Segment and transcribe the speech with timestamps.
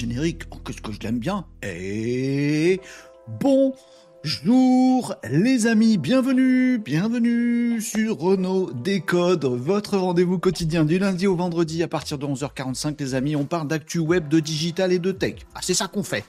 [0.00, 0.44] générique.
[0.50, 1.44] Oh, qu'est-ce que je l'aime bien.
[1.62, 2.80] Et
[3.38, 11.82] bonjour les amis, bienvenue, bienvenue sur Renault Décode, votre rendez-vous quotidien du lundi au vendredi
[11.82, 13.36] à partir de 11h45 les amis.
[13.36, 15.34] On parle d'actu web, de digital et de tech.
[15.54, 16.24] Ah, c'est ça qu'on fait.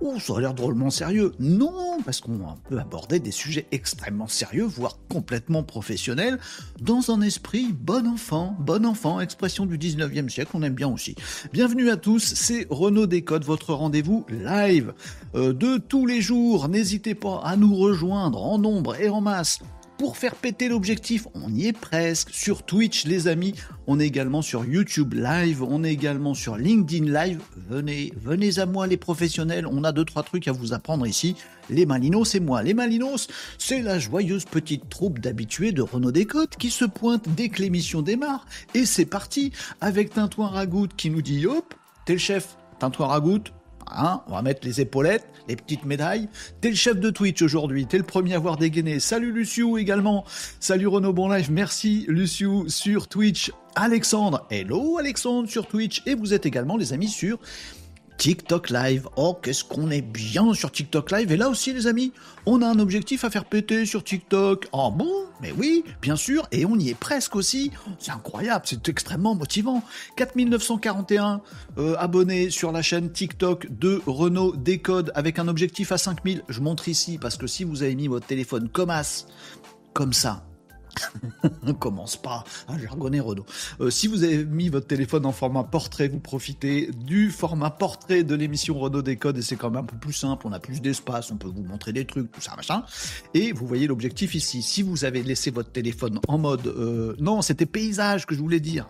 [0.00, 1.32] Oh, ça a l'air drôlement sérieux.
[1.40, 2.38] Non, parce qu'on
[2.68, 6.38] peut aborder des sujets extrêmement sérieux, voire complètement professionnels,
[6.80, 11.14] dans un esprit bon enfant, bon enfant, expression du 19e siècle, on aime bien aussi.
[11.52, 14.94] Bienvenue à tous, c'est Renaud Décode, votre rendez-vous live
[15.34, 16.68] euh, de tous les jours.
[16.68, 19.60] N'hésitez pas à nous rejoindre en nombre et en masse
[19.98, 21.26] pour faire péter l'objectif.
[21.34, 22.30] On y est presque.
[22.30, 23.54] Sur Twitch, les amis.
[23.86, 25.62] On est également sur YouTube Live.
[25.62, 27.40] On est également sur LinkedIn Live.
[27.68, 29.66] Venez, venez à moi, les professionnels.
[29.66, 31.34] On a deux, trois trucs à vous apprendre ici.
[31.68, 32.62] Les Malinos et moi.
[32.62, 33.26] Les Malinos,
[33.58, 38.00] c'est la joyeuse petite troupe d'habitués de Renault Descotes qui se pointe dès que l'émission
[38.00, 38.46] démarre.
[38.74, 42.56] Et c'est parti avec Tintouin Ragout qui nous dit hop, t'es le chef.
[42.78, 43.42] Tintouin Ragout,
[43.96, 46.28] Hein, on va mettre les épaulettes, les petites médailles.
[46.60, 49.00] T'es le chef de Twitch aujourd'hui, t'es le premier à avoir dégainé.
[49.00, 50.24] Salut Luciou également.
[50.60, 53.52] Salut Renaud Bon Live, merci Luciou sur Twitch.
[53.74, 56.02] Alexandre, hello Alexandre sur Twitch.
[56.06, 57.38] Et vous êtes également les amis sur
[58.18, 59.08] TikTok Live.
[59.16, 61.32] Oh, qu'est-ce qu'on est bien sur TikTok Live.
[61.32, 62.12] Et là aussi, les amis,
[62.46, 64.66] on a un objectif à faire péter sur TikTok.
[64.72, 65.08] Oh bon?
[65.40, 66.46] Mais oui, bien sûr.
[66.50, 67.70] Et on y est presque aussi.
[68.00, 69.84] C'est incroyable, c'est extrêmement motivant.
[70.16, 71.40] 4941
[71.78, 76.42] euh, abonnés sur la chaîne TikTok de Renault Décode avec un objectif à 5000.
[76.48, 79.26] Je montre ici parce que si vous avez mis votre téléphone comme as,
[79.94, 80.47] comme ça,
[81.62, 83.46] on commence pas à jargonner Renault.
[83.80, 88.24] Euh, si vous avez mis votre téléphone en format portrait, vous profitez du format portrait
[88.24, 90.80] de l'émission Renault Décode et c'est quand même un peu plus simple, on a plus
[90.80, 92.82] d'espace, on peut vous montrer des trucs, tout ça, machin.
[93.34, 94.62] Et vous voyez l'objectif ici.
[94.62, 96.66] Si vous avez laissé votre téléphone en mode...
[96.66, 98.88] Euh, non, c'était paysage que je voulais dire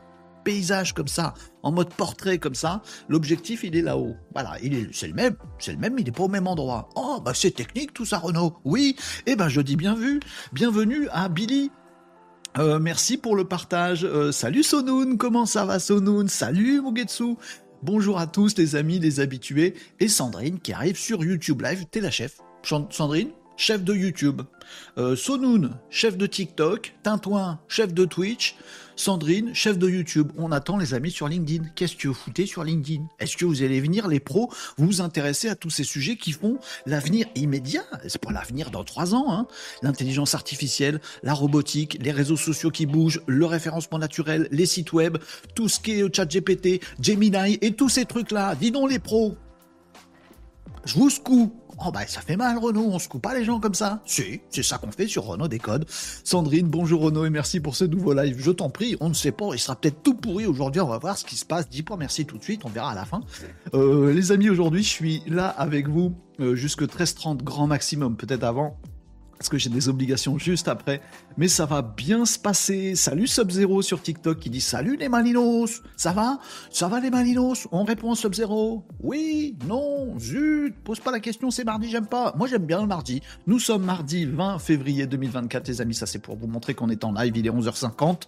[0.49, 2.81] paysage comme ça, en mode portrait comme ça,
[3.11, 4.17] l'objectif il est là-haut.
[4.33, 6.89] Voilà, il est, c'est le même, c'est le même, il n'est pas au même endroit.
[6.97, 8.57] Oh, bah c'est technique tout ça, Renault.
[8.65, 8.97] Oui,
[9.27, 10.21] eh ben je dis bien vu,
[10.55, 11.71] bienvenue à Billy
[12.59, 14.05] euh, merci pour le partage.
[14.05, 16.29] Euh, salut Sonoun, comment ça va Sonoun?
[16.29, 17.37] Salut Mugetsu.
[17.83, 19.75] Bonjour à tous les amis, les habitués.
[20.01, 21.85] Et Sandrine qui arrive sur YouTube Live.
[21.91, 22.39] T'es la chef.
[22.63, 24.43] Sandrine, chef de YouTube.
[24.99, 26.95] Euh, Sonoun, chef de TikTok.
[27.03, 28.57] Tintouin, chef de Twitch.
[28.99, 30.33] Sandrine, chef de YouTube.
[30.37, 31.69] On attend les amis sur LinkedIn.
[31.77, 33.05] Qu'est-ce que vous foutez sur LinkedIn?
[33.21, 36.59] Est-ce que vous allez venir, les pros, vous intéresser à tous ces sujets qui font
[36.85, 37.85] l'avenir immédiat?
[38.09, 39.33] C'est pas l'avenir dans trois ans.
[39.33, 39.47] Hein
[39.83, 45.19] L'intelligence artificielle, la robotique, les réseaux sociaux qui bougent, le référencement naturel, les sites web,
[45.55, 48.57] tout ce qui est chat GPT, Gemini et tous ces trucs-là.
[48.57, 49.37] Dis donc les pros.
[50.85, 51.53] Je vous secoue.
[51.87, 54.01] Oh bah ça fait mal Renaud, on se coupe pas les gens comme ça.
[54.05, 55.87] Si, c'est ça qu'on fait sur Renault Décode.
[55.89, 58.37] Sandrine, bonjour Renaud et merci pour ce nouveau live.
[58.41, 60.99] Je t'en prie, on ne sait pas, il sera peut-être tout pourri aujourd'hui, on va
[60.99, 61.69] voir ce qui se passe.
[61.69, 63.21] Dis pas merci tout de suite, on verra à la fin.
[63.75, 68.43] Euh, les amis, aujourd'hui je suis là avec vous euh, jusque 13h30 grand maximum, peut-être
[68.45, 68.77] avant
[69.39, 71.01] parce que j'ai des obligations juste après.
[71.37, 72.97] Mais ça va bien se passer.
[72.97, 76.41] Salut Sub-Zero sur TikTok qui dit Salut les Malinos Ça va?
[76.71, 77.69] Ça va les Malinos?
[77.71, 78.85] On répond Sub-Zero?
[79.01, 79.57] Oui?
[79.67, 80.19] Non?
[80.19, 82.35] Zut Pose pas la question, c'est mardi, j'aime pas.
[82.37, 83.23] Moi j'aime bien le mardi.
[83.47, 85.95] Nous sommes mardi 20 février 2024, les amis.
[85.95, 88.23] Ça c'est pour vous montrer qu'on est en live, il est 11h50.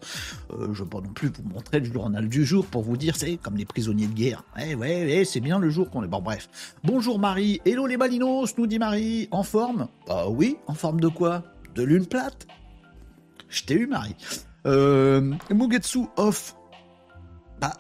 [0.53, 3.17] Euh, je veux pas non plus vous montrer le journal du jour pour vous dire,
[3.17, 4.45] c'est comme les prisonniers de guerre.
[4.65, 6.09] Eh ouais, ouais, c'est bien le jour qu'on est.
[6.09, 6.49] Bon, bref.
[6.85, 7.61] Bonjour Marie.
[7.65, 9.29] Hello les Malinos, nous dit Marie.
[9.33, 9.89] En forme?
[10.07, 11.43] Bah oui, en forme de quoi?
[11.75, 12.47] De lune plate
[13.49, 14.17] Je t'ai eu, Marie.
[14.67, 16.57] Euh, Mugetsu off.
[17.61, 17.73] Bah,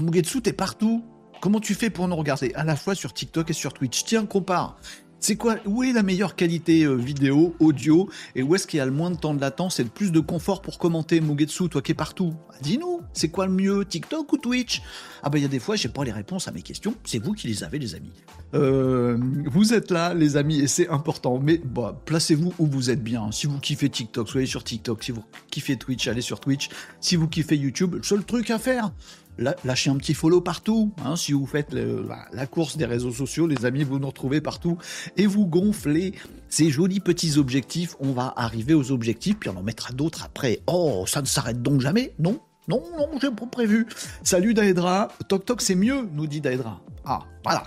[0.00, 1.04] Mugetsu, t'es partout.
[1.40, 2.52] Comment tu fais pour nous regarder?
[2.54, 4.76] À la fois sur TikTok et sur Twitch Tiens, compare.
[5.20, 8.80] C'est quoi Où est la meilleure qualité euh, vidéo, audio Et où est-ce qu'il y
[8.80, 11.68] a le moins de temps de latence et le plus de confort pour commenter Mugetsu,
[11.68, 12.34] toi qui es partout?
[12.62, 14.80] Dis-nous, c'est quoi le mieux TikTok ou Twitch?
[15.22, 16.94] Ah bah il y a des fois, j'ai pas les réponses à mes questions.
[17.04, 18.12] C'est vous qui les avez, les amis.
[18.54, 21.40] Euh, vous êtes là, les amis, et c'est important.
[21.42, 23.32] Mais bah, placez-vous où vous êtes bien.
[23.32, 25.02] Si vous kiffez TikTok, soyez sur TikTok.
[25.02, 26.68] Si vous kiffez Twitch, allez sur Twitch.
[27.00, 28.92] Si vous kiffez YouTube, le seul truc à faire,
[29.38, 30.92] lâchez un petit follow partout.
[31.04, 34.78] Hein, si vous faites la, course des réseaux sociaux, les amis, vous nous retrouvez partout
[35.16, 36.14] et vous gonflez
[36.48, 37.96] ces jolis petits objectifs.
[38.00, 40.60] On va arriver aux objectifs, puis on en mettra d'autres après.
[40.66, 42.14] Oh, ça ne s'arrête donc jamais?
[42.18, 43.86] Non non, non, j'ai pas prévu.
[44.22, 45.08] Salut Daedra.
[45.26, 46.82] Toc toc, c'est mieux, nous dit Daedra.
[47.06, 47.62] Ah, voilà.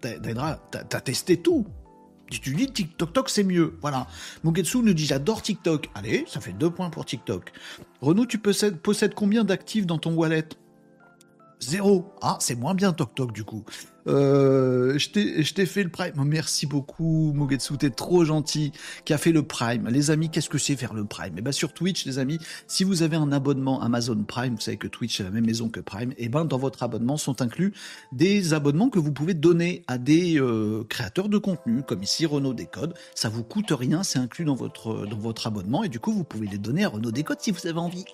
[0.00, 1.66] Daedra, t'as testé tout.
[2.30, 3.78] Tu dis TikTok Toc c'est mieux.
[3.80, 4.06] Voilà.
[4.44, 5.88] Mugetsu nous dit j'adore TikTok.
[5.94, 7.52] Allez, ça fait deux points pour TikTok.
[8.00, 10.48] Renaud, tu possèdes, possèdes combien d'actifs dans ton wallet?
[11.60, 12.12] Zéro.
[12.22, 13.64] Ah, c'est moins bien Toc Toc du coup.
[14.08, 16.12] Euh, je t'ai fait le Prime.
[16.24, 18.72] Merci beaucoup, Mogetsu, t'es trop gentil,
[19.04, 19.88] qui a fait le Prime.
[19.88, 21.34] Les amis, qu'est-ce que c'est faire le Prime?
[21.36, 24.76] Eh ben sur Twitch, les amis, si vous avez un abonnement Amazon Prime, vous savez
[24.76, 27.42] que Twitch est la même maison que Prime, et eh ben dans votre abonnement sont
[27.42, 27.72] inclus
[28.12, 32.54] des abonnements que vous pouvez donner à des euh, créateurs de contenu, comme ici Renault
[32.54, 32.94] Décode.
[33.14, 36.24] Ça vous coûte rien, c'est inclus dans votre dans votre abonnement, et du coup vous
[36.24, 38.04] pouvez les donner à Renault Décode si vous avez envie.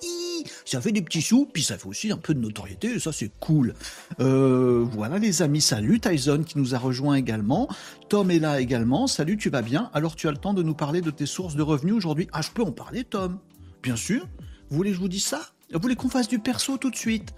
[0.65, 3.13] Ça fait des petits sous, puis ça fait aussi un peu de notoriété, et ça
[3.13, 3.75] c'est cool.
[4.21, 7.69] Euh, voilà les amis, salut Tyson qui nous a rejoint également.
[8.09, 9.07] Tom est là également.
[9.07, 9.91] Salut, tu vas bien?
[9.93, 12.41] Alors tu as le temps de nous parler de tes sources de revenus aujourd'hui Ah,
[12.41, 13.39] je peux en parler, Tom?
[13.83, 14.27] Bien sûr.
[14.71, 15.43] Vous voulez que je vous dise ça?
[15.75, 17.35] Vous voulez qu'on fasse du perso tout de suite?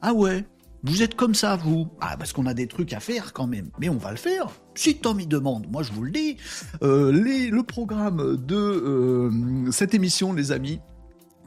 [0.00, 0.46] Ah ouais
[0.82, 3.68] vous êtes comme ça, vous Ah, parce qu'on a des trucs à faire quand même.
[3.78, 4.46] Mais on va le faire.
[4.74, 6.38] Si Tom y demande, moi je vous le dis.
[6.82, 10.80] Euh, le programme de euh, cette émission, les amis,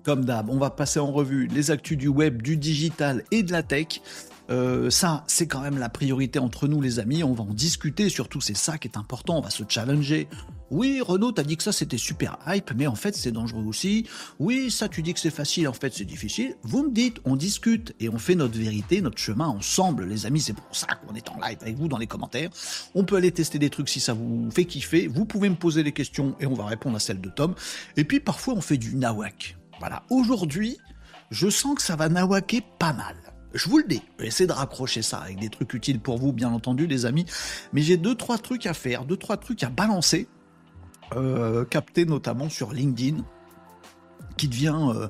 [0.04, 3.52] comme d'hab, on va passer en revue les actus du web, du digital et de
[3.52, 4.02] la tech.
[4.50, 7.24] Euh, ça, c'est quand même la priorité entre nous, les amis.
[7.24, 9.38] On va en discuter, surtout c'est ça qui est important.
[9.38, 10.28] On va se challenger.
[10.72, 14.08] Oui, Renaud, t'as dit que ça c'était super hype, mais en fait c'est dangereux aussi.
[14.40, 16.56] Oui, ça tu dis que c'est facile, en fait c'est difficile.
[16.64, 20.42] Vous me dites, on discute et on fait notre vérité, notre chemin ensemble, les amis.
[20.42, 22.50] C'est pour ça qu'on est en live avec vous dans les commentaires.
[22.96, 25.08] On peut aller tester des trucs si ça vous fait kiffer.
[25.08, 27.54] Vous pouvez me poser des questions et on va répondre à celles de Tom.
[27.96, 29.58] Et puis parfois on fait du nawak.
[29.80, 30.80] Voilà, aujourd'hui,
[31.30, 33.16] je sens que ça va nawaker pas mal.
[33.54, 36.50] Je vous le dis, essayez de raccrocher ça avec des trucs utiles pour vous, bien
[36.50, 37.26] entendu, les amis.
[37.72, 40.28] Mais j'ai deux, trois trucs à faire, deux, trois trucs à balancer,
[41.16, 43.24] euh, capter notamment sur LinkedIn,
[44.38, 45.08] qui devient, euh,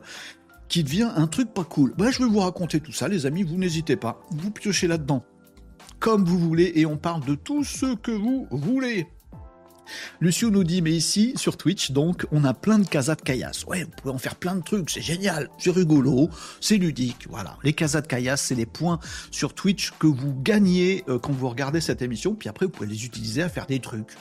[0.68, 1.94] qui devient un truc pas cool.
[1.98, 5.24] Bah, je vais vous raconter tout ça, les amis, vous n'hésitez pas, vous piochez là-dedans
[6.04, 9.08] comme vous voulez et on parle de tout ce que vous voulez.
[10.20, 13.66] Lucio nous dit, mais ici, sur Twitch, donc, on a plein de casas de caillasse.
[13.66, 17.58] Ouais, vous pouvez en faire plein de trucs, c'est génial, c'est rigolo, c'est ludique, voilà.
[17.64, 19.00] Les casas de caillasse, c'est les points
[19.32, 22.88] sur Twitch que vous gagnez euh, quand vous regardez cette émission, puis après, vous pouvez
[22.88, 24.16] les utiliser à faire des trucs.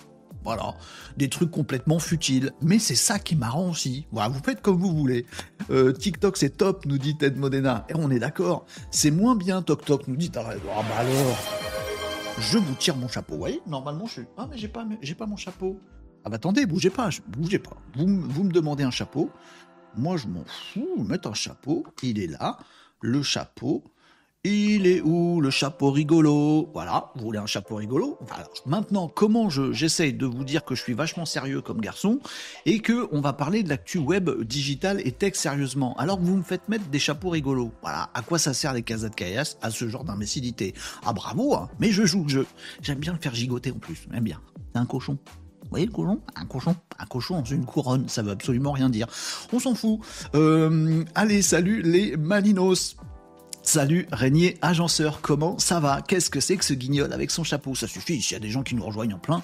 [0.45, 0.75] Voilà,
[1.17, 2.51] des trucs complètement futiles.
[2.63, 4.07] Mais c'est ça qui m'arrange aussi.
[4.11, 5.25] Voilà, vous faites comme vous voulez.
[5.71, 7.87] Euh, TikTok c'est top, nous dit Ted Modena.
[7.89, 8.67] Et on est d'accord.
[8.91, 11.39] C'est moins bien TokTok, nous dit Ah bah alors
[12.39, 13.35] je vous tire mon chapeau.
[13.35, 14.25] Vous voyez, normalement, je suis.
[14.37, 15.79] Ah, mais j'ai pas, j'ai pas mon chapeau.
[16.25, 17.77] Ah, bah attendez, bougez pas, bougez pas.
[17.97, 19.31] Vous, vous me demandez un chapeau.
[19.97, 21.05] Moi, je m'en fous.
[21.05, 21.85] Mettre un chapeau.
[22.03, 22.59] Il est là.
[23.01, 23.85] Le chapeau.
[24.45, 26.69] Il est où le chapeau rigolo?
[26.73, 28.19] Voilà, vous voulez un chapeau rigolo?
[28.67, 32.19] Maintenant, comment je, j'essaye de vous dire que je suis vachement sérieux comme garçon
[32.67, 35.97] et que on va parler de l'actu web, digital et tech sérieusement.
[35.97, 37.71] Alors que vous me faites mettre des chapeaux rigolos.
[37.83, 40.75] Voilà, à quoi ça sert les casas de caillasse à ce genre d'imbécilité?
[41.07, 42.47] Ah bravo, hein mais je joue le jeu.
[42.81, 44.41] J'aime bien le faire gigoter en plus, j'aime bien.
[44.75, 45.19] C'est un cochon.
[45.63, 46.21] Vous voyez le cochon?
[46.35, 49.07] Un cochon Un cochon dans une couronne, ça veut absolument rien dire.
[49.53, 50.01] On s'en fout.
[50.35, 52.97] Euh, allez, salut les Malinos
[53.65, 56.03] Salut Régnier Agenceur, comment ça va?
[56.03, 57.77] Qu'est-ce que c'est que ce guignol avec son chapeau?
[57.77, 59.41] Ça suffit, s'il y a des gens qui nous rejoignent en plein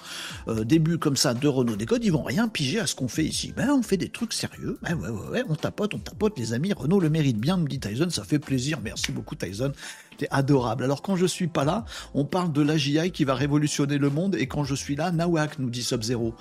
[0.49, 3.23] euh, début comme ça de Renault Décode, ils vont rien piger à ce qu'on fait
[3.23, 3.53] ici.
[3.55, 6.51] Ben on fait des trucs sérieux, ben ouais ouais ouais, on tapote, on tapote les
[6.51, 9.71] amis, Renault le mérite bien, me dit Tyson, ça fait plaisir, merci beaucoup Tyson,
[10.17, 10.83] t'es adorable.
[10.83, 14.35] Alors quand je suis pas là, on parle de l'AGI qui va révolutionner le monde,
[14.35, 16.35] et quand je suis là, Nawak nous dit Sub-Zero.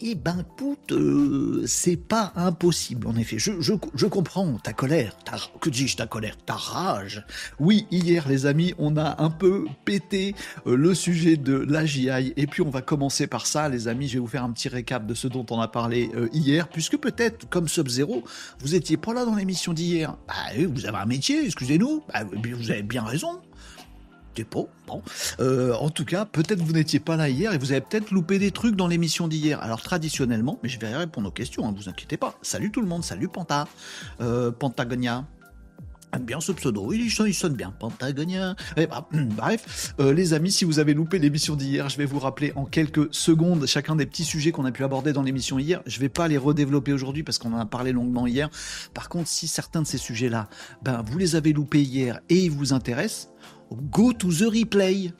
[0.00, 3.38] Eh ben, écoute, euh, c'est pas impossible, en effet.
[3.38, 7.24] Je, je, je comprends ta colère, ta, que dis-je, ta colère, ta rage.
[7.58, 10.36] Oui, hier, les amis, on a un peu pété
[10.68, 14.06] euh, le sujet de l'AGI, et puis on va commencer par ça, les amis.
[14.06, 16.68] Je vais vous faire un petit récap de ce dont on a parlé euh, hier,
[16.68, 18.22] puisque peut-être, comme Sub-Zero,
[18.60, 20.16] vous étiez pas là dans l'émission d'hier.
[20.28, 20.34] Bah,
[20.68, 22.04] vous avez un métier, excusez-nous.
[22.12, 23.40] Bah, vous avez bien raison
[24.86, 25.02] Bon.
[25.40, 28.38] Euh, en tout cas, peut-être vous n'étiez pas là hier et vous avez peut-être loupé
[28.38, 29.62] des trucs dans l'émission d'hier.
[29.62, 32.34] Alors traditionnellement, mais je vais répondre aux questions, ne hein, vous inquiétez pas.
[32.42, 33.68] Salut tout le monde, salut Panta,
[34.20, 34.50] euh,
[36.20, 38.56] bien ce pseudo, il, sonne bien, Pentagonia.
[38.76, 39.04] Eh ben,
[39.36, 42.64] bref, euh, les amis, si vous avez loupé l'émission d'hier, je vais vous rappeler en
[42.64, 45.82] quelques secondes chacun des petits sujets qu'on a pu aborder dans l'émission hier.
[45.86, 48.48] Je vais pas les redévelopper aujourd'hui parce qu'on en a parlé longuement hier.
[48.94, 50.48] Par contre, si certains de ces sujets-là,
[50.82, 53.28] ben, vous les avez loupés hier et ils vous intéressent,
[53.72, 55.12] Go to the replay.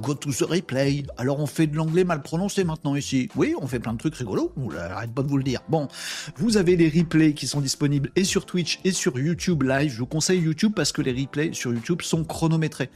[0.00, 1.02] Go to the replay.
[1.18, 3.28] Alors on fait de l'anglais mal prononcé maintenant ici.
[3.36, 4.52] Oui, on fait plein de trucs rigolos.
[4.78, 5.60] Arrête pas de vous le dire.
[5.68, 5.88] Bon,
[6.36, 9.92] vous avez les replays qui sont disponibles et sur Twitch et sur YouTube Live.
[9.92, 12.90] Je vous conseille YouTube parce que les replays sur YouTube sont chronométrés.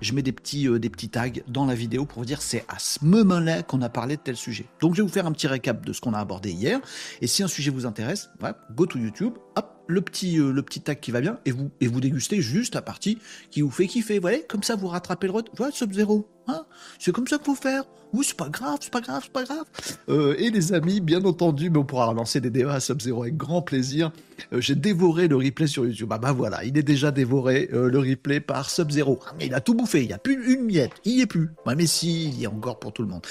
[0.00, 2.64] Je mets des petits, euh, des petits tags dans la vidéo pour vous dire c'est
[2.68, 4.66] à ce moment-là qu'on a parlé de tel sujet.
[4.80, 6.80] Donc je vais vous faire un petit récap de ce qu'on a abordé hier.
[7.20, 8.30] Et si un sujet vous intéresse,
[8.74, 11.70] go to YouTube, hop, le petit, euh, le petit tag qui va bien, et vous,
[11.80, 13.18] et vous dégustez juste la partie
[13.50, 14.18] qui vous fait kiffer.
[14.18, 15.54] Vous comme ça vous rattrapez le retour.
[15.56, 16.28] Voilà, Sub-Zero.
[16.48, 16.64] Hein
[17.00, 17.84] C'est comme ça qu'il faut faire.
[18.12, 19.64] Oui, c'est pas grave, c'est pas grave, c'est pas grave.
[20.08, 23.36] Euh, et les amis, bien entendu, mais on pourra relancer des débats à Sub-Zero avec
[23.36, 24.12] grand plaisir.
[24.52, 26.08] Euh, j'ai dévoré le replay sur YouTube.
[26.12, 29.18] Ah bah voilà, il est déjà dévoré, le replay par Sub-Zero.
[29.26, 31.50] Ah, il a tout bouffé, il n'y a plus une miette, il n'y est plus.
[31.66, 33.26] Mais si, il y a encore pour tout le monde.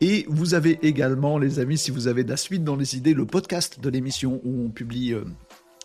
[0.00, 3.14] Et vous avez également, les amis, si vous avez de la suite dans les idées,
[3.14, 5.14] le podcast de l'émission où on publie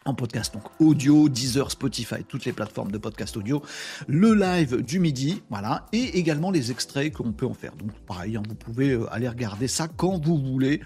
[0.06, 3.62] en podcast, donc audio, Deezer, Spotify, toutes les plateformes de podcast audio,
[4.08, 7.76] le live du midi, voilà, et également les extraits qu'on peut en faire.
[7.76, 10.82] Donc pareil, hein, vous pouvez euh, aller regarder ça quand vous voulez.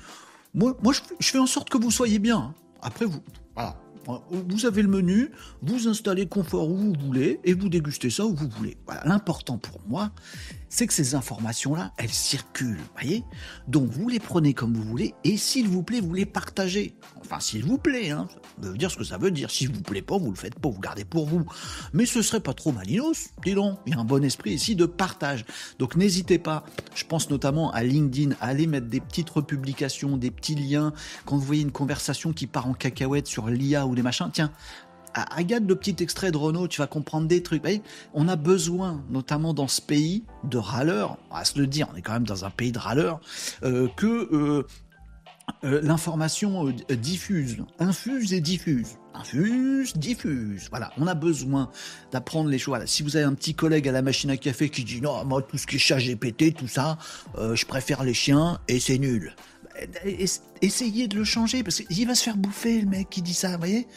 [0.53, 0.75] Moi,
[1.19, 2.37] je, fais en sorte que vous soyez bien.
[2.37, 2.53] Hein.
[2.81, 3.19] Après, vous,
[3.55, 3.77] voilà,
[4.31, 5.31] vous avez le menu,
[5.61, 8.77] vous installez confort où vous voulez et vous dégustez ça où vous voulez.
[9.05, 10.11] L'important pour moi,
[10.69, 13.23] c'est que ces informations-là, elles circulent, voyez?
[13.67, 16.95] Donc vous les prenez comme vous voulez et s'il vous plaît, vous les partagez.
[17.21, 18.27] Enfin, s'il vous plaît, hein,
[18.61, 19.49] ça veut dire ce que ça veut dire.
[19.49, 21.45] S'il vous plaît pas, vous le faites pas, vous gardez pour vous.
[21.93, 23.79] Mais ce serait pas trop malinos, dis donc.
[23.85, 25.45] Il y a un bon esprit ici de partage.
[25.79, 30.31] Donc n'hésitez pas, je pense notamment à LinkedIn, à aller mettre des petites republications, des
[30.31, 30.93] petits liens.
[31.25, 34.51] Quand vous voyez une conversation qui part en cacahuète sur l'IA ou des machins, tiens,
[35.35, 37.63] regarde le petit extrait de Renault, tu vas comprendre des trucs.
[38.13, 41.95] On a besoin, notamment dans ce pays, de râleurs, on va se le dire, on
[41.95, 43.19] est quand même dans un pays de râleurs,
[43.63, 44.67] euh, que euh,
[45.63, 48.97] euh, l'information diffuse, infuse et diffuse.
[49.13, 50.67] Infuse, diffuse.
[50.69, 51.69] Voilà, on a besoin
[52.11, 52.77] d'apprendre les choses.
[52.85, 55.41] Si vous avez un petit collègue à la machine à café qui dit non, moi
[55.41, 56.97] tout ce qui est chat GPT, tout ça,
[57.37, 59.33] je préfère les chiens et c'est nul
[60.61, 63.51] essayez de le changer parce qu'il va se faire bouffer le mec qui dit ça,
[63.51, 63.87] vous voyez?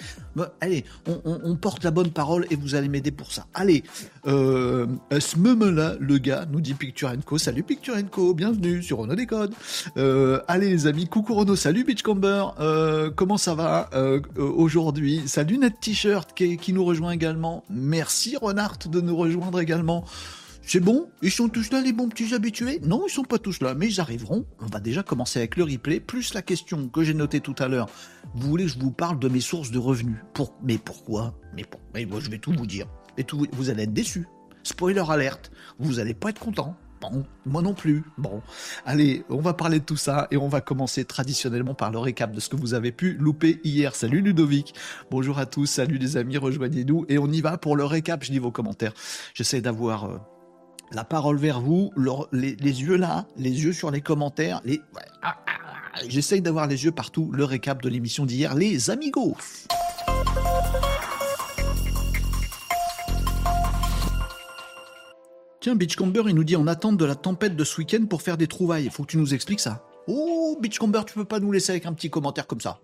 [0.60, 0.84] Allez,
[1.24, 3.46] on, porte la bonne parole et vous allez m'aider pour ça.
[3.54, 3.82] Allez,
[4.26, 4.86] euh,
[5.18, 7.38] ce moment-là, le gars nous dit Picture Co.
[7.38, 9.54] Salut Picture Co, bienvenue sur Renault Décode.
[9.96, 15.22] Euh, allez les amis, coucou Renault, salut Beachcomber, euh, comment ça va euh, aujourd'hui?
[15.26, 17.64] Salut Net T-shirt qui, qui nous rejoint également.
[17.70, 20.04] Merci Renard de nous rejoindre également.
[20.70, 21.08] C'est bon?
[21.22, 22.78] Ils sont tous là, les bons petits habitués?
[22.84, 24.44] Non, ils sont pas tous là, mais ils arriveront.
[24.60, 27.68] On va déjà commencer avec le replay, plus la question que j'ai notée tout à
[27.68, 27.88] l'heure.
[28.34, 30.18] Vous voulez que je vous parle de mes sources de revenus?
[30.62, 31.32] Mais pourquoi?
[31.56, 31.80] Mais pour...
[31.94, 32.86] Moi, je vais tout vous dire.
[33.16, 34.26] Et vous allez être déçus.
[34.62, 36.76] Spoiler alerte, vous allez pas être content.
[37.00, 38.04] Bon, moi non plus.
[38.18, 38.42] Bon,
[38.84, 42.30] allez, on va parler de tout ça et on va commencer traditionnellement par le récap
[42.30, 43.94] de ce que vous avez pu louper hier.
[43.94, 44.74] Salut Ludovic,
[45.10, 48.22] bonjour à tous, salut les amis, rejoignez-nous et on y va pour le récap.
[48.22, 48.92] Je lis vos commentaires.
[49.32, 50.18] J'essaie d'avoir euh,
[50.92, 51.90] la parole vers vous,
[52.32, 54.80] les, yeux là, les yeux sur les commentaires, les...
[55.22, 55.54] Ah, ah,
[55.94, 59.36] ah, j'essaye d'avoir les yeux partout, le récap de l'émission d'hier, les amigos.
[65.60, 68.36] Tiens, Beachcomber, il nous dit en attente de la tempête de ce week-end pour faire
[68.36, 68.84] des trouvailles.
[68.84, 69.84] Il Faut que tu nous expliques ça.
[70.06, 72.80] Oh, Beachcomber, tu peux pas nous laisser avec un petit commentaire comme ça.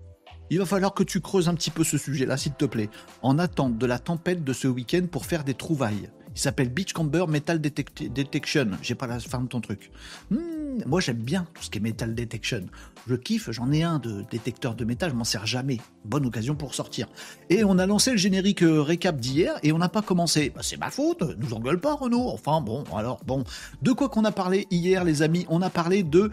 [0.51, 2.91] Il va falloir que tu creuses un petit peu ce sujet-là, s'il te plaît.
[3.23, 6.11] En attente de la tempête de ce week-end pour faire des trouvailles.
[6.35, 8.71] Il s'appelle Beachcomber Metal Detection.
[8.83, 9.91] J'ai pas la fin de ton truc.
[10.31, 12.67] Hmm, moi, j'aime bien tout ce qui est Metal Detection.
[13.09, 15.79] Je kiffe, j'en ai un de détecteur de métal, je m'en sers jamais.
[16.05, 17.07] Bonne occasion pour sortir.
[17.51, 20.51] Et on a lancé le générique euh, récap d'hier et on n'a pas commencé.
[20.55, 22.29] Bah, c'est ma faute, nous engueule pas Renault.
[22.29, 23.45] Enfin bon, alors bon.
[23.83, 25.47] De quoi qu'on a parlé hier les amis?
[25.49, 26.31] On a parlé de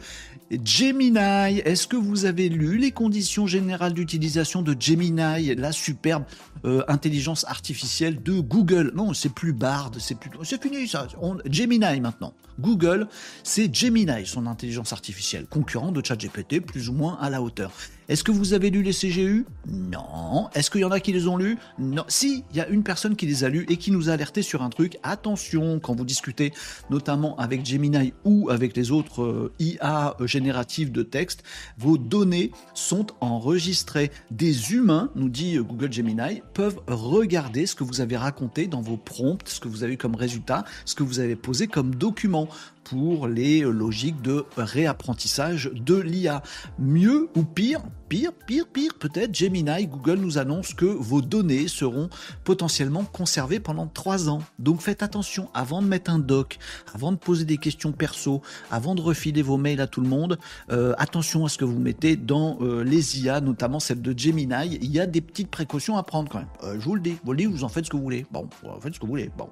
[0.63, 1.59] Gemini.
[1.59, 6.23] Est-ce que vous avez lu les conditions générales d'utilisation de Gemini, la superbe
[6.65, 10.29] euh, intelligence artificielle de Google Non, c'est plus Bard, c'est plus...
[10.43, 11.07] C'est fini ça.
[11.45, 12.33] Gemini maintenant.
[12.59, 13.07] Google,
[13.43, 17.71] c'est Gemini, son intelligence artificielle, concurrent de ChatGPT, plus ou moins à la hauteur.
[18.09, 20.49] Est-ce que vous avez lu les CGU Non.
[20.53, 21.57] Est-ce qu'il y en a qui les ont lus?
[21.79, 22.03] Non.
[22.07, 24.41] Si, il y a une personne qui les a lus et qui nous a alerté
[24.41, 24.97] sur un truc.
[25.03, 26.53] Attention, quand vous discutez
[26.89, 31.43] notamment avec Gemini ou avec les autres euh, IA génératives de texte,
[31.77, 34.11] vos données sont enregistrées.
[34.31, 38.81] Des humains, nous dit euh, Google Gemini, peuvent regarder ce que vous avez raconté dans
[38.81, 42.49] vos prompts, ce que vous avez comme résultat, ce que vous avez posé comme document
[42.83, 46.41] pour les logiques de réapprentissage de l'IA.
[46.79, 52.09] Mieux ou pire Pire, pire, pire, peut-être Gemini, Google nous annonce que vos données seront
[52.43, 54.41] potentiellement conservées pendant 3 ans.
[54.59, 56.57] Donc faites attention, avant de mettre un doc,
[56.93, 60.37] avant de poser des questions perso, avant de refiler vos mails à tout le monde,
[60.73, 64.77] euh, attention à ce que vous mettez dans euh, les IA, notamment celle de Gemini.
[64.81, 66.49] Il y a des petites précautions à prendre quand même.
[66.65, 68.25] Euh, je vous le dis, vous le vous en faites ce que vous voulez.
[68.29, 69.31] Bon, vous faites ce que vous voulez.
[69.37, 69.47] Bon.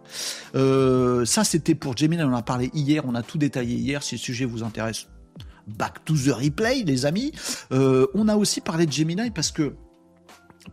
[1.24, 4.16] ça c'était pour Gemini, on en a parlé hier, on a tout détaillé hier, si
[4.16, 5.08] le sujet vous intéresse.
[5.78, 7.32] Back to the replay, les amis.
[7.72, 9.76] Euh, on a aussi parlé de Gemini parce que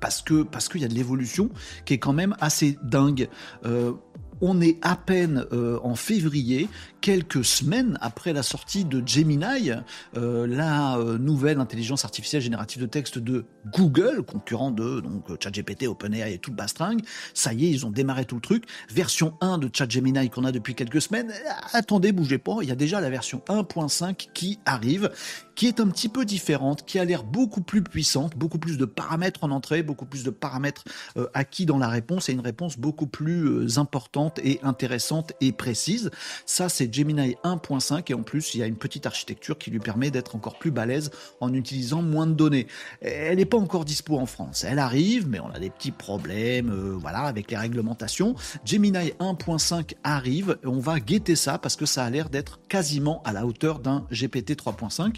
[0.00, 1.50] parce que parce qu'il y a de l'évolution
[1.84, 3.28] qui est quand même assez dingue.
[3.64, 3.92] Euh,
[4.40, 6.68] on est à peine euh, en février
[7.06, 9.70] quelques semaines après la sortie de Gemini,
[10.16, 15.86] euh, la euh, nouvelle intelligence artificielle générative de texte de Google, concurrent de donc ChatGPT,
[15.86, 17.00] OpenAI et tout le bastring.
[17.32, 18.64] Ça y est, ils ont démarré tout le truc.
[18.90, 21.32] Version 1 de ChatGemini qu'on a depuis quelques semaines.
[21.72, 25.12] Attendez, bougez pas, il y a déjà la version 1.5 qui arrive
[25.56, 28.84] qui est un petit peu différente, qui a l'air beaucoup plus puissante, beaucoup plus de
[28.84, 30.84] paramètres en entrée, beaucoup plus de paramètres
[31.16, 35.52] euh, acquis dans la réponse et une réponse beaucoup plus euh, importante et intéressante et
[35.52, 36.10] précise.
[36.44, 39.80] Ça, c'est Gemini 1.5 et en plus, il y a une petite architecture qui lui
[39.80, 41.10] permet d'être encore plus balèze
[41.40, 42.66] en utilisant moins de données.
[43.02, 44.64] Elle n'est pas encore dispo en France.
[44.64, 48.34] Elle arrive, mais on a des petits problèmes, euh, voilà, avec les réglementations.
[48.64, 53.22] Gemini 1.5 arrive, et on va guetter ça parce que ça a l'air d'être quasiment
[53.24, 55.16] à la hauteur d'un GPT 3.5.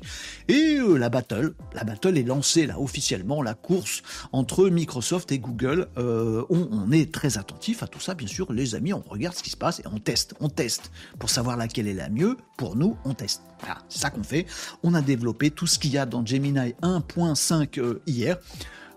[0.49, 5.39] Et euh, la battle, la battle est lancée là officiellement, la course entre Microsoft et
[5.39, 5.87] Google.
[5.97, 9.43] Euh, on, est très attentif à tout ça, bien sûr, les amis, on regarde ce
[9.43, 12.37] qui se passe et on teste, on teste pour savoir laquelle est la mieux.
[12.57, 13.43] Pour nous, on teste.
[13.61, 14.47] Voilà, c'est ça qu'on fait.
[14.83, 18.39] On a développé tout ce qu'il y a dans Gemini 1.5 euh, hier.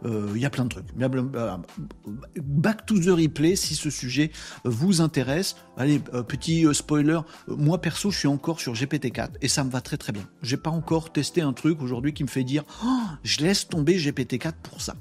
[0.03, 0.87] Il y a plein de trucs.
[2.35, 4.31] Back to the replay si ce sujet
[4.63, 5.55] vous intéresse.
[5.77, 9.63] Allez, euh, petit euh, spoiler, euh, moi perso, je suis encore sur GPT-4 et ça
[9.63, 10.23] me va très très bien.
[10.41, 13.97] J'ai pas encore testé un truc aujourd'hui qui me fait dire, oh, je laisse tomber
[13.99, 14.95] GPT-4 pour ça.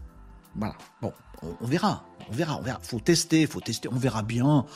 [0.55, 0.75] Voilà.
[1.01, 1.13] Bon,
[1.61, 2.81] on, verra, on verra, on verra.
[2.83, 4.67] Faut tester, faut tester, on verra bien.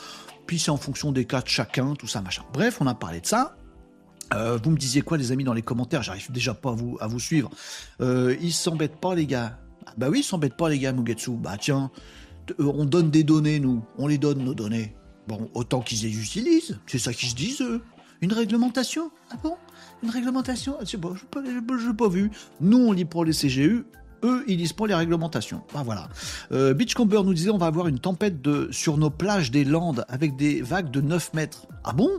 [0.47, 2.43] Puis c'est en fonction des cas de chacun, tout ça, machin.
[2.53, 3.55] Bref, on a parlé de ça.
[4.31, 6.03] vous me disiez quoi, les amis, dans les commentaires?
[6.03, 7.49] J'arrive déjà pas à vous, suivre.
[8.01, 9.59] Euh, ils s'embêtent pas, les gars.
[9.85, 11.31] Ah, bah oui, ils s'embêtent pas, les gars, Mugetsu.
[11.31, 11.91] Bah tiens,
[12.59, 13.83] on donne des données, nous.
[13.97, 14.95] On les donne, nos données.
[15.27, 17.81] Bon, autant qu'ils les utilisent, c'est ça qu'ils se disent, eux.
[18.21, 19.11] Une réglementation?
[19.31, 19.55] Ah bon?
[20.03, 20.77] Une réglementation?
[20.81, 22.31] Je n'ai pas, vu.
[22.61, 23.85] Nous, on lit pour les CGU,
[24.25, 25.61] eux, ils lisent pour les réglementations.
[25.73, 26.09] Ah, voilà.
[26.51, 30.05] Euh, Beachcomber nous disait on va avoir une tempête de, sur nos plages des Landes
[30.09, 31.67] avec des vagues de 9 mètres.
[31.83, 32.09] Ah bon?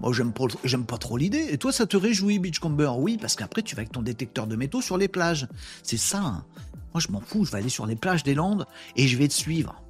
[0.00, 0.46] Moi, j'aime pas,
[0.86, 1.46] pas trop l'idée.
[1.50, 2.90] Et toi, ça te réjouit, Beachcomber?
[2.98, 5.46] Oui, parce qu'après, tu vas avec ton détecteur de métaux sur les plages.
[5.82, 6.20] C'est ça.
[6.20, 6.44] Hein.
[6.92, 7.44] Moi, je m'en fous.
[7.44, 9.83] Je vais aller sur les plages des Landes et je vais te suivre.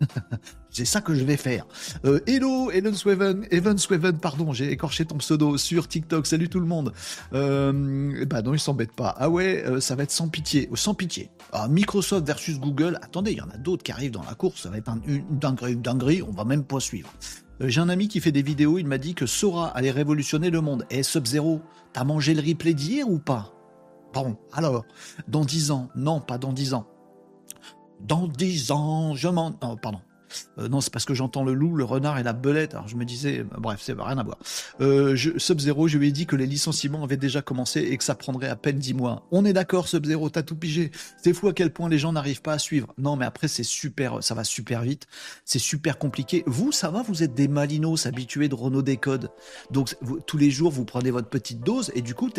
[0.70, 1.66] C'est ça que je vais faire.
[2.04, 6.26] Euh, hello, Evan Sweven, Evan Sweven, pardon, j'ai écorché ton pseudo sur TikTok.
[6.26, 6.92] Salut tout le monde.
[7.32, 9.14] Euh, bah non, il s'embête pas.
[9.18, 11.30] Ah ouais, euh, ça va être sans pitié, sans pitié.
[11.52, 12.98] Ah, Microsoft versus Google.
[13.02, 14.62] Attendez, il y en a d'autres qui arrivent dans la course.
[14.62, 16.22] Ça va être une dinguerie, une dinguerie.
[16.22, 17.12] On va même pas suivre.
[17.60, 18.78] J'ai un ami qui fait des vidéos.
[18.78, 20.86] Il m'a dit que Sora allait révolutionner le monde.
[20.90, 21.60] Et Sub-Zero,
[21.92, 23.52] t'as mangé le replay d'hier ou pas?
[24.12, 24.84] Bon, alors,
[25.28, 25.88] dans 10 ans.
[25.94, 26.89] Non, pas dans 10 ans.
[28.06, 29.58] Dans 10 ans, je m'en...
[29.62, 30.00] Oh, pardon.
[30.58, 32.74] Euh, non, c'est parce que j'entends le loup, le renard et la belette.
[32.74, 34.38] Alors je me disais, euh, bref, c'est rien à voir.
[34.80, 38.14] Euh, Sub-Zero, je lui ai dit que les licenciements avaient déjà commencé et que ça
[38.14, 39.26] prendrait à peine 10 mois.
[39.30, 40.90] On est d'accord, Sub-Zero, t'as tout pigé.
[41.22, 42.94] C'est fou à quel point les gens n'arrivent pas à suivre.
[42.98, 45.06] Non, mais après, c'est super, ça va super vite.
[45.44, 46.42] C'est super compliqué.
[46.46, 49.30] Vous, ça va, vous êtes des malinos habitués de Renault Décode.
[49.70, 52.30] Donc, tous les jours, vous prenez votre petite dose et du coup,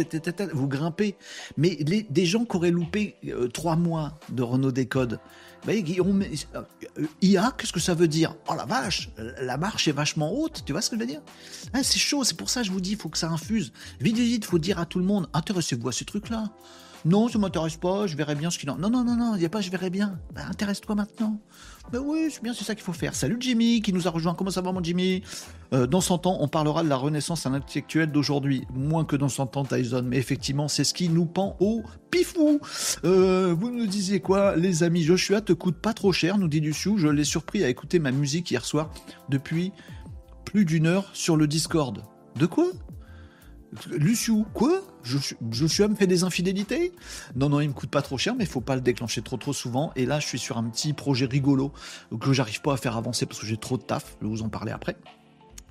[0.53, 1.15] vous grimpez.
[1.57, 3.15] Mais des gens qui auraient loupé
[3.53, 5.19] 3 mois de Renault Décode,
[5.63, 6.23] voyez, Guillaume,
[7.21, 8.35] IA, qu'est-ce que ça veut dire?
[8.49, 9.09] Oh la vache,
[9.41, 11.21] la marche est vachement haute, tu vois ce que je veux dire?
[11.73, 13.71] Ah, C'est chaud, c'est pour ça que je vous dis, il faut que ça infuse.
[13.99, 16.45] Vite, vite, il faut dire à tout le monde, intéressez-vous à ces trucs-là.
[17.05, 18.77] Non, ça m'intéresse pas, je verrai bien ce qu'il en...
[18.77, 20.19] Non, non, non, non, il n'y a pas je verrai bien.
[20.35, 21.39] Bah, intéresse-toi maintenant.
[21.91, 23.13] Ben oui, c'est bien, c'est ça qu'il faut faire.
[23.13, 24.33] Salut Jimmy qui nous a rejoint.
[24.33, 25.23] Comment ça va mon Jimmy?
[25.73, 28.65] Euh, Dans 100 ans, on parlera de la renaissance intellectuelle d'aujourd'hui.
[28.73, 30.03] Moins que dans 100 ans, Tyson.
[30.05, 32.61] Mais effectivement, c'est ce qui nous pend au pifou.
[33.03, 35.03] Euh, vous nous disiez quoi, les amis?
[35.03, 36.97] Joshua te coûte pas trop cher, nous dit Luciou.
[36.97, 38.89] Je l'ai surpris à écouter ma musique hier soir
[39.27, 39.73] depuis
[40.45, 42.01] plus d'une heure sur le Discord.
[42.37, 42.67] De quoi?
[43.89, 44.81] Luciou, quoi?
[45.03, 46.91] Joshua me fait des infidélités?
[47.35, 49.37] Non, non, il me coûte pas trop cher, mais il faut pas le déclencher trop
[49.37, 49.91] trop souvent.
[49.95, 51.71] Et là, je suis sur un petit projet rigolo
[52.19, 54.17] que j'arrive pas à faire avancer parce que j'ai trop de taf.
[54.21, 54.97] Je vais vous en parler après.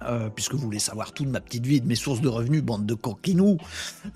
[0.02, 2.62] Euh, puisque vous voulez savoir tout de ma petite vie de mes sources de revenus,
[2.62, 3.58] bande de coquinous.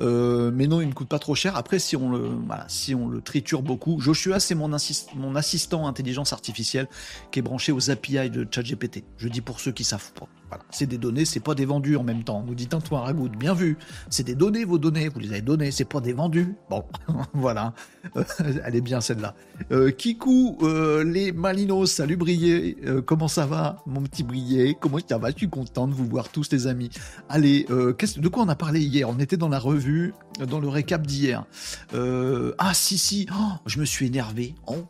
[0.01, 1.57] Euh, mais non, il ne coûte pas trop cher.
[1.57, 4.75] Après, si on le, voilà, si on le triture beaucoup, Joshua, c'est mon,
[5.15, 6.89] mon assistant intelligence artificielle
[7.31, 9.05] qui est branché aux API de ChatGPT.
[9.19, 10.27] Je dis pour ceux qui savent pas.
[10.71, 12.43] C'est des données, c'est pas des vendus en même temps.
[12.47, 13.77] Vous dites Antoine Ragout, bien vu.
[14.11, 16.55] C'est des données, vos données, vous les avez données, c'est pas des vendus.
[16.71, 16.85] Bon,
[17.35, 17.75] voilà.
[18.17, 18.25] Euh,
[18.65, 19.35] elle est bien celle-là.
[19.73, 22.77] Euh, Kikou, euh, les Malinos, salut Brié.
[23.07, 24.77] comment ça va, mon petit Brié?
[24.79, 25.31] Comment ça va?
[25.31, 26.91] Je suis content de vous voir tous, les amis?
[27.29, 29.09] Allez, de quoi on a parlé hier?
[29.09, 30.15] On était dans la revue,
[30.49, 31.45] dans le récap d'hier.
[31.93, 34.55] ah, si, si, oh, je me suis énervé.
[34.67, 34.85] Oh,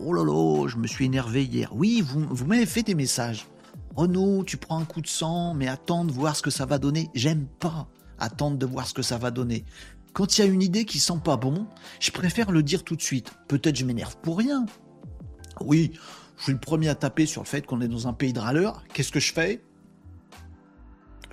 [0.00, 1.70] oh là là, je me suis énervé hier.
[1.74, 3.46] Oui, vous m'avez fait des messages.
[3.96, 6.78] Renaud, tu prends un coup de sang, mais attends de voir ce que ça va
[6.78, 7.08] donner.
[7.14, 9.64] J'aime pas attendre de voir ce que ça va donner.
[10.12, 11.66] Quand il y a une idée qui sent pas bon,
[12.00, 13.32] je préfère le dire tout de suite.
[13.48, 14.66] Peut-être je m'énerve pour rien.
[15.60, 15.92] Oui,
[16.36, 18.40] je suis le premier à taper sur le fait qu'on est dans un pays de
[18.40, 18.82] râleurs.
[18.92, 19.62] Qu'est-ce que je fais?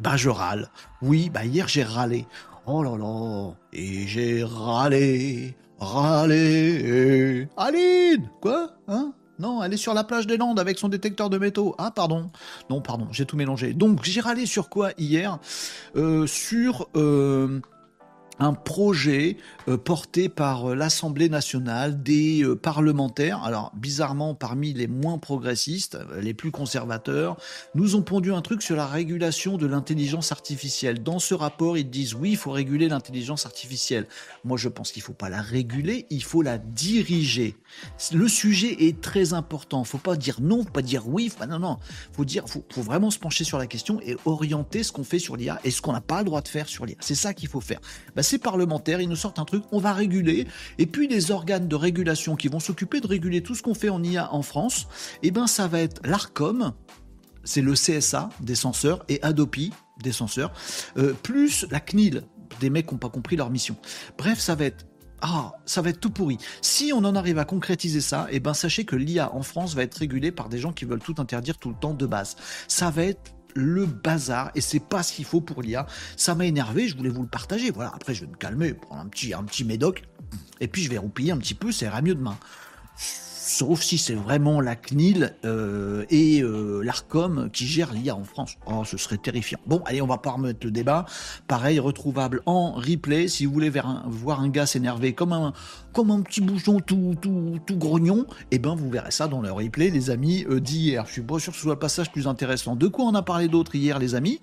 [0.01, 0.69] Bah je râle.
[1.01, 2.25] Oui, bah hier j'ai râlé.
[2.65, 7.49] Oh là là, et j'ai râlé, râlé.
[7.57, 9.13] Aline Quoi Hein?
[9.39, 11.75] Non, elle est sur la plage des Landes avec son détecteur de métaux.
[11.77, 12.29] Ah, pardon.
[12.69, 13.73] Non, pardon, j'ai tout mélangé.
[13.73, 15.39] Donc, j'ai râlé sur quoi hier?
[15.95, 17.59] Euh, Sur euh,
[18.39, 24.87] un projet euh, porté par euh, l'Assemblée nationale, des euh, parlementaires, alors bizarrement parmi les
[24.87, 27.37] moins progressistes, les plus conservateurs,
[27.75, 31.03] nous ont pondu un truc sur la régulation de l'intelligence artificielle.
[31.03, 34.07] Dans ce rapport, ils disent oui, il faut réguler l'intelligence artificielle.
[34.43, 37.55] Moi, je pense qu'il ne faut pas la réguler, il faut la diriger.
[38.13, 39.83] Le sujet est très important.
[39.83, 41.77] Il faut pas dire non, faut pas dire oui, faut, non, non.
[42.11, 45.19] Faut dire, faut, faut vraiment se pencher sur la question et orienter ce qu'on fait
[45.19, 46.97] sur l'IA et ce qu'on n'a pas le droit de faire sur l'IA.
[46.99, 47.79] C'est ça qu'il faut faire.
[48.15, 51.67] Bah, ces parlementaires, ils nous sortent un truc, on va réguler, et puis les organes
[51.67, 54.87] de régulation qui vont s'occuper de réguler tout ce qu'on fait en IA en France,
[55.21, 56.73] et eh ben ça va être l'ARCOM,
[57.43, 60.51] c'est le CSA des censeurs, et Adopi des censeurs,
[60.97, 62.23] euh, plus la CNIL,
[62.59, 63.75] des mecs qui n'ont pas compris leur mission.
[64.17, 64.85] Bref, ça va être
[65.25, 66.37] ah, ça va être tout pourri.
[66.61, 69.83] Si on en arrive à concrétiser ça, eh ben sachez que l'IA en France va
[69.83, 72.35] être régulée par des gens qui veulent tout interdire tout le temps de base.
[72.67, 75.85] Ça va être le bazar et c'est pas ce qu'il faut pour l'IA.
[76.17, 77.71] Ça m'a énervé, je voulais vous le partager.
[77.71, 80.03] Voilà, après je vais me calmer, prendre un petit, un petit médoc
[80.59, 82.37] et puis je vais roupiller un petit peu, ça ira mieux demain
[83.43, 88.57] sauf si c'est vraiment la CNIL euh, et euh, l'ARCOM qui gèrent l'IA en France.
[88.65, 89.59] Oh, ce serait terrifiant.
[89.65, 91.05] Bon, allez, on va pas remettre le débat.
[91.47, 93.27] Pareil, retrouvable en replay.
[93.27, 95.53] Si vous voulez voir un gars s'énerver comme un,
[95.91, 99.51] comme un petit bouchon tout, tout, tout grognon, eh ben vous verrez ça dans le
[99.51, 101.05] replay, les amis, euh, d'hier.
[101.07, 102.75] Je suis pas sûr que ce soit le passage plus intéressant.
[102.75, 104.39] De quoi on a parlé d'autre hier, les amis?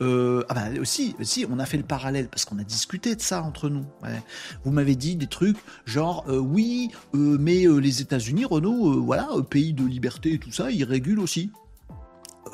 [0.00, 3.20] Euh, ah bah aussi, aussi, on a fait le parallèle parce qu'on a discuté de
[3.20, 3.84] ça entre nous.
[4.64, 9.72] Vous m'avez dit des trucs genre euh, oui, euh, mais les États-Unis, Renault, voilà, pays
[9.72, 11.50] de liberté et tout ça, ils régulent aussi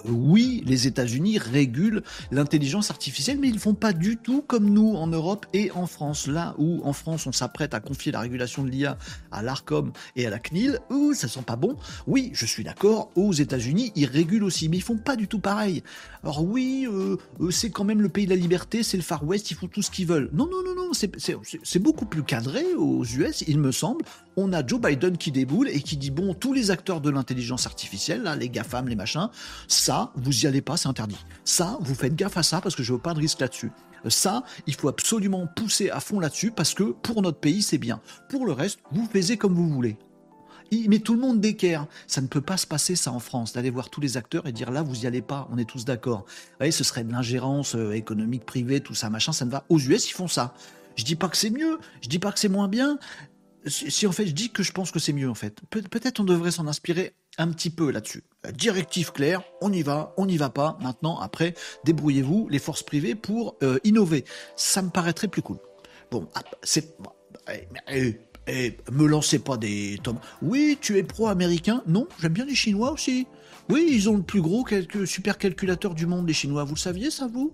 [0.05, 4.95] oui, les États-Unis régulent l'intelligence artificielle, mais ils ne font pas du tout comme nous
[4.95, 6.27] en Europe et en France.
[6.27, 8.97] Là où en France on s'apprête à confier la régulation de l'IA
[9.31, 11.77] à l'ARCOM et à la CNIL, ouh, ça sent pas bon.
[12.07, 15.41] Oui, je suis d'accord, aux États-Unis, ils régulent aussi, mais ils font pas du tout
[15.41, 15.83] pareil.
[16.23, 19.25] Alors oui, euh, euh, c'est quand même le pays de la liberté, c'est le Far
[19.27, 20.29] West, ils font tout ce qu'ils veulent.
[20.33, 24.05] Non, non, non, non, c'est beaucoup plus cadré aux US, il me semble.
[24.37, 27.67] On a Joe Biden qui déboule et qui dit bon, tous les acteurs de l'intelligence
[27.67, 29.31] artificielle, là, les GAFAM, les machins,
[29.67, 31.19] ça, vous y allez pas, c'est interdit.
[31.45, 33.71] Ça, vous faites gaffe à ça parce que je veux pas de risque là-dessus.
[34.09, 38.01] Ça, il faut absolument pousser à fond là-dessus parce que pour notre pays, c'est bien.
[38.29, 39.97] Pour le reste, vous faites comme vous voulez.
[40.89, 41.87] Mais tout le monde d'équerre.
[42.07, 44.53] Ça ne peut pas se passer ça en France, d'aller voir tous les acteurs et
[44.53, 46.21] dire là, vous y allez pas, on est tous d'accord.
[46.21, 49.65] Vous voyez, ce serait de l'ingérence euh, économique privée, tout ça, machin, ça ne va.
[49.69, 50.55] Aux US, ils font ça.
[50.97, 52.99] Je dis pas que c'est mieux, je dis pas que c'est moins bien.
[53.67, 55.61] Si en fait, je dis que je pense que c'est mieux en fait.
[55.69, 58.25] peut-être on devrait s'en inspirer un petit peu là-dessus.
[58.55, 60.79] Directive claire, on y va, on n'y va pas.
[60.81, 61.55] Maintenant, après,
[61.85, 64.25] débrouillez-vous, les forces privées, pour euh, innover.
[64.57, 65.59] Ça me paraîtrait plus cool.
[66.11, 66.97] Bon, ah, c'est...
[68.47, 70.19] Eh, eh, me lancez pas des tomes.
[70.43, 71.83] Oui, tu es pro-américain?
[71.87, 73.27] Non, j'aime bien les Chinois aussi.
[73.69, 74.67] Oui, ils ont le plus gros
[75.05, 76.65] supercalculateur du monde, les Chinois.
[76.65, 77.53] Vous le saviez, ça, vous?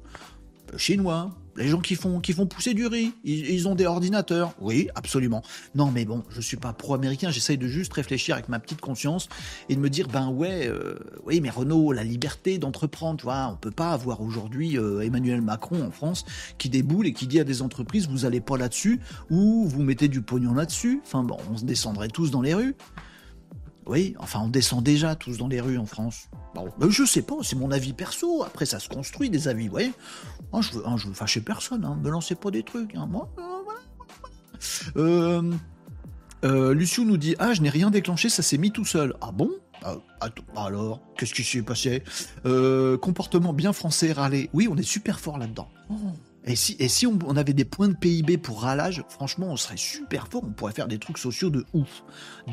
[0.77, 4.55] Chinois, les gens qui font, qui font pousser du riz, ils, ont des ordinateurs.
[4.61, 5.43] Oui, absolument.
[5.75, 9.29] Non, mais bon, je suis pas pro-américain, j'essaye de juste réfléchir avec ma petite conscience
[9.69, 13.49] et de me dire, ben ouais, euh, oui, mais Renault, la liberté d'entreprendre, tu vois,
[13.53, 16.25] on peut pas avoir aujourd'hui euh, Emmanuel Macron en France
[16.59, 19.01] qui déboule et qui dit à des entreprises, vous allez pas là-dessus,
[19.31, 21.01] ou vous mettez du pognon là-dessus.
[21.05, 22.75] Enfin bon, on se descendrait tous dans les rues.
[23.87, 26.29] Oui, enfin, on descend déjà tous dans les rues en France.
[26.55, 28.43] Bon, je sais pas, c'est mon avis perso.
[28.43, 29.93] Après, ça se construit des avis, vous voyez.
[30.53, 31.99] Moi, je veux, hein, je veux fâcher personne, hein.
[32.03, 32.97] me lancez pas des trucs.
[32.97, 33.07] Hein.
[33.07, 33.43] Moi, euh,
[34.97, 35.53] euh,
[36.45, 39.15] euh, Luciou nous dit Ah, je n'ai rien déclenché, ça s'est mis tout seul.
[39.21, 39.51] Ah bon?
[39.85, 39.97] Ah,
[40.57, 42.03] Alors, qu'est-ce qui s'est passé?
[43.01, 44.51] Comportement bien français, râler.
[44.53, 45.69] Oui, on est super fort là-dedans.
[45.91, 45.95] Oh.
[46.49, 49.77] Et si, et si on, avait des points de PIB pour râlage, franchement, on serait
[49.77, 50.43] super fort.
[50.47, 52.05] On pourrait faire des trucs sociaux de ouf.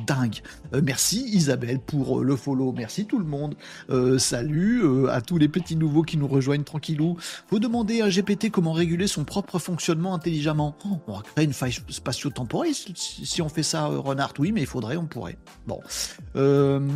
[0.07, 0.41] Dingue.
[0.73, 2.73] Euh, merci Isabelle pour euh, le follow.
[2.75, 3.55] Merci tout le monde.
[3.91, 7.17] Euh, salut à tous les petits nouveaux qui nous rejoignent tranquillou.
[7.47, 10.75] Faut demander à GPT comment réguler son propre fonctionnement intelligemment.
[10.85, 14.33] Oh, on va créer une faille spatio-temporelle si, on fait ça, Renard.
[14.39, 15.37] Oui, mais il faudrait, on pourrait.
[15.67, 15.79] Bon.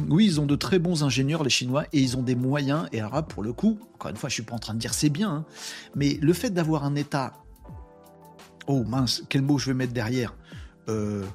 [0.10, 2.88] oui, ils ont de très bons ingénieurs, les Chinois, et ils ont des moyens.
[2.92, 4.94] Et alors, pour le coup, encore une fois, je suis pas en train de dire
[4.94, 5.46] c'est bien, hein,
[5.96, 7.34] mais le fait d'avoir un état.
[8.68, 10.36] Oh mince, quel mot je vais mettre derrière
[10.90, 11.26] euh,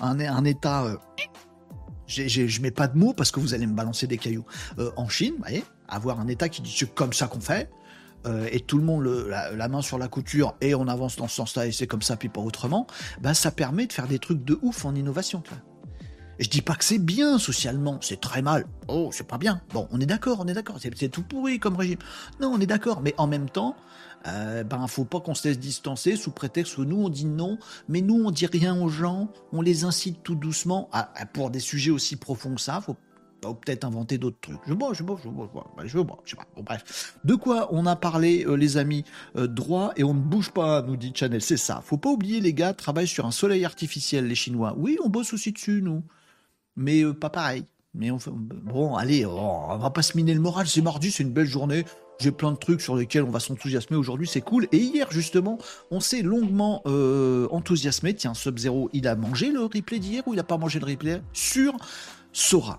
[0.00, 0.84] un, un, état.
[0.84, 0.96] Euh,
[2.06, 4.46] je mets pas de mots parce que vous allez me balancer des cailloux.
[4.78, 7.70] Euh, en Chine, voyez, avoir un état qui dit c'est comme ça qu'on fait,
[8.50, 11.66] et tout le monde la, main sur la couture et on avance dans ce sens-là
[11.66, 12.86] et c'est comme ça puis pas autrement,
[13.22, 15.42] ben ça permet de faire des trucs de ouf en innovation.
[16.38, 18.66] Je dis pas que c'est bien socialement, c'est très mal.
[18.86, 19.60] Oh, c'est pas bien.
[19.72, 20.76] Bon, on est d'accord, on est d'accord.
[20.80, 21.98] C'est tout pourri comme régime.
[22.40, 23.00] Non, on est d'accord.
[23.02, 23.76] Mais en même temps,
[24.26, 27.58] euh, ben faut pas qu'on se laisse distancer sous prétexte que nous on dit non,
[27.88, 31.60] mais nous on dit rien aux gens, on les incite tout doucement à, pour des
[31.60, 32.80] sujets aussi profonds que ça.
[32.80, 32.96] Faut
[33.40, 34.60] peut-être inventer d'autres trucs.
[34.66, 35.48] Je vois, je vois, je vois,
[35.84, 36.46] je vois, je sais pas.
[36.56, 37.16] Bon, bref.
[37.24, 39.04] De quoi on a parlé, euh, les amis
[39.36, 41.42] euh, Droit et on ne bouge pas, nous dit Chanel.
[41.42, 41.80] C'est ça.
[41.84, 44.74] Faut pas oublier, les gars, travaillent sur un soleil artificiel, les Chinois.
[44.76, 46.02] Oui, on bosse aussi dessus, nous.
[46.76, 47.64] Mais euh, pas pareil.
[47.94, 50.66] Mais on bon, allez, on va pas se miner le moral.
[50.68, 51.84] C'est mardi, c'est une belle journée.
[52.20, 54.66] J'ai plein de trucs sur lesquels on va s'enthousiasmer aujourd'hui, c'est cool.
[54.72, 55.58] Et hier, justement,
[55.92, 56.82] on s'est longuement
[57.52, 58.14] enthousiasmé.
[58.14, 61.22] Tiens, Sub-Zero, il a mangé le replay d'hier ou il a pas mangé le replay
[61.32, 61.76] Sur
[62.32, 62.78] Sora?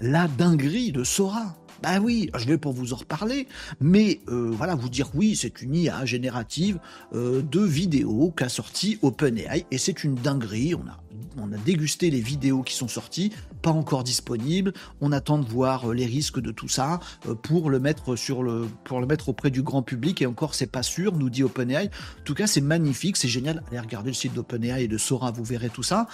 [0.00, 1.56] La dinguerie de Sora.
[1.82, 3.46] Bah oui, je vais pour vous en reparler,
[3.80, 6.78] mais euh, voilà, vous dire oui, c'est une IA générative
[7.14, 10.74] euh, de vidéos qu'a sorti OpenAI, et c'est une dinguerie.
[10.74, 10.98] On a,
[11.38, 14.72] on a dégusté les vidéos qui sont sorties, pas encore disponibles.
[15.00, 17.00] On attend de voir euh, les risques de tout ça
[17.42, 20.22] pour le mettre sur le, pour le mettre auprès du grand public.
[20.22, 21.86] Et encore, c'est pas sûr, nous dit OpenAI.
[21.86, 23.62] En tout cas, c'est magnifique, c'est génial.
[23.68, 26.06] Allez regarder le site d'OpenAI et de Sora, vous verrez tout ça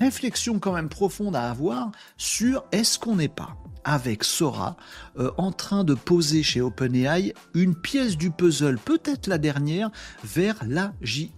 [0.00, 3.56] réflexion quand même profonde à avoir sur est-ce qu'on n'est pas
[3.86, 4.76] avec Sora
[5.18, 9.90] euh, en train de poser chez OpenAI une pièce du puzzle, peut-être la dernière,
[10.24, 11.32] vers la GI,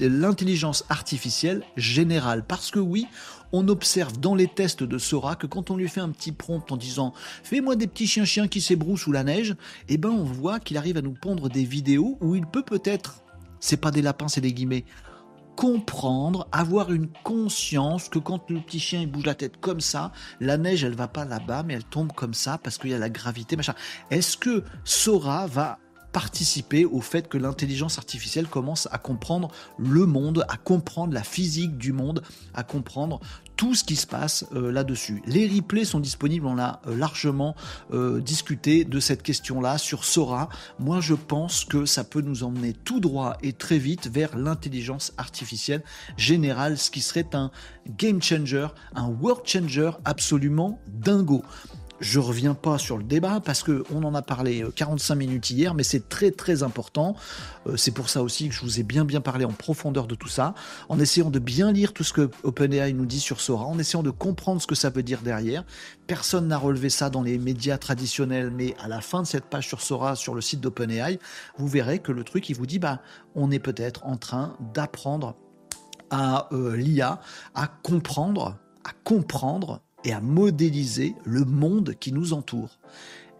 [0.00, 2.44] l'intelligence artificielle générale.
[2.46, 3.06] Parce que oui,
[3.52, 6.72] on observe dans les tests de Sora que quand on lui fait un petit prompt
[6.72, 9.54] en disant fais-moi des petits chiens-chiens qui s'ébrouent sous la neige,
[9.88, 13.22] eh ben on voit qu'il arrive à nous pondre des vidéos où il peut peut-être
[13.60, 14.84] c'est pas des lapins, c'est des guillemets,
[15.56, 20.12] comprendre, avoir une conscience que quand le petit chien il bouge la tête comme ça,
[20.40, 22.98] la neige elle va pas là-bas mais elle tombe comme ça parce qu'il y a
[22.98, 23.74] la gravité machin.
[24.10, 25.78] Est-ce que Sora va
[26.12, 31.76] participer au fait que l'intelligence artificielle commence à comprendre le monde, à comprendre la physique
[31.76, 32.22] du monde,
[32.54, 33.20] à comprendre
[33.56, 35.22] tout ce qui se passe euh, là-dessus.
[35.26, 37.56] Les replays sont disponibles, on a euh, largement
[37.92, 40.48] euh, discuté de cette question-là sur Sora.
[40.78, 45.12] Moi, je pense que ça peut nous emmener tout droit et très vite vers l'intelligence
[45.16, 45.82] artificielle
[46.16, 47.50] générale, ce qui serait un
[47.88, 51.42] game changer, un world changer absolument dingo.
[52.00, 55.50] Je reviens pas sur le débat parce que on en a parlé 45 euh, minutes
[55.50, 57.16] hier, mais c'est très très important.
[57.66, 60.14] Euh, c'est pour ça aussi que je vous ai bien bien parlé en profondeur de
[60.14, 60.54] tout ça,
[60.88, 64.02] en essayant de bien lire tout ce que OpenAI nous dit sur Sora, en essayant
[64.02, 65.64] de comprendre ce que ça veut dire derrière.
[66.06, 69.66] Personne n'a relevé ça dans les médias traditionnels, mais à la fin de cette page
[69.66, 71.18] sur Sora, sur le site d'OpenAI,
[71.56, 73.00] vous verrez que le truc, il vous dit, bah,
[73.34, 75.34] on est peut-être en train d'apprendre
[76.10, 77.20] à euh, l'IA
[77.54, 82.78] à comprendre, à comprendre et à modéliser le monde qui nous entoure.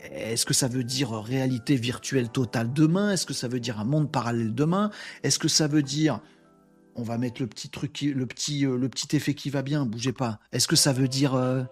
[0.01, 3.13] Est-ce que ça veut dire réalité virtuelle totale demain?
[3.13, 4.91] Est-ce que ça veut dire un monde parallèle demain?
[5.23, 6.21] Est-ce que ça veut dire
[6.97, 10.41] on va mettre le petit euh, effet qui va bien, bougez pas.
[10.53, 11.63] Est-ce que ça veut dire euh,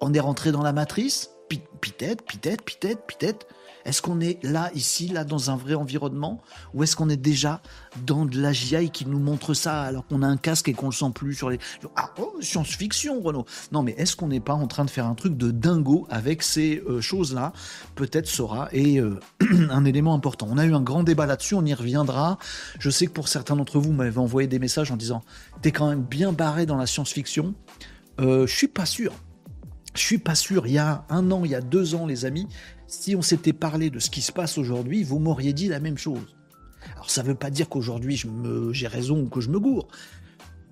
[0.00, 1.30] on est rentré dans la matrice?
[1.48, 3.46] Peut-être, peut-être, peut-être, peut-être.
[3.86, 6.42] Est-ce qu'on est là, ici, là, dans un vrai environnement
[6.74, 7.62] Ou est-ce qu'on est déjà
[8.04, 10.86] dans de la GI qui nous montre ça alors qu'on a un casque et qu'on
[10.86, 11.60] le sent plus sur les...
[11.94, 15.14] Ah, oh, science-fiction, Renaud Non, mais est-ce qu'on n'est pas en train de faire un
[15.14, 17.52] truc de dingo avec ces euh, choses-là?
[17.94, 19.20] Peut-être sera et euh,
[19.70, 20.48] un élément important.
[20.50, 22.38] On a eu un grand débat là-dessus, on y reviendra.
[22.80, 25.22] Je sais que pour certains d'entre vous, m'avez envoyé des messages en disant
[25.62, 27.54] «T'es quand même bien barré dans la science-fiction
[28.20, 29.12] euh, Je suis pas sûr.
[29.94, 30.66] Je suis pas sûr.
[30.66, 32.46] Il y a un an, il y a deux ans, les amis,
[32.86, 35.98] si on s'était parlé de ce qui se passe aujourd'hui, vous m'auriez dit la même
[35.98, 36.36] chose.
[36.94, 38.20] Alors ça ne veut pas dire qu'aujourd'hui
[38.72, 39.88] j'ai raison ou que je me gourre.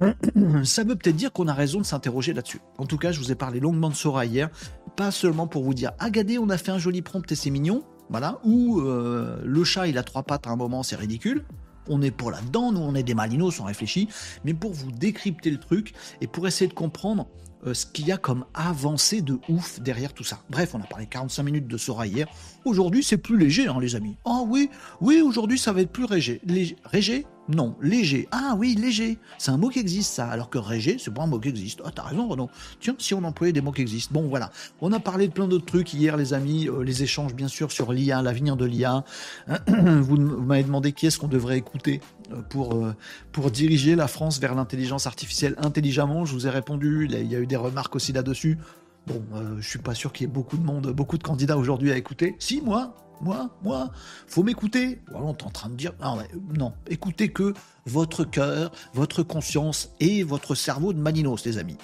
[0.65, 2.61] Ça veut peut-être dire qu'on a raison de s'interroger là-dessus.
[2.79, 4.51] En tout cas, je vous ai parlé longuement de Sora hier,
[4.97, 7.51] pas seulement pour vous dire, ah regardez, on a fait un joli prompt et c'est
[7.51, 11.45] mignon, voilà, ou euh, le chat il a trois pattes à un moment, c'est ridicule.
[11.89, 14.09] On est pour là-dedans, nous on est des malinos, on réfléchit,
[14.45, 17.29] mais pour vous décrypter le truc et pour essayer de comprendre
[17.73, 20.41] ce qu'il y a comme avancée de ouf derrière tout ça.
[20.51, 22.27] Bref, on a parlé 45 minutes de Sora hier.
[22.65, 24.17] Aujourd'hui, c'est plus léger, hein, les amis.
[24.25, 26.41] Ah oui, oui, aujourd'hui, ça va être plus léger.
[26.45, 28.27] Léger non, léger.
[28.31, 29.19] Ah oui, léger.
[29.37, 30.29] C'est un mot qui existe, ça.
[30.29, 31.83] Alors que léger, c'est pas un mot qui existe.
[31.85, 32.49] Ah, t'as raison, Renaud.
[32.81, 34.15] Tiens, si on employait des mots qui existent.
[34.15, 34.51] Bon, voilà.
[34.81, 36.69] On a parlé de plein d'autres trucs hier, les amis.
[36.69, 39.05] Euh, les échanges, bien sûr, sur l'IA, l'avenir de l'IA.
[39.69, 42.01] vous, m'avez demandé qui est-ce qu'on devrait écouter
[42.33, 42.95] euh, pour, euh,
[43.33, 46.25] pour diriger la France vers l'intelligence artificielle intelligemment.
[46.25, 47.09] Je vous ai répondu.
[47.11, 48.59] Il y a eu des remarques aussi là-dessus.
[49.07, 49.23] Bon,
[49.59, 51.97] je suis pas sûr qu'il y ait beaucoup de monde, beaucoup de candidats aujourd'hui à
[51.97, 52.37] écouter.
[52.39, 53.91] Si, moi, moi, moi,
[54.27, 55.03] faut m'écouter.
[55.11, 56.19] Voilà, on est en train de dire, non,
[56.57, 57.55] non, écoutez que
[57.87, 61.79] votre cœur, votre conscience et votre cerveau de Maninos, les amis.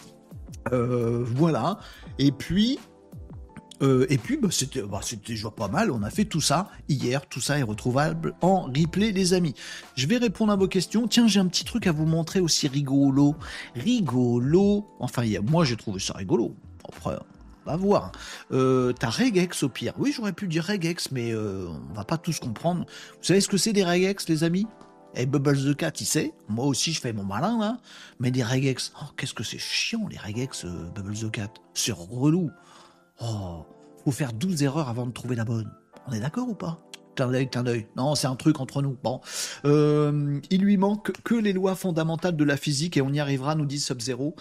[0.73, 1.79] Euh, voilà.
[2.19, 2.79] Et puis,
[3.83, 5.91] Euh, et puis, bah, c'était bah, déjà pas mal.
[5.91, 7.27] On a fait tout ça hier.
[7.27, 9.55] Tout ça est retrouvable en replay, les amis.
[9.97, 11.09] Je vais répondre à vos questions.
[11.09, 13.37] Tiens, j'ai un petit truc à vous montrer aussi rigolo.
[13.75, 14.87] Rigolo.
[14.99, 16.55] Enfin, moi, j'ai trouvé ça rigolo.
[17.07, 18.13] On va voir.
[18.53, 19.93] Euh, T'as Regex au pire.
[19.99, 22.87] Oui, j'aurais pu dire Regex, mais euh, on va pas tous comprendre.
[23.19, 24.67] Vous savez ce que c'est des Regex, les amis?
[25.15, 26.33] Et Bubbles the Cat, il sait.
[26.49, 27.79] Moi aussi, je fais mon malin, là.
[28.21, 31.51] Mais des regex, oh, qu'est-ce que c'est chiant, les regex euh, Bubbles the Cat.
[31.75, 32.51] C'est relou.
[33.21, 33.67] Oh,
[34.05, 35.71] faut faire 12 erreurs avant de trouver la bonne.
[36.07, 36.81] On est d'accord ou pas?
[37.17, 37.89] Clin d'œil, clin d'œil.
[37.97, 38.97] Non, c'est un truc entre nous.
[39.03, 39.21] Bon.
[39.65, 43.57] Euh, il lui manque que les lois fondamentales de la physique et on y arrivera,
[43.57, 44.37] nous dit Sub-Zero.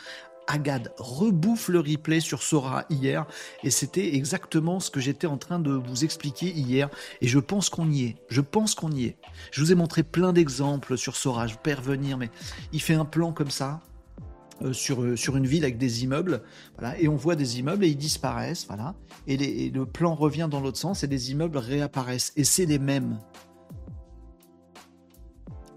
[0.50, 3.26] Agad rebouffe le replay sur Sora hier
[3.64, 6.90] et c'était exactement ce que j'étais en train de vous expliquer hier
[7.22, 8.16] et je pense qu'on y est.
[8.30, 9.18] Je pense qu'on y est.
[9.52, 12.32] Je vous ai montré plein d'exemples sur Sora, je peux revenir mais
[12.74, 13.80] il fait un plan comme ça
[14.64, 16.42] euh, sur, euh, sur une ville avec des immeubles,
[16.78, 18.94] voilà, et on voit des immeubles et ils disparaissent, voilà,
[19.26, 22.80] et, et le plan revient dans l'autre sens et des immeubles réapparaissent et c'est les
[22.80, 23.20] mêmes.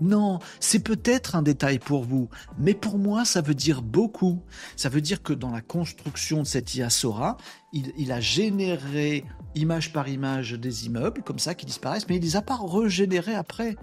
[0.02, 4.42] Non, c'est peut-être un détail pour vous, mais pour moi, ça veut dire beaucoup.
[4.76, 7.36] Ça veut dire que dans la construction de cette IA Sora,
[7.72, 12.36] il, a généré image par image des immeubles, comme ça, qui disparaissent, mais il les
[12.36, 13.76] a pas régénérés après.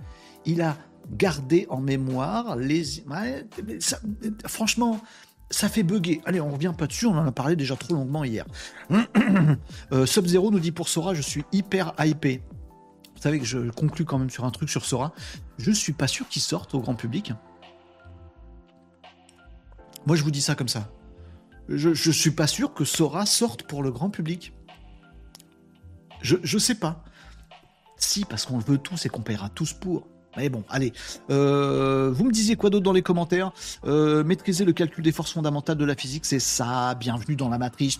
[0.46, 0.78] Il a
[1.12, 2.84] gardé en mémoire les...
[4.46, 5.00] franchement,
[5.50, 6.22] ça fait bugger.
[6.26, 8.46] Allez, on revient pas dessus, on en a parlé déjà trop longuement hier.
[9.92, 12.42] Euh, Sub-Zero nous dit pour Sora, je suis hyper hypé.
[13.20, 15.12] Vous savez que je conclue quand même sur un truc sur Sora.
[15.58, 17.34] Je suis pas sûr qu'il sorte au grand public.
[20.06, 20.90] Moi, je vous dis ça comme ça.
[21.68, 24.54] Je, je suis pas sûr que Sora sorte pour le grand public.
[26.22, 27.04] Je, je sais pas.
[27.98, 30.08] Si, parce qu'on le veut tous et qu'on paiera tous pour.
[30.38, 30.94] Mais bon, allez.
[31.32, 33.52] Euh, vous me disiez quoi d'autre dans les commentaires?
[33.86, 36.94] Euh, Maîtriser le calcul des forces fondamentales de la physique, c'est ça.
[36.96, 38.00] Bienvenue dans la matrice.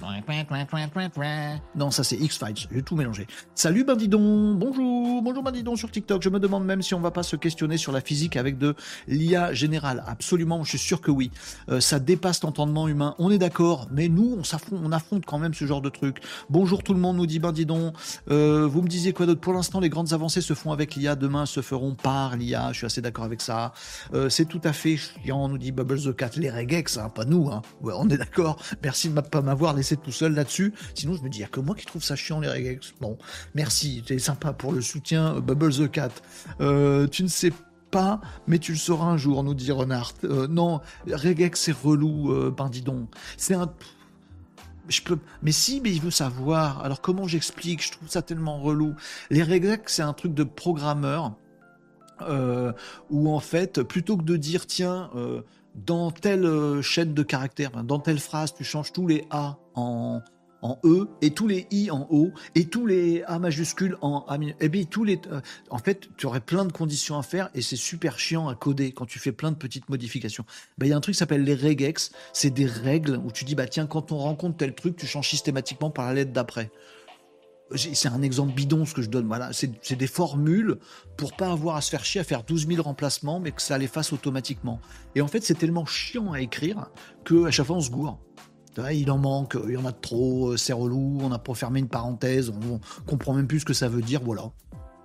[1.76, 2.68] Non, ça c'est X-Files.
[2.72, 3.26] J'ai tout mélangé.
[3.56, 4.54] Salut Bandidon.
[4.54, 5.22] Bonjour.
[5.24, 6.22] Bonjour Bandidon sur TikTok.
[6.22, 8.76] Je me demande même si on va pas se questionner sur la physique avec de
[9.08, 10.04] l'IA générale.
[10.06, 11.32] Absolument, je suis sûr que oui.
[11.70, 13.16] Euh, ça dépasse l'entendement humain.
[13.18, 13.88] On est d'accord.
[13.92, 14.40] Mais nous,
[14.72, 16.18] on affronte quand même ce genre de truc.
[16.50, 17.92] Bonjour tout le monde, nous dit Bandidon.
[18.28, 19.42] vous me disiez quoi d'autre?
[19.42, 21.16] Pour l'instant, les grandes avancées se font avec l'IA.
[21.16, 23.74] Demain, se feront pas l'IA, je suis assez d'accord avec ça.
[24.14, 27.26] Euh, c'est tout à fait chiant, nous dit Bubbles the Cat, les regex, hein, pas
[27.26, 27.62] nous, hein.
[27.84, 28.62] on est d'accord.
[28.84, 30.74] Merci de ne pas m'avoir laissé tout seul là-dessus.
[30.94, 32.94] Sinon, je me dis, a que moi qui trouve ça chiant, les regex.
[33.00, 33.18] Bon,
[33.56, 36.12] merci, c'est sympa pour le soutien, euh, Bubbles the Cat.
[36.62, 37.54] Euh, tu ne sais
[37.92, 40.14] pas, mais tu le sauras un jour, nous dit Renard.
[40.24, 43.08] non, regex, c'est relou, bandidon.
[43.38, 43.72] C'est un
[44.90, 46.84] je peux, mais si, mais il veut savoir.
[46.84, 47.84] Alors comment j'explique?
[47.84, 48.96] Je trouve ça tellement relou.
[49.30, 51.34] Les regex, c'est un truc de programmeur
[52.22, 52.72] euh,
[53.10, 55.42] où en fait, plutôt que de dire tiens, euh,
[55.76, 60.22] dans telle euh, chaîne de caractères, dans telle phrase, tu changes tous les A en,
[60.62, 64.36] en E et tous les I en O et tous les A majuscules en A
[64.38, 65.20] Et eh bien tous les
[65.70, 68.92] en fait tu aurais plein de conditions à faire et c'est super chiant à coder
[68.92, 70.46] quand tu fais plein de petites modifications.
[70.78, 73.46] Ben, il y a un truc qui s'appelle les regex, c'est des règles où tu
[73.46, 76.72] dis bah tiens quand on rencontre tel truc tu changes systématiquement par la lettre d'après
[77.76, 79.28] c'est un exemple bidon ce que je donne.
[79.28, 80.78] Voilà, c'est des formules
[81.18, 83.78] pour pas avoir à se faire chier à faire 12 000 remplacements, mais que ça
[83.78, 84.80] les fasse automatiquement.
[85.16, 86.90] Et en fait, c'est tellement chiant à écrire
[87.24, 88.20] que à chaque fois on se gourre.
[88.94, 91.90] Il en manque, il y en a trop, c'est relou, on a pas fermé une
[91.90, 94.52] parenthèse, on comprend même plus ce que ça veut dire, voilà.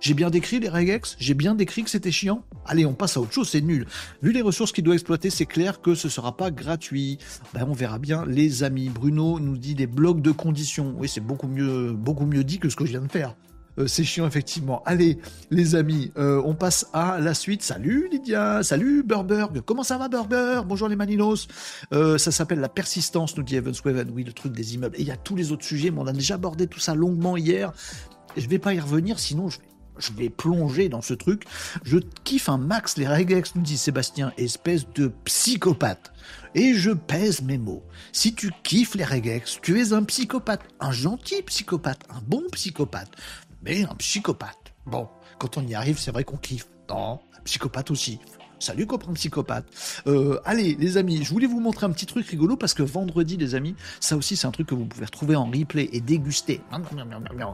[0.05, 3.21] J'ai bien décrit les regex J'ai bien décrit que c'était chiant Allez, on passe à
[3.21, 3.87] autre chose, c'est nul.
[4.21, 7.17] Vu les ressources qu'il doit exploiter, c'est clair que ce sera pas gratuit.
[7.55, 8.89] Ben, on verra bien, les amis.
[8.89, 10.93] Bruno nous dit des blocs de conditions.
[10.95, 13.35] Oui, c'est beaucoup mieux, beaucoup mieux dit que ce que je viens de faire.
[13.79, 14.83] Euh, c'est chiant, effectivement.
[14.85, 15.17] Allez,
[15.49, 17.63] les amis, euh, on passe à la suite.
[17.63, 19.61] Salut Lydia, salut Burberg.
[19.61, 20.67] Comment ça va Burberg?
[20.67, 21.47] Bonjour les Maninos.
[21.93, 23.73] Euh, ça s'appelle la persistance, nous dit Evans
[24.13, 24.97] Oui, le truc des immeubles.
[24.97, 26.93] Et il y a tous les autres sujets, mais on a déjà abordé tout ça
[26.93, 27.73] longuement hier.
[28.37, 31.43] Je vais pas y revenir, sinon je vais je vais plonger dans ce truc.
[31.83, 36.11] Je kiffe un max les regex, nous dit Sébastien, espèce de psychopathe.
[36.53, 37.83] Et je pèse mes mots.
[38.11, 40.61] Si tu kiffes les regex, tu es un psychopathe.
[40.79, 42.03] Un gentil psychopathe.
[42.09, 43.11] Un bon psychopathe.
[43.63, 44.73] Mais un psychopathe.
[44.85, 46.67] Bon, quand on y arrive, c'est vrai qu'on kiffe.
[46.89, 48.19] Non, un psychopathe aussi.
[48.65, 49.67] Salut copain psychopathe.
[50.07, 53.37] Euh, allez les amis, je voulais vous montrer un petit truc rigolo parce que vendredi
[53.37, 56.61] les amis, ça aussi c'est un truc que vous pouvez retrouver en replay et déguster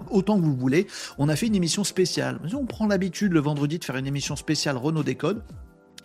[0.09, 0.87] autant que vous voulez.
[1.17, 2.39] On a fait une émission spéciale.
[2.53, 5.43] On prend l'habitude le vendredi de faire une émission spéciale Renault Décode.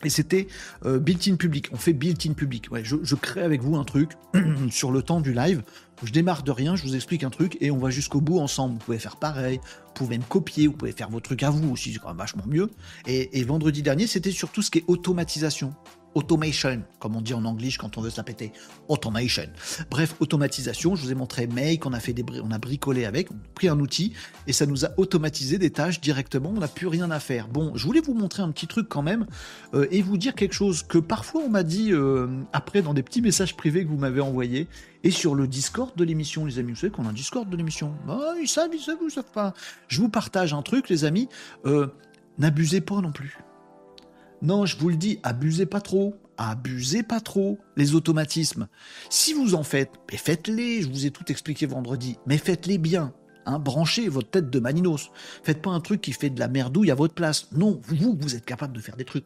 [0.03, 0.49] Et c'était
[0.85, 1.69] euh, built-in public.
[1.73, 2.69] On fait built-in public.
[2.83, 4.11] Je, crée avec vous un truc
[4.71, 5.63] sur le temps du live.
[6.05, 8.75] Je démarre de rien, je vous explique un truc et on va jusqu'au bout ensemble.
[8.75, 11.73] Vous pouvez faire pareil, vous pouvez me copier, vous pouvez faire vos trucs à vous
[11.73, 12.71] aussi, c'est quand même vachement mieux.
[13.07, 15.75] Et, et vendredi dernier, c'était sur tout ce qui est automatisation
[16.17, 18.53] automation, comme on dit en anglais quand on veut se la péter.
[18.89, 19.45] Automation.
[19.91, 20.97] Bref, automatisation.
[20.97, 23.49] Je vous ai montré Make, on a fait des on a bricolé avec, on a
[23.55, 24.15] pris un outil
[24.47, 26.53] et ça nous a automatisé des tâches directement.
[26.57, 27.49] On n'a plus rien à faire.
[27.49, 29.27] Bon, je voulais vous montrer un petit truc quand même
[29.75, 33.03] euh, et vous dire quelque chose que parfois on m'a dit euh, après dans des
[33.03, 34.69] petits messages privés que vous m'avez envoyés
[35.05, 36.73] et sur le Discord de l'émission, les amis.
[36.73, 37.95] Vous savez qu'on a un Discord de l'émission.
[38.09, 39.53] Ah, ils savent, ils savent, ils savent pas.
[39.89, 41.29] Je vous partage un truc, les amis.
[41.67, 41.89] Euh,
[42.39, 43.39] n'abusez pas non plus.
[44.43, 46.15] Non, je vous le dis, abusez pas trop.
[46.39, 48.69] Abusez pas trop les automatismes.
[49.09, 50.83] Si vous en faites, faites-les.
[50.83, 53.15] Je vous ai tout expliqué vendredi, mais faites-les bien.
[53.47, 55.11] Hein, branchez votre tête de maninos.
[55.45, 57.49] Faites pas un truc qui fait de la merdouille à votre place.
[57.53, 59.25] Non, vous, vous êtes capable de faire des trucs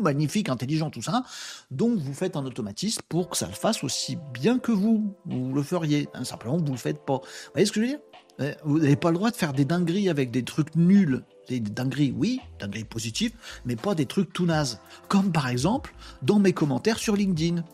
[0.00, 1.24] magnifiques, intelligents, tout ça.
[1.70, 5.14] Donc vous faites un automatisme pour que ça le fasse aussi bien que vous.
[5.26, 6.08] Vous le feriez.
[6.14, 7.18] Hein, simplement, vous le faites pas.
[7.18, 8.00] Vous voyez ce que je veux dire?
[8.40, 11.60] Euh, Vous n'avez pas le droit de faire des dingueries avec des trucs nuls des
[11.60, 13.32] dingueries, oui, dingueries positives,
[13.64, 14.80] mais pas des trucs tout nazes.
[15.08, 17.64] Comme par exemple dans mes commentaires sur LinkedIn.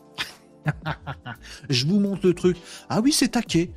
[1.69, 2.57] je vous montre le truc.
[2.89, 3.71] Ah oui, c'est taqué.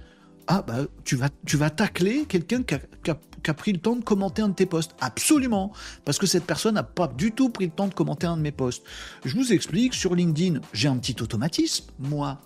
[0.46, 3.18] Ah bah tu vas, tu vas tacler quelqu'un qui a,
[3.54, 4.94] pris le temps de commenter un de tes posts.
[5.00, 5.72] Absolument.
[6.04, 8.42] Parce que cette personne n'a pas du tout pris le temps de commenter un de
[8.42, 8.82] mes posts.
[9.24, 12.40] Je vous explique, sur LinkedIn, j'ai un petit automatisme, moi,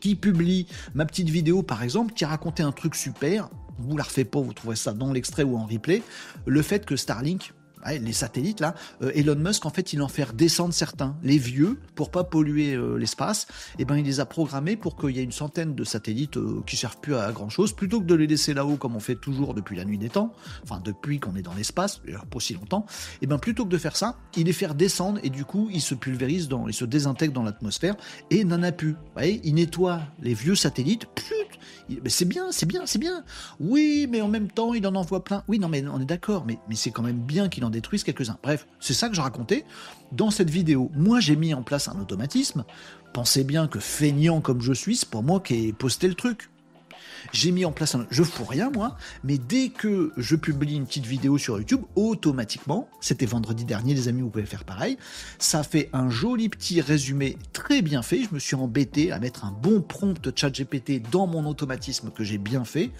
[0.00, 4.30] qui publie ma petite vidéo par exemple, qui racontait un truc super, vous la refaites
[4.30, 6.02] pas, vous trouvez ça dans l'extrait ou en replay,
[6.46, 7.52] le fait que Starlink,
[7.92, 11.78] les satellites là, euh, Elon Musk en fait il en fait descendre certains, les vieux
[11.94, 13.46] pour pas polluer euh, l'espace,
[13.78, 16.36] et eh ben il les a programmés pour qu'il y ait une centaine de satellites
[16.36, 19.00] euh, qui servent plus à grand chose, plutôt que de les laisser là-haut comme on
[19.00, 20.32] fait toujours depuis la nuit des temps,
[20.62, 23.78] enfin depuis qu'on est dans l'espace, pas aussi longtemps, et eh ben plutôt que de
[23.78, 26.84] faire ça, il les fait descendre et du coup il se pulvérise dans, il se
[26.84, 27.96] désintègre dans l'atmosphère
[28.30, 28.92] et n'en a plus.
[28.92, 31.06] Vous voyez, il nettoie les vieux satellites,
[32.06, 33.24] c'est bien, c'est bien, c'est bien.
[33.60, 35.44] Oui, mais en même temps, il en envoie plein.
[35.48, 38.04] Oui, non, mais on est d'accord, mais, mais c'est quand même bien qu'il en détruise
[38.04, 38.38] quelques-uns.
[38.42, 39.64] Bref, c'est ça que je racontais
[40.12, 40.90] dans cette vidéo.
[40.94, 42.64] Moi, j'ai mis en place un automatisme.
[43.12, 46.48] Pensez bien que feignant comme je suis, c'est pas moi qui ai posté le truc
[47.32, 48.06] j'ai mis en place un...
[48.10, 52.88] Je fous rien, moi, mais dès que je publie une petite vidéo sur YouTube, automatiquement,
[53.00, 54.98] c'était vendredi dernier, les amis, vous pouvez faire pareil,
[55.38, 58.22] ça fait un joli petit résumé très bien fait.
[58.22, 62.24] Je me suis embêté à mettre un bon prompt chat GPT dans mon automatisme que
[62.24, 62.90] j'ai bien fait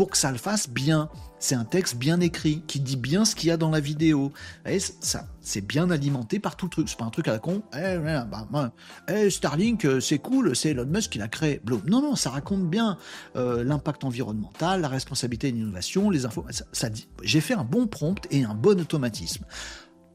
[0.00, 1.10] pour que ça le fasse bien.
[1.38, 4.32] C'est un texte bien écrit qui dit bien ce qu'il y a dans la vidéo.
[4.64, 6.88] Et ça, c'est bien alimenté par tout le truc.
[6.88, 7.60] C'est pas un truc à la con.
[7.76, 8.72] Eh, bah,
[9.08, 11.60] eh, Starlink, euh, c'est cool, c'est Elon Musk qui l'a créé.
[11.86, 12.96] Non, non, ça raconte bien
[13.36, 16.46] euh, l'impact environnemental, la responsabilité et l'innovation, les infos.
[16.72, 17.06] Ça, dit.
[17.22, 19.44] J'ai fait un bon prompt et un bon automatisme.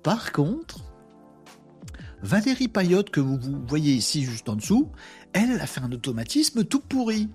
[0.02, 0.80] Par contre,
[2.24, 4.90] Valérie Payotte, que vous, vous voyez ici juste en dessous,
[5.34, 7.30] elle a fait un automatisme tout pourri.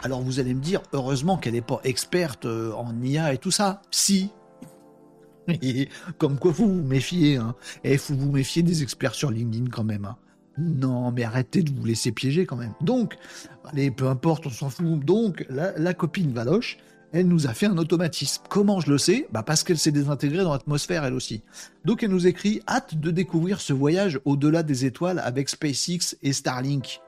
[0.00, 3.50] Alors vous allez me dire, heureusement qu'elle n'est pas experte euh, en IA et tout
[3.50, 3.82] ça.
[3.90, 4.30] Si.
[6.18, 7.54] Comme quoi vous vous méfiez, hein.
[7.84, 10.04] Et il faut vous méfier des experts sur LinkedIn quand même.
[10.04, 10.16] Hein.
[10.58, 12.74] Non, mais arrêtez de vous laisser piéger quand même.
[12.80, 13.16] Donc,
[13.64, 15.04] allez, peu importe, on s'en fout.
[15.04, 16.78] Donc, la, copine Valoche,
[17.12, 18.42] elle nous a fait un automatisme.
[18.48, 19.28] Comment je le sais?
[19.32, 21.42] Bah Parce qu'elle s'est désintégrée dans l'atmosphère, elle aussi.
[21.84, 26.32] Donc, elle nous écrit Hâte de découvrir ce voyage au-delà des étoiles avec SpaceX et
[26.32, 27.00] Starlink.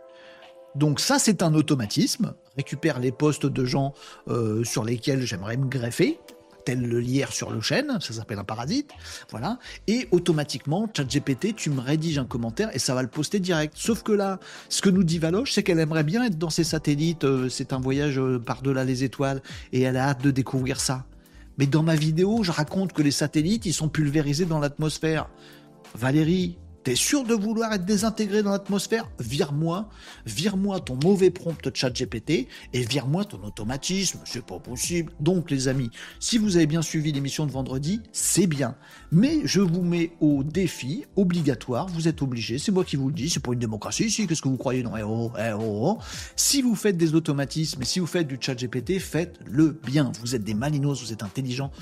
[0.74, 2.34] Donc ça, c'est un automatisme.
[2.56, 3.94] Récupère les postes de gens
[4.28, 6.18] euh, sur lesquels j'aimerais me greffer,
[6.64, 8.90] tel le lierre sur le chêne, ça s'appelle un parasite,
[9.30, 9.58] voilà.
[9.86, 13.74] Et automatiquement, ChatGPT, tu me rédiges un commentaire et ça va le poster direct.
[13.76, 16.64] Sauf que là, ce que nous dit Valoche, c'est qu'elle aimerait bien être dans ces
[16.64, 19.42] satellites, euh, c'est un voyage euh, par-delà les étoiles,
[19.72, 21.04] et elle a hâte de découvrir ça.
[21.58, 25.28] Mais dans ma vidéo, je raconte que les satellites, ils sont pulvérisés dans l'atmosphère.
[25.94, 29.06] Valérie, T'es sûr de vouloir être désintégré dans l'atmosphère?
[29.18, 29.90] Vire-moi,
[30.24, 35.12] vire-moi ton mauvais prompt chat GPT et vire-moi ton automatisme, c'est pas possible.
[35.20, 38.76] Donc les amis, si vous avez bien suivi l'émission de vendredi, c'est bien.
[39.12, 43.14] Mais je vous mets au défi obligatoire, vous êtes obligé, c'est moi qui vous le
[43.14, 44.82] dis, c'est pas une démocratie ici, qu'est-ce que vous croyez?
[44.82, 45.98] Non, eh oh, eh oh, oh.
[46.34, 50.12] Si vous faites des automatismes, si vous faites du chat GPT, faites-le bien.
[50.22, 51.72] Vous êtes des malinos, vous êtes intelligents,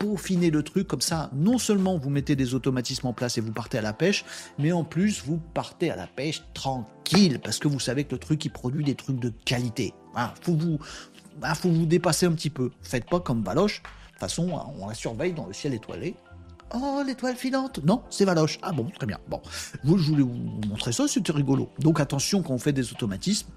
[0.00, 1.30] peaufiner le truc comme ça.
[1.32, 4.24] Non seulement vous mettez des automatismes en place et vous partez à la pêche,
[4.58, 8.18] mais en plus vous partez à la pêche tranquille parce que vous savez que le
[8.18, 9.94] truc il produit des trucs de qualité.
[10.16, 10.78] Ah, faut vous,
[11.42, 12.70] ah, faut vous dépasser un petit peu.
[12.82, 13.82] Faites pas comme Valoche.
[13.82, 16.16] De toute façon, on la surveille dans le ciel étoilé.
[16.74, 18.58] Oh, l'étoile filante Non, c'est Valoche.
[18.62, 19.18] Ah bon, très bien.
[19.28, 19.40] Bon,
[19.84, 20.34] vous, je voulais vous
[20.68, 21.68] montrer ça, c'était rigolo.
[21.78, 23.48] Donc attention quand on fait des automatismes,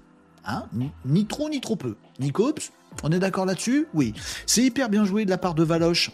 [0.44, 0.66] hein,
[1.06, 1.96] ni trop ni trop peu.
[2.18, 2.70] Nicops,
[3.02, 3.86] on est d'accord là-dessus?
[3.94, 4.14] Oui.
[4.46, 6.10] C'est hyper bien joué de la part de Valoche.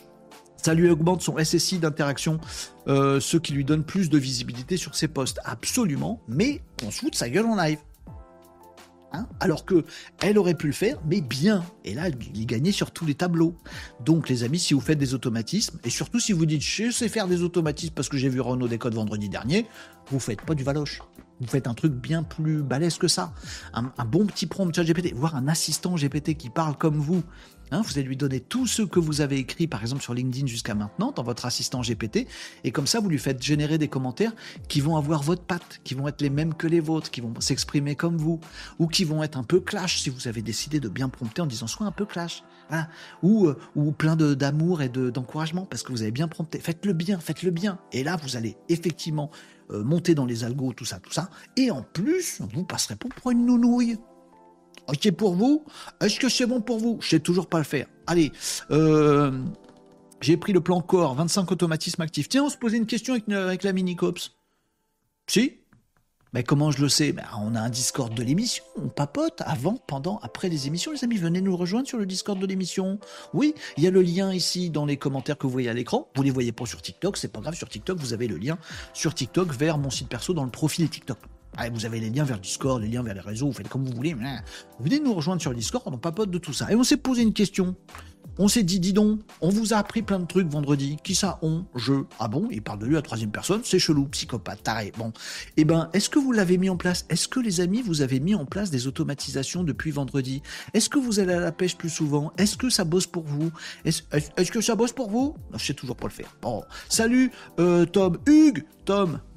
[0.63, 2.39] Ça lui augmente son SSI d'interaction,
[2.87, 5.41] euh, ce qui lui donne plus de visibilité sur ses posts.
[5.45, 7.79] Absolument, mais on se fout de sa gueule en live.
[9.13, 9.85] Hein, alors que
[10.21, 11.65] elle aurait pu le faire, mais bien.
[11.85, 13.57] Et là, il gagnait sur tous les tableaux.
[14.05, 17.09] Donc, les amis, si vous faites des automatismes, et surtout si vous dites je sais
[17.09, 19.67] faire des automatismes parce que j'ai vu Renault Décode vendredi dernier,
[20.11, 21.03] vous faites pas du valoche.
[21.41, 23.33] Vous faites un truc bien plus balèze que ça.
[23.73, 27.23] Un, bon petit prompt GPT, voire un assistant GPT qui parle comme vous,
[27.71, 30.47] Hein, vous allez lui donner tout ce que vous avez écrit, par exemple sur LinkedIn
[30.47, 32.27] jusqu'à maintenant, dans votre assistant GPT,
[32.65, 34.33] et comme ça, vous lui faites générer des commentaires
[34.69, 37.33] qui vont avoir votre patte, qui vont être les mêmes que les vôtres, qui vont
[37.41, 38.41] s'exprimer comme vous,
[38.79, 41.47] ou qui vont être un peu clash si vous avez décidé de bien prompter en
[41.47, 42.43] disant soit un peu clash,
[43.23, 46.59] ou, euh, ou plein d'amour et d'encouragement parce que vous avez bien prompté.
[46.59, 47.79] Faites-le bien, faites-le bien.
[47.93, 49.31] Et là, vous allez effectivement
[49.71, 51.31] euh, monter dans les algos, tout ça, tout ça.
[51.57, 53.99] Et en plus, vous passerez pas pour une nounouille.
[54.91, 55.65] Ok pour vous
[56.01, 56.99] Est-ce que c'est bon pour vous?
[57.01, 57.87] Je sais toujours pas le faire.
[58.07, 58.33] Allez,
[58.73, 59.31] euh,
[60.21, 62.29] j'ai pris le plan corps, 25 automatismes actifs.
[62.29, 64.33] Tiens, on se posait une question avec, la mini-cops.
[65.29, 65.59] Si?
[66.33, 67.13] Mais comment je le sais?
[67.13, 70.93] Ben, On a un Discord de l'émission, on papote avant, pendant, après les émissions.
[70.93, 72.99] Les amis, venez nous rejoindre sur le Discord de l'émission.
[73.33, 76.09] Oui, il y a le lien ici dans les commentaires que vous voyez à l'écran.
[76.17, 77.55] Vous les voyez pas sur TikTok, c'est pas grave.
[77.55, 78.59] Sur TikTok, vous avez le lien
[78.93, 81.19] sur TikTok vers mon site perso dans le profil TikTok.
[81.57, 83.85] Allez, vous avez les liens vers Discord, les liens vers les réseaux, vous faites comme
[83.85, 84.15] vous voulez.
[84.79, 86.71] Venez nous rejoindre sur Discord, on papote de tout ça.
[86.71, 87.75] Et on s'est posé une question.
[88.39, 90.97] On s'est dit, dis donc, on vous a appris plein de trucs vendredi.
[91.03, 91.93] Qui ça On Je.
[92.19, 92.49] Ah bon?
[92.51, 93.61] Il parle de lui à troisième personne.
[93.65, 94.93] C'est chelou, psychopathe, taré.
[94.97, 95.13] Bon.
[95.59, 97.05] Eh ben, est-ce que vous l'avez mis en place?
[97.11, 100.43] Est-ce que les amis, vous avez mis en place des automatisations depuis vendredi?
[100.73, 102.33] Est-ce que vous allez à la pêche plus souvent?
[102.39, 103.51] Est-ce que ça bosse pour vous?
[103.85, 105.37] Est-ce que ça bosse pour vous?
[105.53, 106.35] Non, je sais toujours pas le faire.
[106.41, 106.65] Bon.
[106.89, 108.17] Salut, euh, Tom.
[108.27, 108.65] Hugues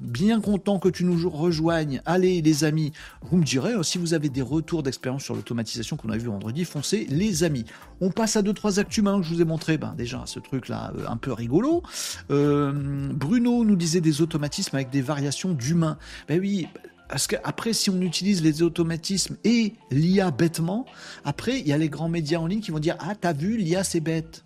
[0.00, 2.02] Bien content que tu nous rejoignes.
[2.06, 2.92] Allez, les amis,
[3.22, 6.26] vous me direz, hein, si vous avez des retours d'expérience sur l'automatisation qu'on a vu
[6.26, 7.64] vendredi, foncez, les amis.
[8.00, 9.78] On passe à deux, trois actus que je vous ai montré.
[9.78, 11.82] Ben, déjà, ce truc-là, euh, un peu rigolo.
[12.30, 12.72] Euh,
[13.12, 15.98] Bruno nous disait des automatismes avec des variations d'humains.
[16.28, 16.66] Ben oui,
[17.08, 20.84] parce qu'après, si on utilise les automatismes et l'IA bêtement,
[21.24, 23.56] après, il y a les grands médias en ligne qui vont dire Ah, t'as vu,
[23.56, 24.44] l'IA c'est bête.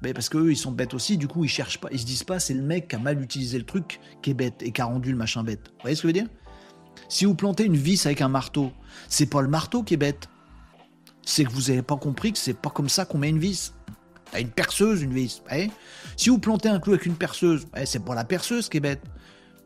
[0.00, 2.22] Ben parce qu'eux, ils sont bêtes aussi, du coup, ils cherchent pas, ils se disent
[2.22, 4.80] pas, c'est le mec qui a mal utilisé le truc qui est bête et qui
[4.80, 5.68] a rendu le machin bête.
[5.68, 6.28] Vous voyez ce que je veux dire?
[7.08, 8.70] Si vous plantez une vis avec un marteau,
[9.08, 10.28] c'est pas le marteau qui est bête.
[11.24, 13.74] C'est que vous avez pas compris que c'est pas comme ça qu'on met une vis.
[14.30, 15.42] T'as une perceuse, une vis.
[16.16, 19.02] Si vous plantez un clou avec une perceuse, c'est pas la perceuse qui est bête.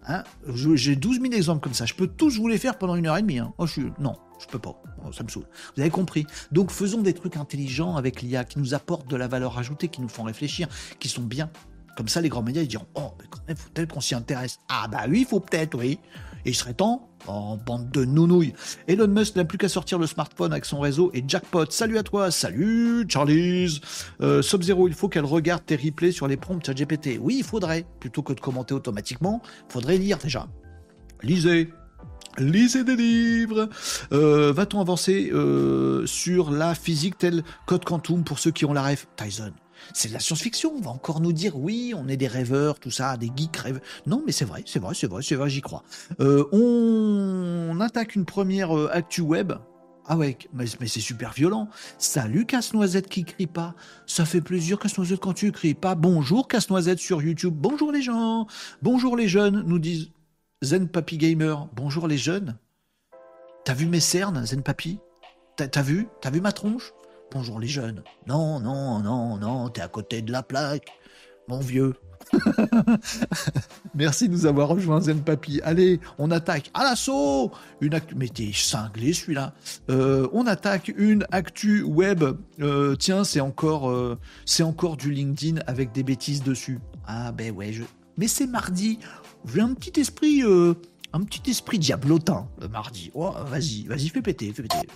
[0.07, 0.25] Hein?
[0.47, 1.85] J'ai 12 000 exemples comme ça.
[1.85, 3.39] Je peux tous vous les faire pendant une heure et demie.
[3.39, 3.53] Hein.
[3.59, 3.93] Oh, je suis...
[3.99, 4.81] Non, je peux pas.
[5.05, 5.47] Oh, ça me saoule.
[5.77, 6.27] Vous avez compris.
[6.51, 10.01] Donc faisons des trucs intelligents avec l'IA qui nous apportent de la valeur ajoutée, qui
[10.01, 10.69] nous font réfléchir,
[10.99, 11.51] qui sont bien.
[11.97, 14.15] Comme ça, les grands médias ils diront Oh, mais quand même, faut peut-être qu'on s'y
[14.15, 14.59] intéresse?
[14.69, 15.99] Ah, bah oui, faut peut-être, oui.
[16.45, 18.55] Il serait temps, en bande de nounouilles.
[18.89, 21.67] Elon Musk n'a plus qu'à sortir le smartphone avec son réseau et jackpot.
[21.71, 23.81] Salut à toi, salut Charlies.
[24.21, 27.19] Euh, Sub-Zero, il faut qu'elle regarde tes replays sur les prompts GPT.
[27.21, 27.85] Oui, il faudrait.
[28.01, 30.49] Plutôt que de commenter automatiquement, faudrait lire déjà.
[31.23, 31.73] Lisez.
[32.39, 33.69] Lisez des livres.
[34.13, 38.83] Euh, va-t-on avancer euh, sur la physique telle Code Quantum pour ceux qui ont la
[38.83, 39.07] rêve?
[39.17, 39.53] Tyson
[39.93, 40.73] c'est de la science-fiction.
[40.77, 43.83] On va encore nous dire, oui, on est des rêveurs, tout ça, des geeks rêveurs.
[44.07, 45.83] Non, mais c'est vrai, c'est vrai, c'est vrai, c'est vrai, j'y crois.
[46.21, 47.81] Euh, on...
[47.81, 49.53] attaque une première euh, actu web.
[50.07, 51.69] Ah ouais, mais, c'est super violent.
[51.99, 53.75] Salut Casse-Noisette qui crie pas.
[54.07, 55.95] Ça fait plaisir Casse-Noisette quand tu cries pas.
[55.95, 57.55] Bonjour Casse-Noisette sur YouTube.
[57.57, 58.47] Bonjour les gens.
[58.83, 60.11] Bonjour les jeunes, nous disent
[60.63, 61.67] Zen Papi Gamer.
[61.75, 62.57] Bonjour les jeunes.
[63.65, 65.01] T'as vu mes cernes, Zen Papi?
[65.57, 66.07] T'as vu?
[66.21, 66.93] T'as vu ma tronche?
[67.33, 68.05] Bonjour les jeunes.
[68.29, 70.93] Non, non, non, non, t'es à côté de la plaque,
[71.49, 71.95] mon vieux.
[73.97, 75.61] Merci de nous avoir rejoints, Zen Papy.
[75.65, 77.51] Allez, on attaque à l'assaut
[77.81, 78.15] une actu.
[78.15, 79.55] Mais t'es cinglé celui-là.
[79.91, 82.23] Euh, on attaque une actu web.
[82.61, 86.79] Euh, tiens, c'est encore, euh, c'est encore du LinkedIn avec des bêtises dessus.
[87.05, 87.83] Ah ben ouais, je.
[88.17, 89.01] Mais c'est mardi.
[89.45, 93.11] J'ai un petit esprit, un petit esprit diablotin le mardi.
[93.15, 94.89] Oh, vas-y, vas-y, fais péter, fais péter.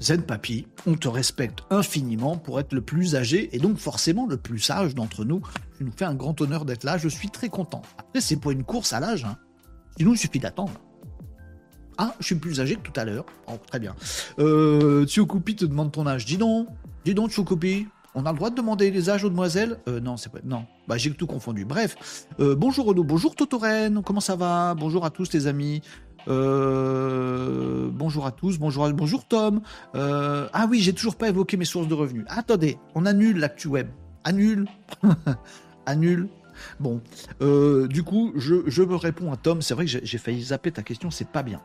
[0.00, 4.36] Zen Papy, on te respecte infiniment pour être le plus âgé et donc forcément le
[4.36, 5.40] plus sage d'entre nous.
[5.78, 7.82] Tu nous fais un grand honneur d'être là, je suis très content.
[7.98, 9.38] Après, c'est pas une course à l'âge, hein.
[9.96, 10.72] sinon il suffit d'attendre.
[11.98, 13.24] Ah, je suis plus âgé que tout à l'heure.
[13.48, 13.94] Oh, très bien.
[14.38, 16.26] Euh, te demande ton âge.
[16.26, 16.68] Dis donc,
[17.06, 19.78] dis donc, Tsukupi, on a le droit de demander les âges aux demoiselles?
[19.88, 20.38] Euh, Non, c'est pas.
[20.42, 21.64] Non, bah, j'ai tout confondu.
[21.64, 24.74] Bref, euh, bonjour Renaud, bonjour Totoren, comment ça va?
[24.74, 25.82] Bonjour à tous les amis.
[26.26, 29.60] Euh, bonjour à tous, bonjour, bonjour Tom.
[29.94, 32.24] Euh, ah oui, j'ai toujours pas évoqué mes sources de revenus.
[32.28, 33.88] Attendez, on annule l'actu web.
[34.24, 34.66] Annule.
[35.86, 36.28] annule.
[36.80, 37.02] Bon,
[37.38, 39.60] du coup, je, me réponds à Tom.
[39.60, 41.60] C'est vrai que j'ai failli zapper ta question, c'est pas bien.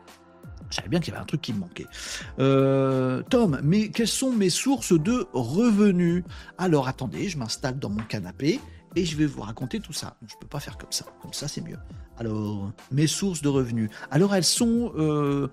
[0.70, 1.86] Je bien qu'il y avait un truc qui me manquait.
[3.28, 6.24] Tom, mais quelles sont mes sources de revenus?
[6.58, 8.60] Alors attendez, je m'installe dans mon canapé
[8.94, 10.16] Et je vais vous raconter tout ça.
[10.26, 11.06] Je ne peux pas faire comme ça.
[11.20, 11.78] Comme ça, c'est mieux.
[12.18, 13.90] Alors, mes sources de revenus.
[14.10, 15.48] Alors, elles sont euh,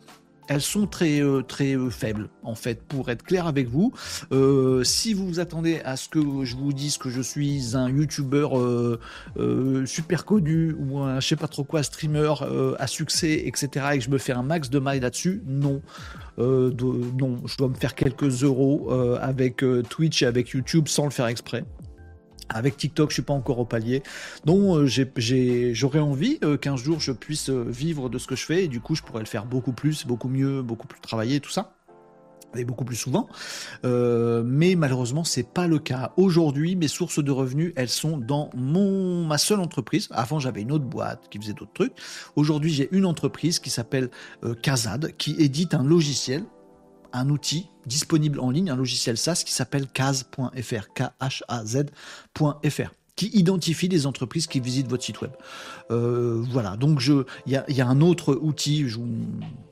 [0.50, 3.93] elles sont très euh, très euh, faibles en fait pour être clair avec vous.
[4.32, 7.89] Euh, si vous vous attendez à ce que je vous dise que je suis un
[7.89, 8.54] youtubeur
[9.86, 12.34] super connu ou un je sais pas trop quoi streamer
[12.80, 15.82] à succès etc et que je me fais un max de mailles là-dessus non.
[16.38, 18.91] Non je dois me faire quelques euros
[19.22, 21.64] avec Twitch et avec YouTube sans le faire exprès
[22.50, 24.04] avec TikTok, je suis pas encore au palier.
[24.45, 28.45] Donc, euh, j'aurais envie euh, qu'un jour je puisse euh, vivre de ce que je
[28.45, 31.39] fais et du coup, je pourrais le faire beaucoup plus, beaucoup mieux, beaucoup plus travailler,
[31.39, 31.74] tout ça.
[32.56, 33.30] Et beaucoup plus souvent,
[33.84, 36.14] mais malheureusement c'est pas le cas.
[36.18, 40.08] Aujourd'hui, mes sources de revenus, elles sont dans mon ma seule entreprise.
[40.10, 41.93] Avant, j'avais une autre boîte qui faisait d'autres trucs.
[42.36, 44.10] Aujourd'hui, j'ai une entreprise qui s'appelle
[44.64, 46.43] Kazad, qui édite un logiciel
[47.14, 51.89] un outil disponible en ligne, un logiciel SaaS qui s'appelle Kaz.fr, K-H-A-Z.fr
[53.20, 55.32] qui identifie les entreprises qui visitent votre site web.
[55.91, 59.10] Euh, voilà, donc il y a, un autre outil, je vous,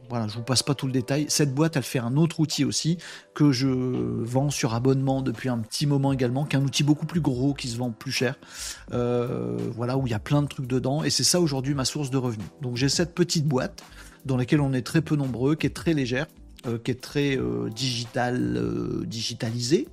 [0.09, 1.27] voilà, je vous passe pas tout le détail.
[1.29, 2.97] Cette boîte, elle fait un autre outil aussi
[3.33, 7.05] que je vends sur abonnement depuis un petit moment également, qui est un outil beaucoup
[7.05, 8.35] plus gros, qui se vend plus cher.
[8.91, 11.85] Euh, voilà, où il y a plein de trucs dedans, et c'est ça aujourd'hui ma
[11.85, 12.49] source de revenus.
[12.61, 13.81] Donc j'ai cette petite boîte
[14.25, 16.27] dans laquelle on est très peu nombreux, qui est très légère,
[16.83, 19.87] qui est très euh, digital, euh, digitalisé,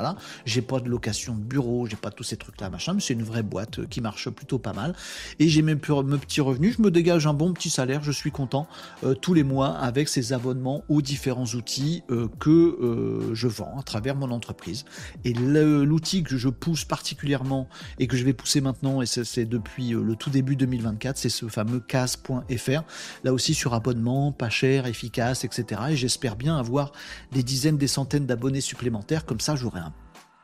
[0.00, 3.12] voilà, j'ai pas de location de bureau, j'ai pas tous ces trucs-là, machin, mais c'est
[3.12, 4.94] une vraie boîte euh, qui marche plutôt pas mal.
[5.38, 8.30] Et j'ai mes, mes, petits revenus, je me dégage un bon petit salaire, je suis
[8.30, 8.66] content
[9.04, 13.82] euh, tous les mois avec ces abonnements aux différents outils euh, que je vends à
[13.82, 14.86] travers mon entreprise.
[15.24, 19.90] Et l'outil que je pousse particulièrement et que je vais pousser maintenant, et c'est depuis
[19.90, 22.82] le tout début 2024, c'est ce fameux cas.fr.
[23.24, 25.82] Là aussi sur abonnement, pas cher, efficace, etc.
[25.90, 26.92] Et j'espère bien avoir
[27.32, 29.80] des dizaines, des centaines d'abonnés supplémentaires, comme ça j'aurai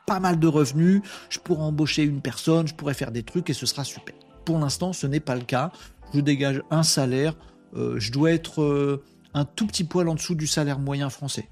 [0.07, 3.53] pas mal de revenus, je pourrais embaucher une personne, je pourrais faire des trucs et
[3.53, 4.15] ce sera super.
[4.45, 5.73] Pour l'instant, ce n'est pas le cas.
[6.15, 7.35] Je dégage un salaire,
[7.75, 9.03] euh, je dois être euh,
[9.35, 11.51] un tout petit poil en dessous du salaire moyen français.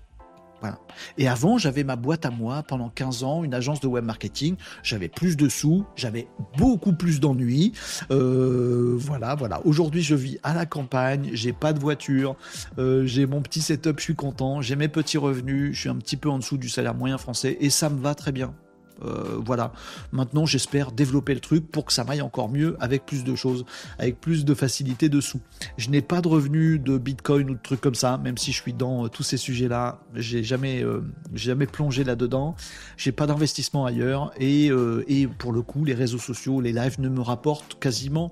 [1.19, 4.57] Et avant, j'avais ma boîte à moi pendant 15 ans, une agence de web marketing.
[4.83, 7.73] J'avais plus de sous, j'avais beaucoup plus d'ennuis.
[8.11, 9.65] Euh, voilà, voilà.
[9.67, 12.37] Aujourd'hui, je vis à la campagne, j'ai pas de voiture,
[12.79, 15.97] euh, j'ai mon petit setup, je suis content, j'ai mes petits revenus, je suis un
[15.97, 18.55] petit peu en dessous du salaire moyen français et ça me va très bien.
[19.03, 19.73] Euh, voilà.
[20.13, 23.65] Maintenant, j'espère développer le truc pour que ça m'aille encore mieux avec plus de choses,
[23.99, 25.41] avec plus de facilité dessous.
[25.77, 28.61] Je n'ai pas de revenus de Bitcoin ou de trucs comme ça, même si je
[28.61, 30.01] suis dans euh, tous ces sujets-là.
[30.15, 31.01] J'ai jamais, euh,
[31.35, 32.55] jamais plongé là-dedans.
[32.97, 34.71] J'ai pas d'investissement ailleurs et,
[35.09, 38.31] et pour le coup, les réseaux sociaux, les lives ne me rapportent quasiment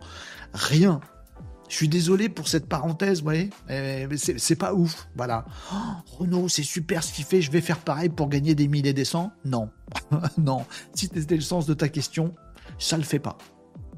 [0.52, 1.00] rien.
[1.72, 5.08] Je suis désolé pour cette parenthèse, vous voyez, mais c'est pas ouf.
[5.16, 5.46] Voilà.
[5.72, 5.76] Oh,
[6.18, 8.92] Renault, c'est super ce qu'il fait, je vais faire pareil pour gagner des milliers et
[8.92, 9.32] des cents.
[9.46, 9.70] Non.
[10.36, 10.66] non.
[10.94, 12.34] Si c'était le sens de ta question,
[12.78, 13.38] ça le fait pas.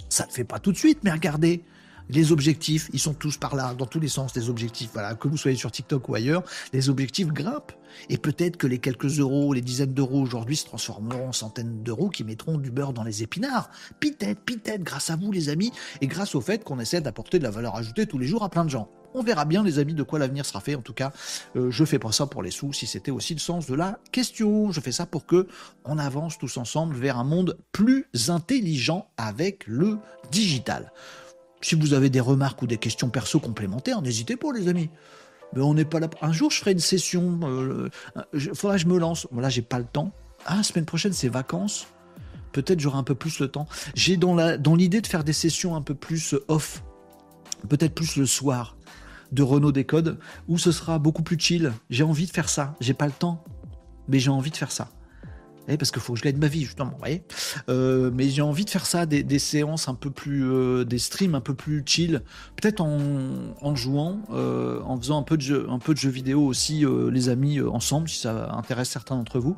[0.09, 1.65] Ça le fait pas tout de suite, mais regardez,
[2.09, 4.91] les objectifs, ils sont tous par là, dans tous les sens, les objectifs.
[4.93, 6.43] Voilà, que vous soyez sur TikTok ou ailleurs,
[6.73, 7.73] les objectifs grimpent.
[8.09, 12.11] Et peut-être que les quelques euros, les dizaines d'euros aujourd'hui se transformeront en centaines d'euros
[12.11, 13.71] qui mettront du beurre dans les épinards.
[14.01, 17.51] Peut-être, grâce à vous, les amis, et grâce au fait qu'on essaie d'apporter de la
[17.51, 18.89] valeur ajoutée tous les jours à plein de gens.
[19.17, 20.75] On verra bien, les amis, de quoi l'avenir sera fait.
[20.75, 21.13] En tout cas,
[21.55, 24.01] euh, je fais pas ça pour les sous, si c'était aussi le sens de la
[24.11, 24.73] question.
[24.73, 25.47] Je fais ça pour que
[25.85, 29.99] on avance tous ensemble vers un monde plus intelligent avec le
[30.33, 30.93] digital.
[31.65, 34.91] Si vous avez des remarques ou des questions perso complémentaires, n'hésitez pas, les amis.
[35.55, 36.11] Mais on n'est pas là.
[36.21, 37.41] Un jour, je ferai une session.
[37.43, 37.89] Euh,
[38.35, 39.27] il faudra que je me lance.
[39.35, 40.13] Là, j'ai pas le temps.
[40.45, 41.87] Ah, semaine prochaine, c'est vacances.
[42.53, 43.67] Peut-être j'aurai un peu plus le temps.
[43.95, 46.85] J'ai dans l'idée de faire des sessions un peu plus off.
[47.67, 48.77] Peut-être plus le soir
[49.33, 51.73] de Renault Décode, où ce sera beaucoup plus chill.
[51.89, 52.75] J'ai envie de faire ça.
[52.81, 53.43] J'ai pas le temps.
[54.07, 54.91] Mais j'ai envie de faire ça.
[55.69, 57.23] Eh, parce qu'il faut que je gagne ma vie justement, vous voyez.
[57.69, 61.35] Euh, mais j'ai envie de faire ça, des, séances un peu plus, euh, des streams
[61.35, 62.23] un peu plus chill,
[62.57, 67.61] peut-être en, jouant, euh, en faisant un peu de jeu, jeux vidéo aussi, les amis
[67.61, 69.57] ensemble, si ça intéresse certains d'entre vous,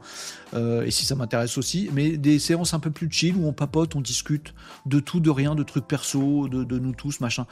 [0.55, 1.91] et si ça m'intéresse aussi.
[1.93, 4.55] Mais des séances un peu plus chill où on papote, on discute
[4.87, 7.47] de tout, de rien, de trucs perso, de, de nous tous, machin.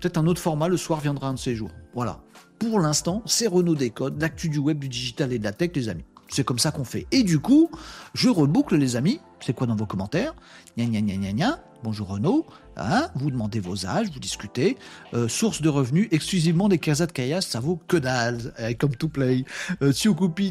[0.00, 1.70] Peut-être un autre format le soir viendra un de ces jours.
[1.94, 2.20] Voilà.
[2.58, 5.88] Pour l'instant, c'est Renault Décode, l'actu du web, du digital et de la tech, les
[5.88, 6.04] amis.
[6.28, 7.06] C'est comme ça qu'on fait.
[7.12, 7.70] Et du coup,
[8.14, 9.20] je reboucle les amis.
[9.40, 10.34] C'est quoi dans vos commentaires?
[10.76, 11.60] Gna gna.
[11.84, 12.46] Bonjour Renaud.
[12.76, 13.08] Hein?
[13.14, 14.76] Vous demandez vos âges, vous discutez.
[15.14, 18.52] Euh, source de revenus exclusivement des casas de Kayas, ça vaut que dalle.
[18.58, 19.44] Eh, comme to play.
[19.82, 19.92] Euh,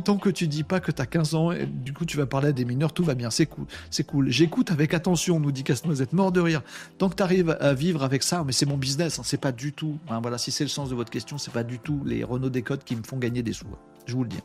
[0.03, 2.49] tant que tu dis pas que t'as 15 ans, et du coup tu vas parler
[2.49, 3.29] à des mineurs, tout va bien.
[3.29, 3.65] C'est cool.
[3.91, 4.29] C'est cool.
[4.29, 6.61] J'écoute avec attention, nous dit Casse-Noisette, mort de rire.
[6.97, 9.51] Tant que tu arrives à vivre avec ça, mais c'est mon business, hein, c'est pas
[9.51, 9.97] du tout.
[10.09, 12.49] Hein, voilà, si c'est le sens de votre question, c'est pas du tout les Renault
[12.49, 13.65] décodes qui me font gagner des sous.
[14.05, 14.39] Je vous le dis.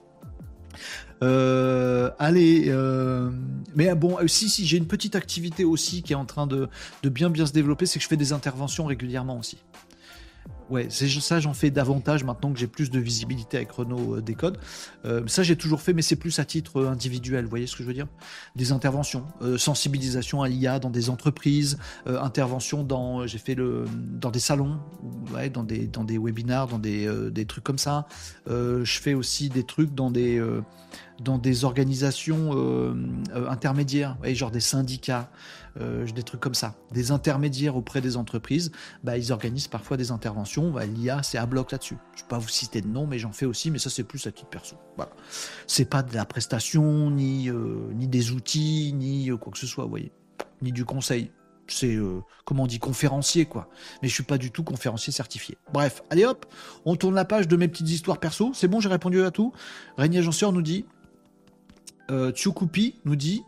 [1.22, 3.30] Euh, allez, euh,
[3.74, 6.68] mais bon, euh, si, si, j'ai une petite activité aussi qui est en train de,
[7.02, 9.58] de bien bien se développer, c'est que je fais des interventions régulièrement aussi.
[10.70, 14.58] Ouais, ça, j'en fais davantage maintenant que j'ai plus de visibilité avec Renault euh, Décode.
[15.04, 17.44] Euh, ça, j'ai toujours fait, mais c'est plus à titre individuel.
[17.44, 18.06] Vous voyez ce que je veux dire?
[18.54, 24.30] Des interventions, euh, sensibilisation à l'IA dans des entreprises, intervention dans, j'ai fait le, dans
[24.30, 24.78] des salons,
[25.52, 28.06] dans des, dans des webinars, dans des, des trucs comme ça.
[28.46, 30.40] je fais aussi des trucs dans des
[31.20, 32.94] dans des organisations euh,
[33.34, 35.30] euh, intermédiaires, genre des syndicats,
[35.80, 38.72] euh, des trucs comme ça, des intermédiaires auprès des entreprises,
[39.04, 40.70] bah, ils organisent parfois des interventions.
[40.70, 41.96] Bah, L'IA, c'est à bloc là-dessus.
[42.14, 44.04] Je ne vais pas vous citer de nom, mais j'en fais aussi, mais ça, c'est
[44.04, 44.76] plus à titre perso.
[44.96, 45.12] Voilà.
[45.66, 47.50] C'est pas de la prestation, ni,
[47.94, 50.12] ni des outils, ni quoi que ce soit, vous voyez,
[50.62, 51.30] ni du conseil
[51.72, 51.96] c'est
[52.44, 53.68] comment on dit conférencier quoi.
[54.02, 55.56] Mais je suis pas du tout conférencier certifié.
[55.72, 56.46] Bref, allez hop,
[56.84, 58.50] on tourne la page de mes petites histoires perso.
[58.54, 59.52] C'est bon, j'ai répondu à tout.
[59.96, 60.84] Régnier Agenceur nous dit
[62.10, 62.32] euh,
[63.04, 63.44] nous dit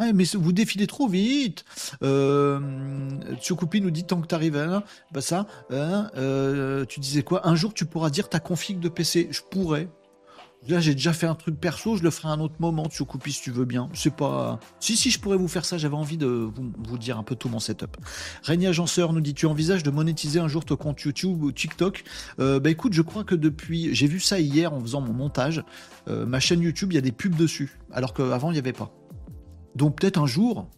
[0.00, 1.64] ah, mais vous défilez trop vite.
[2.02, 4.82] Euh, nous dit tant que tu arrives à
[5.12, 7.46] bah ça, hein, euh, tu disais quoi?
[7.46, 9.28] Un jour, tu pourras dire ta config de PC.
[9.30, 9.88] Je pourrais.
[10.68, 13.32] Là, j'ai déjà fait un truc perso, je le ferai à un autre moment, Tsukupi,
[13.32, 13.88] si tu veux bien.
[13.94, 14.58] C'est pas.
[14.80, 17.48] Si, si, je pourrais vous faire ça, j'avais envie de vous, dire un peu tout
[17.48, 17.96] mon setup.
[18.42, 22.02] Régnier Agenceur nous dit Tu envisages de monétiser un jour ton compte YouTube ou TikTok?
[22.40, 23.94] Euh, Bah écoute, je crois que depuis.
[23.94, 25.62] J'ai vu ça hier en faisant mon montage.
[26.08, 28.72] Euh, ma chaîne YouTube, il y a des pubs dessus, alors qu'avant, il n'y avait
[28.72, 28.90] pas.
[29.76, 30.68] Donc peut-être un jour,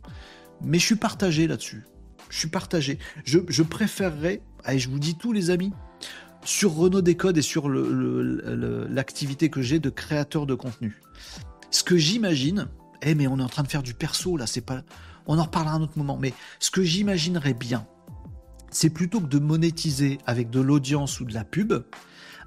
[0.63, 1.85] mais je suis partagé là-dessus.
[2.31, 2.99] Je suis partagé.
[3.25, 5.73] Je, préférerais, allez, je vous dis tous les amis,
[6.45, 11.01] sur Renault Décode et sur l'activité que j'ai de créateur de contenu.
[11.71, 12.69] Ce que j'imagine,
[13.03, 14.83] eh mais on est en train de faire du perso là, c'est pas,
[15.27, 16.19] on en reparlera un autre moment.
[16.21, 17.87] Mais ce que j'imaginerais bien,
[18.71, 21.73] c'est plutôt que de monétiser avec de l'audience ou de la pub,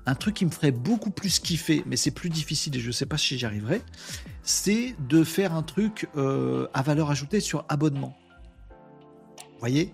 [0.05, 2.91] un truc qui me ferait beaucoup plus kiffer, mais c'est plus difficile et je ne
[2.91, 3.81] sais pas si j'y arriverai,
[4.43, 8.17] c'est de faire un truc euh, à valeur ajoutée sur abonnement.
[9.37, 9.93] Vous voyez?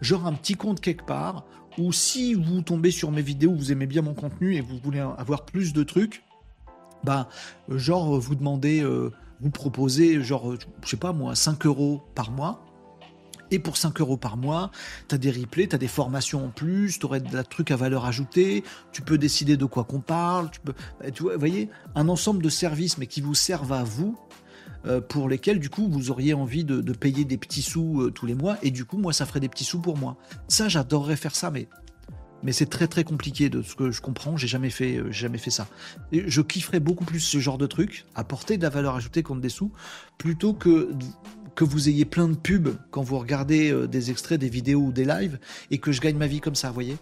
[0.00, 1.44] Genre un petit compte quelque part
[1.78, 5.00] ou si vous tombez sur mes vidéos, vous aimez bien mon contenu et vous voulez
[5.00, 6.22] avoir plus de trucs,
[7.02, 7.28] bah,
[7.68, 12.63] genre, vous demandez, euh, vous proposez, genre, je sais pas moi, 5 euros par mois.
[13.50, 14.70] Et pour 5 euros par mois,
[15.08, 17.76] tu as des replays, tu as des formations en plus, tu aurais des trucs à
[17.76, 22.08] valeur ajoutée, tu peux décider de quoi qu'on parle, tu peux, bah, vois, voyez, un
[22.08, 24.18] ensemble de services, mais qui vous servent à vous,
[24.86, 28.26] euh, pour lesquels du coup vous auriez envie de, payer des petits sous euh, tous
[28.26, 30.18] les mois et du coup moi ça ferait des petits sous pour moi.
[30.46, 31.68] Ça j'adorerais faire ça mais
[32.42, 35.38] mais c'est très très compliqué de ce que je comprends, j'ai jamais fait euh, jamais
[35.38, 35.68] fait ça.
[36.12, 39.48] Je kifferais beaucoup plus ce genre de truc, apporter de la valeur ajoutée contre des
[39.48, 39.72] sous
[40.18, 40.90] plutôt que
[41.54, 45.04] que vous ayez plein de pubs quand vous regardez des extraits des vidéos ou des
[45.04, 45.38] lives
[45.70, 46.96] et que je gagne ma vie comme ça, vous voyez?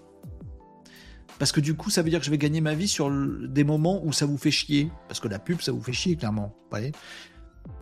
[1.38, 3.64] Parce que du coup, ça veut dire que je vais gagner ma vie sur des
[3.64, 4.92] moments où ça vous fait chier.
[5.08, 6.54] Parce que la pub, ça vous fait chier, clairement.
[6.54, 6.92] Vous voyez?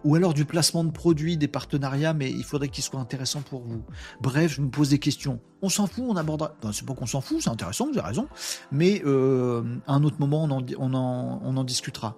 [0.05, 3.61] Ou alors du placement de produits, des partenariats, mais il faudrait qu'ils soient intéressants pour
[3.61, 3.83] vous.
[4.23, 5.41] Bref, je me pose des questions.
[5.61, 6.55] On s'en fout, on abordera.
[6.73, 8.29] c'est pas qu'on s'en fout, c'est intéressant, vous avez raison.
[8.73, 12.16] Mais euh, à un autre moment, on en, discutera.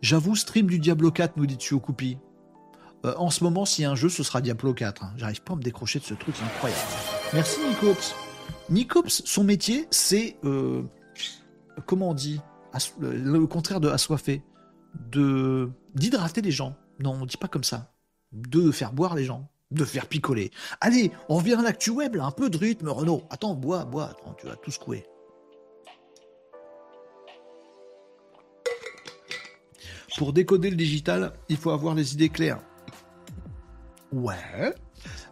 [0.00, 2.18] J'avoue, stream du Diablo 4, nous dit Tsuokupi.
[3.04, 5.04] Euh, en ce moment, s'il y a un jeu, ce sera Diablo 4.
[5.04, 5.12] Hein.
[5.16, 6.82] J'arrive pas à me décrocher de ce truc, incroyable.
[7.32, 8.14] Merci Nicops.
[8.70, 10.36] Nicops, son métier, c'est.
[10.44, 10.82] Euh,
[11.86, 12.40] comment on dit
[13.00, 14.42] Le contraire de assoiffé.
[15.10, 16.76] De d'hydrater les gens.
[17.00, 17.92] Non, on dit pas comme ça.
[18.32, 20.50] De faire boire les gens, de faire picoler.
[20.80, 23.22] Allez, on revient à l'actu web, là, un peu de rythme, Renault.
[23.30, 25.04] Attends, bois, bois, attends, tu vas tout secouer.
[30.16, 32.60] Pour décoder le digital, il faut avoir les idées claires.
[34.12, 34.72] Ouais,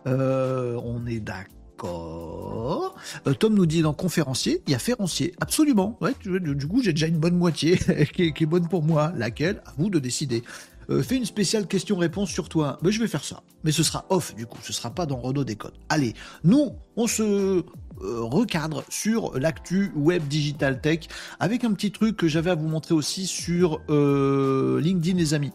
[0.07, 2.95] euh, on est d'accord.
[3.27, 5.35] Euh, Tom nous dit dans conférencier, il y a féroncier.
[5.41, 5.99] Absolument.
[6.01, 7.79] Ouais, du coup, j'ai déjà une bonne moitié
[8.15, 9.13] qui, est, bonne pour moi.
[9.17, 9.63] Laquelle?
[9.65, 10.43] À vous de décider.
[10.91, 12.79] Euh, fais une spéciale question-réponse sur toi.
[12.83, 13.43] Mais je vais faire ça.
[13.65, 15.75] Mais ce sera off du coup, ce sera pas dans Renault Décode.
[15.89, 16.13] Allez,
[16.45, 17.65] nous, on se
[17.99, 21.09] recadre sur l'actu web digital tech
[21.41, 25.53] avec un petit truc que j'avais à vous montrer aussi sur LinkedIn les amis.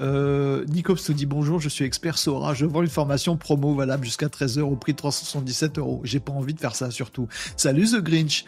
[0.00, 4.04] Euh, Nicops nous dit bonjour, je suis expert Sora, je vends une formation promo valable
[4.04, 6.00] jusqu'à 13h au prix de 377 euros.
[6.04, 7.28] J'ai pas envie de faire ça surtout.
[7.56, 8.44] Salut The Grinch,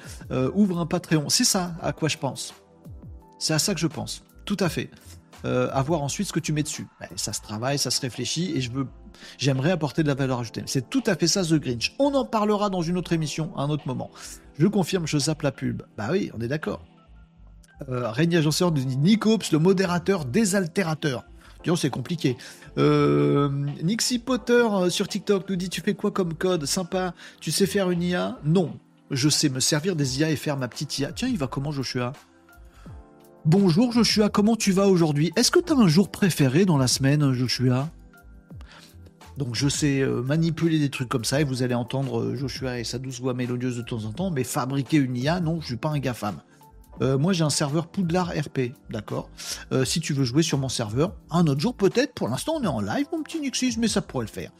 [0.54, 1.28] ouvre un Patreon.
[1.28, 2.54] C'est ça à quoi je pense.
[3.38, 4.24] C'est à ça que je pense.
[4.44, 4.90] Tout à fait
[5.44, 6.86] euh, à voir ensuite ce que tu mets dessus.
[7.00, 8.86] Ben, ça se travaille, ça se réfléchit, et je veux,
[9.38, 10.62] j'aimerais apporter de la valeur ajoutée.
[10.66, 11.94] C'est tout à fait ça, The Grinch.
[11.98, 14.10] On en parlera dans une autre émission, à un autre moment.
[14.58, 15.82] Je confirme, je zappe la pub.
[15.96, 16.84] Bah oui, on est d'accord.
[17.88, 21.24] Euh, Régnier Agenceur nous dit Nicops, le modérateur désaltérateur.
[21.76, 22.36] C'est compliqué.
[22.78, 23.48] Euh,
[23.82, 26.66] Nixie Potter euh, sur TikTok nous dit Tu fais quoi comme code?
[26.66, 27.14] Sympa.
[27.40, 28.78] Tu sais faire une IA Non.
[29.10, 31.12] Je sais me servir des IA et faire ma petite IA.
[31.12, 32.12] Tiens, il va comment Joshua?
[33.44, 35.32] Bonjour Joshua, comment tu vas aujourd'hui?
[35.34, 37.88] Est-ce que tu as un jour préféré dans la semaine, Joshua?
[39.36, 42.84] Donc je sais euh, manipuler des trucs comme ça et vous allez entendre Joshua et
[42.84, 45.76] sa douce voix mélodieuse de temps en temps, mais fabriquer une IA, non, je suis
[45.76, 46.40] pas un GAFAM.
[47.00, 49.30] Euh, moi j'ai un serveur Poudlard RP, d'accord
[49.84, 52.66] Si tu veux jouer sur mon serveur, un autre jour peut-être, pour l'instant on est
[52.66, 54.50] en live mon petit Nixis, mais ça pourrait le faire.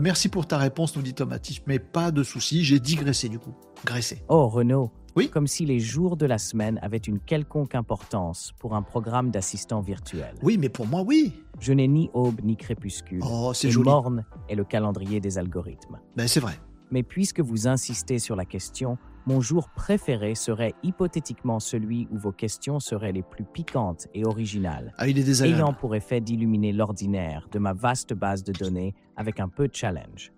[0.00, 3.54] merci pour ta réponse, nous dit Tomatif, mais pas de souci, j'ai digressé du coup.
[3.84, 4.22] Graissé.
[4.28, 5.28] Oh Renaud, oui.
[5.28, 9.80] Comme si les jours de la semaine avaient une quelconque importance pour un programme d'assistant
[9.82, 10.34] virtuel.
[10.42, 11.34] Oui, mais pour moi, oui.
[11.60, 13.20] Je n'ai ni aube ni crépuscule.
[13.22, 13.88] Oh, c'est joli.
[13.88, 15.98] morne est le calendrier des algorithmes.
[16.16, 16.58] Ben, c'est vrai.
[16.90, 18.96] Mais puisque vous insistez sur la question,
[19.26, 24.92] mon jour préféré serait hypothétiquement celui où vos questions seraient les plus piquantes et originales,
[24.98, 29.40] ah, il est ayant pour effet d'illuminer l'ordinaire de ma vaste base de données avec
[29.40, 30.32] un peu de challenge.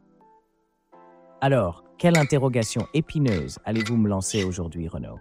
[1.41, 5.18] Alors, quelle interrogation épineuse allez-vous me lancer aujourd'hui, Renaud?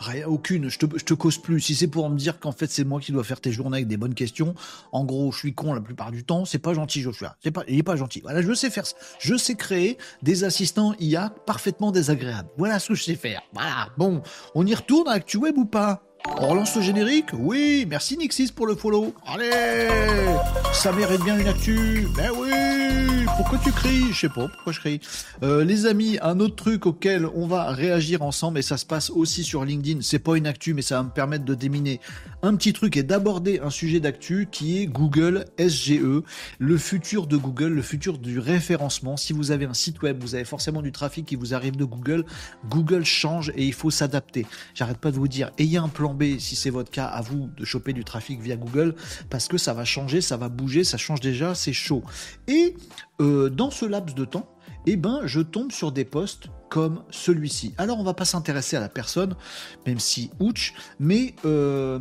[0.00, 1.60] Rien, aucune, je te, cause plus.
[1.60, 3.86] Si c'est pour me dire qu'en fait c'est moi qui dois faire tes journées avec
[3.86, 4.54] des bonnes questions,
[4.92, 7.36] en gros je suis con la plupart du temps, c'est pas gentil Joshua.
[7.42, 8.20] C'est pas, il est pas gentil.
[8.22, 8.96] Voilà, je sais faire ça.
[9.18, 12.48] Je sais créer des assistants IA parfaitement désagréables.
[12.56, 13.42] Voilà ce que je sais faire.
[13.52, 13.88] Voilà.
[13.98, 14.22] Bon,
[14.54, 16.02] on y retourne à ActuWeb ou pas?
[16.38, 17.30] On relance le générique?
[17.32, 19.14] Oui, merci Nixis pour le follow.
[19.26, 19.88] Allez
[20.72, 22.79] Ça mérite bien une actu Ben oui
[23.36, 24.12] Pourquoi tu cries?
[24.12, 25.00] Je sais pas pourquoi je crie?
[25.42, 29.10] Euh, les amis, un autre truc auquel on va réagir ensemble, et ça se passe
[29.10, 32.00] aussi sur LinkedIn, c'est pas une actu, mais ça va me permettre de déminer
[32.42, 36.22] un petit truc et d'aborder un sujet d'actu qui est Google SGE,
[36.58, 39.16] le futur de Google, le futur du référencement.
[39.16, 41.84] Si vous avez un site web, vous avez forcément du trafic qui vous arrive de
[41.84, 42.24] Google,
[42.68, 44.46] Google change et il faut s'adapter.
[44.74, 47.64] J'arrête pas de vous dire, ayez un plan si c'est votre cas, à vous de
[47.64, 48.94] choper du trafic via Google,
[49.30, 52.02] parce que ça va changer, ça va bouger, ça change déjà, c'est chaud.
[52.48, 52.74] Et
[53.20, 54.48] euh, dans ce laps de temps,
[54.86, 57.74] eh ben, je tombe sur des posts comme celui-ci.
[57.78, 59.36] Alors, on va pas s'intéresser à la personne,
[59.86, 62.00] même si ouch, mais euh,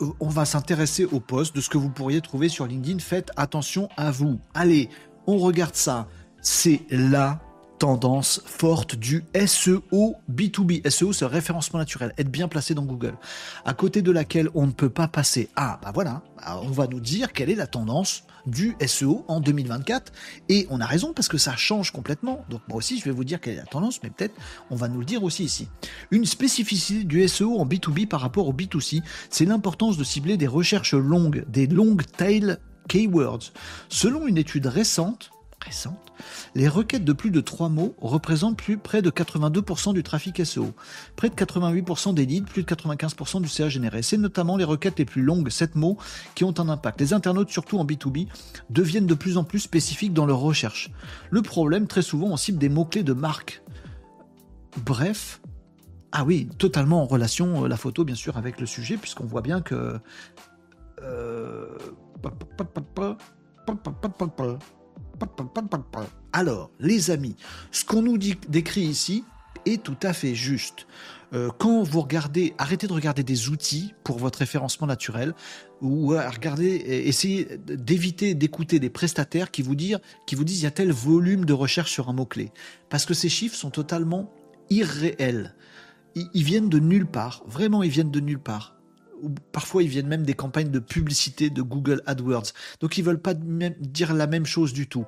[0.00, 3.00] euh, on va s'intéresser au post de ce que vous pourriez trouver sur LinkedIn.
[3.00, 4.40] Faites attention à vous.
[4.54, 4.88] Allez,
[5.26, 6.08] on regarde ça.
[6.40, 7.40] C'est là
[7.78, 10.88] tendance forte du SEO B2B.
[10.88, 13.14] SEO, c'est référencement naturel, être bien placé dans Google,
[13.64, 15.48] à côté de laquelle on ne peut pas passer.
[15.56, 16.22] Ah, bah voilà,
[16.62, 20.12] on va nous dire quelle est la tendance du SEO en 2024.
[20.48, 22.44] Et on a raison parce que ça change complètement.
[22.48, 24.34] Donc moi aussi, je vais vous dire quelle est la tendance, mais peut-être
[24.70, 25.68] on va nous le dire aussi ici.
[26.10, 30.46] Une spécificité du SEO en B2B par rapport au B2C, c'est l'importance de cibler des
[30.46, 32.56] recherches longues, des long tail
[32.88, 33.52] keywords.
[33.88, 35.30] Selon une étude récente,
[36.54, 40.72] les requêtes de plus de 3 mots représentent plus près de 82% du trafic SEO,
[41.16, 44.02] près de 88% des leads, plus de 95% du CA généré.
[44.02, 45.98] C'est notamment les requêtes les plus longues, 7 mots,
[46.34, 47.00] qui ont un impact.
[47.00, 48.28] Les internautes, surtout en B2B,
[48.70, 50.90] deviennent de plus en plus spécifiques dans leurs recherches.
[51.30, 53.62] Le problème, très souvent, on cible des mots-clés de marque.
[54.84, 55.40] Bref,
[56.12, 59.42] ah oui, totalement en relation, euh, la photo, bien sûr, avec le sujet, puisqu'on voit
[59.42, 59.98] bien que...
[61.02, 61.78] Euh...
[66.32, 67.36] Alors, les amis,
[67.70, 69.24] ce qu'on nous décrit ici
[69.66, 70.86] est tout à fait juste.
[71.34, 75.34] Euh, quand vous regardez, arrêtez de regarder des outils pour votre référencement naturel,
[75.82, 76.74] ou regardez,
[77.06, 80.90] essayez d'éviter d'écouter des prestataires qui vous, disent, qui vous disent il y a tel
[80.90, 82.50] volume de recherche sur un mot-clé.
[82.88, 84.32] Parce que ces chiffres sont totalement
[84.70, 85.54] irréels.
[86.14, 87.42] ils viennent de nulle part.
[87.46, 88.77] Vraiment, ils viennent de nulle part
[89.52, 92.52] parfois ils viennent même des campagnes de publicité de Google AdWords.
[92.80, 95.06] Donc ils veulent pas dire la même chose du tout.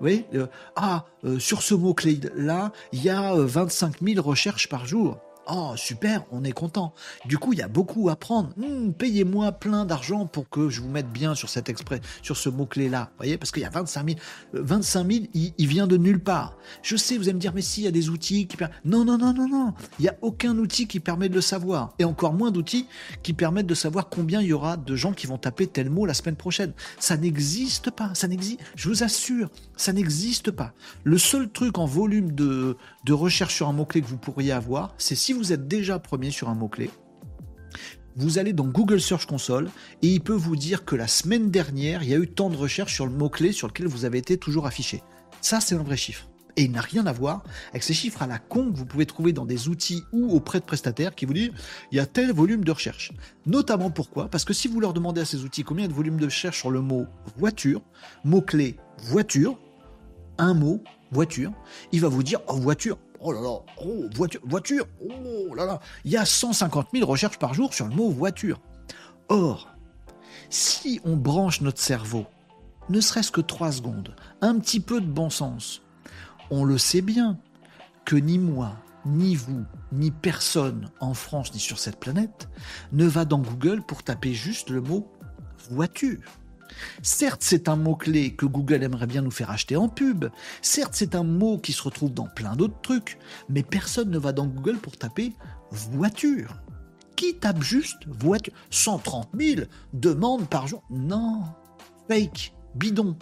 [0.00, 0.46] Oui, euh,
[0.76, 5.18] ah, euh, sur ce mot-clé là, il y a 25 euh, 000 recherches par jour.
[5.50, 6.94] Oh, super, on est content.
[7.26, 8.50] Du coup, il y a beaucoup à prendre.
[8.56, 12.48] Hmm, payez-moi plein d'argent pour que je vous mette bien sur cet exprès, sur ce
[12.48, 13.10] mot-clé-là.
[13.16, 14.18] Voyez, parce qu'il y a 25 000.
[14.52, 16.56] 25 000, il, vient de nulle part.
[16.82, 18.76] Je sais, vous allez me dire, mais si, il y a des outils qui permettent.
[18.84, 19.74] Non, non, non, non, non.
[19.98, 21.94] Il n'y a aucun outil qui permet de le savoir.
[21.98, 22.86] Et encore moins d'outils
[23.24, 26.06] qui permettent de savoir combien il y aura de gens qui vont taper tel mot
[26.06, 26.72] la semaine prochaine.
[27.00, 28.14] Ça n'existe pas.
[28.14, 28.60] Ça n'existe.
[28.76, 30.72] Je vous assure, ça n'existe pas.
[31.02, 34.94] Le seul truc en volume de, de recherche sur un mot-clé que vous pourriez avoir,
[34.98, 36.90] c'est si vous êtes déjà premier sur un mot-clé,
[38.16, 39.70] vous allez dans Google Search Console
[40.02, 42.56] et il peut vous dire que la semaine dernière, il y a eu tant de
[42.56, 45.02] recherches sur le mot-clé sur lequel vous avez été toujours affiché.
[45.40, 46.28] Ça, c'est un vrai chiffre.
[46.56, 49.06] Et il n'a rien à voir avec ces chiffres à la con que vous pouvez
[49.06, 51.52] trouver dans des outils ou auprès de prestataires qui vous disent
[51.90, 53.12] il y a tel volume de recherche.
[53.46, 54.28] Notamment pourquoi?
[54.28, 56.70] Parce que si vous leur demandez à ces outils combien de volume de recherche sur
[56.70, 57.06] le mot
[57.38, 57.80] voiture,
[58.24, 59.58] mot-clé voiture,
[60.36, 61.52] un mot voiture,
[61.90, 65.80] il va vous dire oh voiture, oh là là, oh, voiture, voiture, oh là là,
[66.04, 68.60] il y a 150 000 recherches par jour sur le mot voiture.
[69.28, 69.68] Or,
[70.50, 72.26] si on branche notre cerveau,
[72.88, 75.82] ne serait-ce que 3 secondes, un petit peu de bon sens,
[76.50, 77.38] on le sait bien
[78.04, 82.48] que ni moi, ni vous, ni personne en France ni sur cette planète
[82.92, 85.10] ne va dans Google pour taper juste le mot
[85.70, 86.41] voiture.
[87.02, 90.26] Certes, c'est un mot-clé que Google aimerait bien nous faire acheter en pub.
[90.60, 93.18] Certes, c'est un mot qui se retrouve dans plein d'autres trucs.
[93.48, 95.32] Mais personne ne va dans Google pour taper
[95.70, 96.60] voiture.
[97.16, 98.52] Qui tape juste voiture?
[98.70, 99.62] 130 000
[99.92, 101.42] demandes par jour Non.
[102.08, 103.16] Fake, bidon,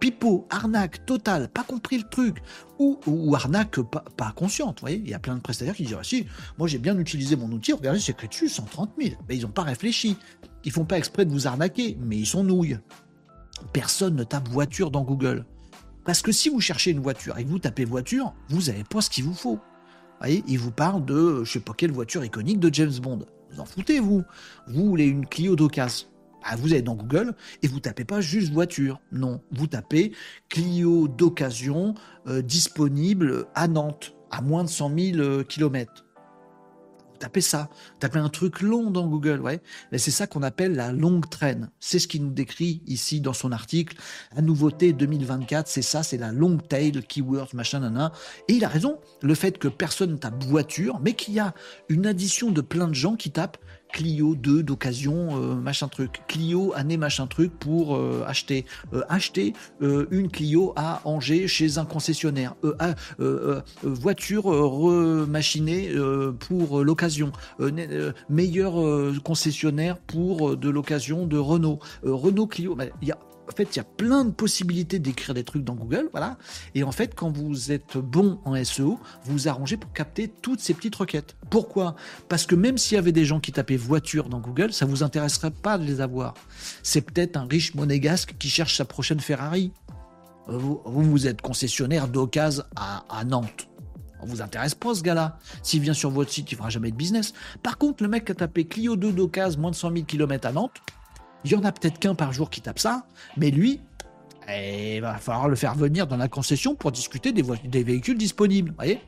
[0.00, 2.38] pipeau, arnaque, total, pas compris le truc,
[2.78, 2.98] ou,
[3.34, 4.80] arnaque pas, pas, consciente.
[4.80, 6.26] Vous voyez, il y a plein de prestataires qui disent ah, si,
[6.58, 9.14] moi j'ai bien utilisé mon outil, regardez, c'est écrit dessus 130 000.
[9.28, 10.16] Mais ils n'ont pas réfléchi.
[10.64, 12.78] Ils font pas exprès de vous arnaquer, mais ils sont nouilles.
[13.72, 15.44] Personne ne tape voiture dans Google.
[16.04, 19.00] Parce que si vous cherchez une voiture et que vous tapez voiture, vous n'avez pas
[19.00, 19.56] ce qu'il vous faut.
[19.56, 23.20] Vous voyez, il vous parle de je sais pas quelle voiture iconique de James Bond.
[23.52, 24.22] Vous en foutez, vous.
[24.66, 26.08] Vous voulez une Clio d'occasion.
[26.42, 29.00] Ah, vous allez dans Google et vous tapez pas juste voiture.
[29.12, 30.12] Non, vous tapez
[30.48, 31.94] Clio d'occasion
[32.26, 36.06] euh, disponible à Nantes, à moins de 100 000 km
[37.20, 37.68] tapez ça,
[38.00, 39.60] tapez un truc long dans Google, ouais.
[39.96, 41.70] C'est ça qu'on appelle la longue traîne.
[41.78, 43.96] C'est ce qu'il nous décrit ici dans son article.
[44.34, 48.12] La nouveauté 2024, c'est ça, c'est la long tail keywords, machin, nana.
[48.48, 48.98] Et il a raison.
[49.22, 51.54] Le fait que personne tape voiture, mais qu'il y a
[51.88, 53.58] une addition de plein de gens qui tapent
[53.92, 56.22] Clio 2 d'occasion, euh, machin truc.
[56.28, 58.64] Clio année machin truc pour euh, acheter.
[58.92, 62.54] Euh, acheter une Clio à Angers chez un concessionnaire.
[63.82, 65.90] voiture remachinée
[66.48, 67.32] pour l'occasion.
[68.28, 68.74] meilleur
[69.22, 71.78] concessionnaire pour de l'occasion de Renault.
[72.02, 72.76] Renault Clio.
[73.02, 73.18] Il y a
[73.50, 76.38] en fait, il y a plein de possibilités d'écrire des trucs dans Google, voilà.
[76.76, 80.60] Et en fait, quand vous êtes bon en SEO, vous vous arrangez pour capter toutes
[80.60, 81.36] ces petites requêtes.
[81.50, 81.96] Pourquoi?
[82.28, 85.02] Parce que même s'il y avait des gens qui tapaient voiture dans Google, ça vous
[85.02, 86.34] intéresserait pas de les avoir.
[86.84, 89.72] C'est peut-être un riche monégasque qui cherche sa prochaine Ferrari.
[90.46, 93.68] Vous, vous êtes concessionnaire d'occasion à, Nantes.
[94.22, 95.38] On vous intéresse pas ce gars-là.
[95.62, 97.32] S'il vient sur votre site, il fera jamais de business.
[97.62, 100.46] Par contre, le mec qui a tapé Clio 2 d'occasion, moins de 100 000 km
[100.46, 100.80] à Nantes,
[101.44, 103.80] il y en a peut-être qu'un par jour qui tape ça, mais lui,
[104.48, 108.72] eh, il va falloir le faire venir dans la concession pour discuter des, véhicules disponibles.
[108.76, 109.00] voyez?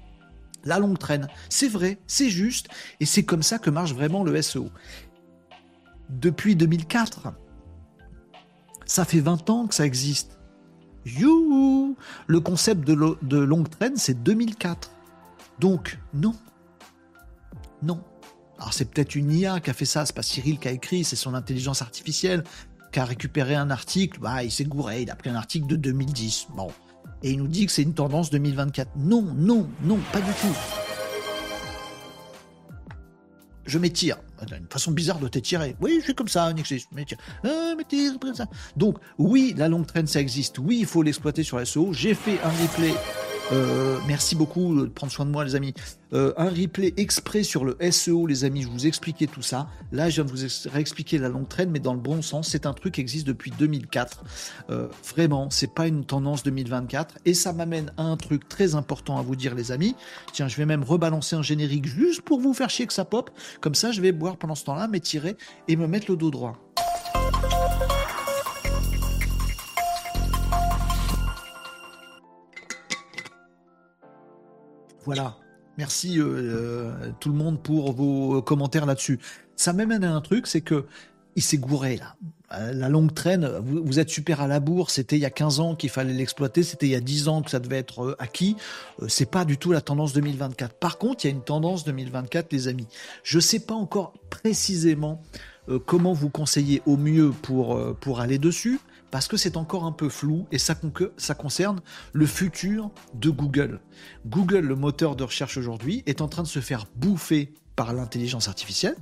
[0.65, 1.29] La longue traîne.
[1.49, 2.69] C'est vrai, c'est juste,
[3.01, 4.71] et c'est comme ça que marche vraiment le SEO.
[6.09, 7.33] Depuis 2004,
[8.87, 10.39] ça fait 20 ans que ça existe.
[11.05, 11.97] Youhou
[12.29, 14.91] Le concept de longue traîne, c'est 2004.
[15.59, 16.35] Donc, non.
[17.83, 18.03] Non.
[18.63, 21.03] Alors c'est peut-être une IA qui a fait ça, c'est pas Cyril qui a écrit,
[21.03, 22.45] c'est son intelligence artificielle
[22.93, 25.75] qui a récupéré un article, bah, il s'est gouré, il a pris un article de
[25.75, 26.47] 2010.
[26.55, 26.69] Bon.
[27.25, 28.91] Et il nous dit que c'est une tendance 2024.
[28.97, 30.57] Non, non, non, pas du tout.
[33.67, 34.19] Je m'étire.
[34.43, 35.75] Une façon bizarre de t'étirer.
[35.81, 37.19] Oui, je suis comme ça, je m'étire.
[37.43, 38.47] Ah, m'étire, ça.
[38.77, 40.61] Donc, oui, la longue traîne, ça existe.
[40.61, 41.93] Oui, il faut l'exploiter sur SEO.
[41.93, 42.95] J'ai fait un replay
[43.53, 45.75] euh, merci beaucoup de prendre soin de moi, les amis.
[46.15, 48.63] Euh, un replay exprès sur le SEO, les amis.
[48.63, 49.69] Je vous expliquais tout ça.
[49.93, 52.49] Là, je viens de vous réexpliquer la longue traîne, mais dans le bon sens.
[52.49, 54.25] C'est un truc qui existe depuis 2004.
[54.71, 57.19] Euh, vraiment, c'est pas une tendance 2024.
[57.27, 59.95] Et ça m'amène à un truc très important à vous dire, les amis.
[60.33, 63.31] Tiens, je vais même rebalancer un générique juste pour vous faire chier que ça pop.
[63.61, 65.37] Comme ça, je vais boire pendant ce temps-là, m'étirer
[65.69, 66.59] et me mettre le dos droit.
[75.05, 75.37] Voilà.
[75.79, 79.19] Merci euh, euh, tout le monde pour vos commentaires là-dessus.
[79.57, 80.85] Ça m'amène à un truc, c'est que
[81.35, 82.17] il s'est gouré là.
[82.53, 85.61] Euh, la longue traîne, vous, êtes super à la bourre, c'était il y a 15
[85.61, 88.57] ans qu'il fallait l'exploiter, c'était il y a 10 ans que ça devait être acquis.
[89.09, 90.75] c'est pas du tout la tendance 2024.
[90.75, 92.87] Par contre, il y a une tendance 2024, les amis.
[93.23, 95.23] Je sais pas encore précisément
[95.87, 98.79] comment vous conseiller au mieux pour aller dessus
[99.13, 100.75] parce que c'est encore un peu flou et ça,
[101.35, 101.81] concerne
[102.15, 103.81] le futur de Google.
[104.27, 108.49] Google, le moteur de recherche aujourd'hui, est en train de se faire bouffer par l'intelligence
[108.49, 108.97] artificielle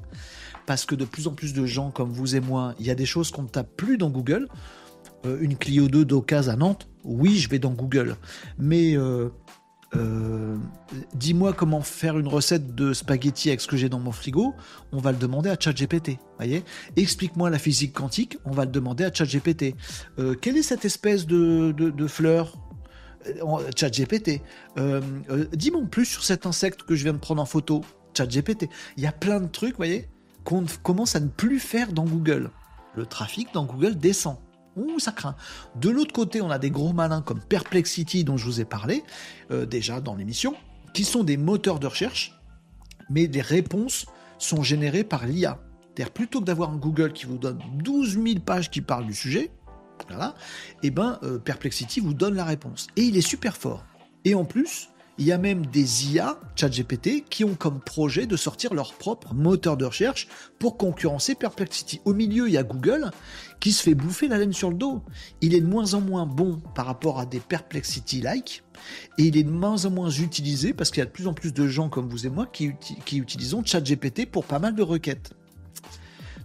[0.66, 2.96] parce que de plus en plus de gens comme vous et moi, il y a
[2.96, 4.48] des choses qu'on ne tape plus dans Google.
[5.26, 8.16] Euh, une Clio 2 d'occasion à Nantes, oui, je vais dans Google.
[8.58, 9.28] Mais euh,
[9.96, 10.56] euh,
[11.14, 14.54] dis-moi comment faire une recette de spaghetti avec ce que j'ai dans mon frigo,
[14.92, 16.18] on va le demander à ChatGPT.
[16.36, 16.64] Voyez
[16.96, 19.74] Explique-moi la physique quantique, on va le demander à ChatGPT.
[20.18, 22.56] Euh, quelle est cette espèce de, fleur?
[23.26, 24.42] Euh, ChatGPT.
[24.78, 25.00] Euh,
[25.52, 27.82] dis-moi plus sur cet insecte que je viens de prendre en photo.
[28.16, 28.68] ChatGPT.
[28.96, 30.08] Il y a plein de trucs, voyez,
[30.44, 32.50] qu'on commence à ne plus faire dans Google.
[32.96, 34.36] Le trafic dans Google descend.
[34.98, 35.36] Ça craint.
[35.76, 39.02] De l'autre côté, on a des gros malins comme Perplexity, dont je vous ai parlé
[39.50, 40.54] euh, déjà dans l'émission,
[40.92, 42.38] qui sont des moteurs de recherche,
[43.08, 44.06] mais les réponses
[44.38, 45.58] sont générées par l'IA.
[45.94, 49.14] C'est-à-dire, plutôt que d'avoir un Google qui vous donne 12 000 pages qui parlent du
[49.14, 49.50] sujet,
[50.08, 50.34] voilà,
[50.82, 52.88] et eh ben, euh, Perplexity vous donne la réponse.
[52.96, 53.84] Et il est super fort.
[54.24, 54.89] Et en plus,
[55.20, 59.34] Il y a même des IA, ChatGPT, qui ont comme projet de sortir leur propre
[59.34, 62.00] moteur de recherche pour concurrencer Perplexity.
[62.06, 63.10] Au milieu, il y a Google
[63.60, 65.02] qui se fait bouffer la laine sur le dos.
[65.42, 68.62] Il est de moins en moins bon par rapport à des Perplexity-like,
[69.18, 71.34] et il est de moins en moins utilisé parce qu'il y a de plus en
[71.34, 72.72] plus de gens comme vous et moi qui,
[73.04, 75.34] qui utilisons ChatGPT pour pas mal de requêtes.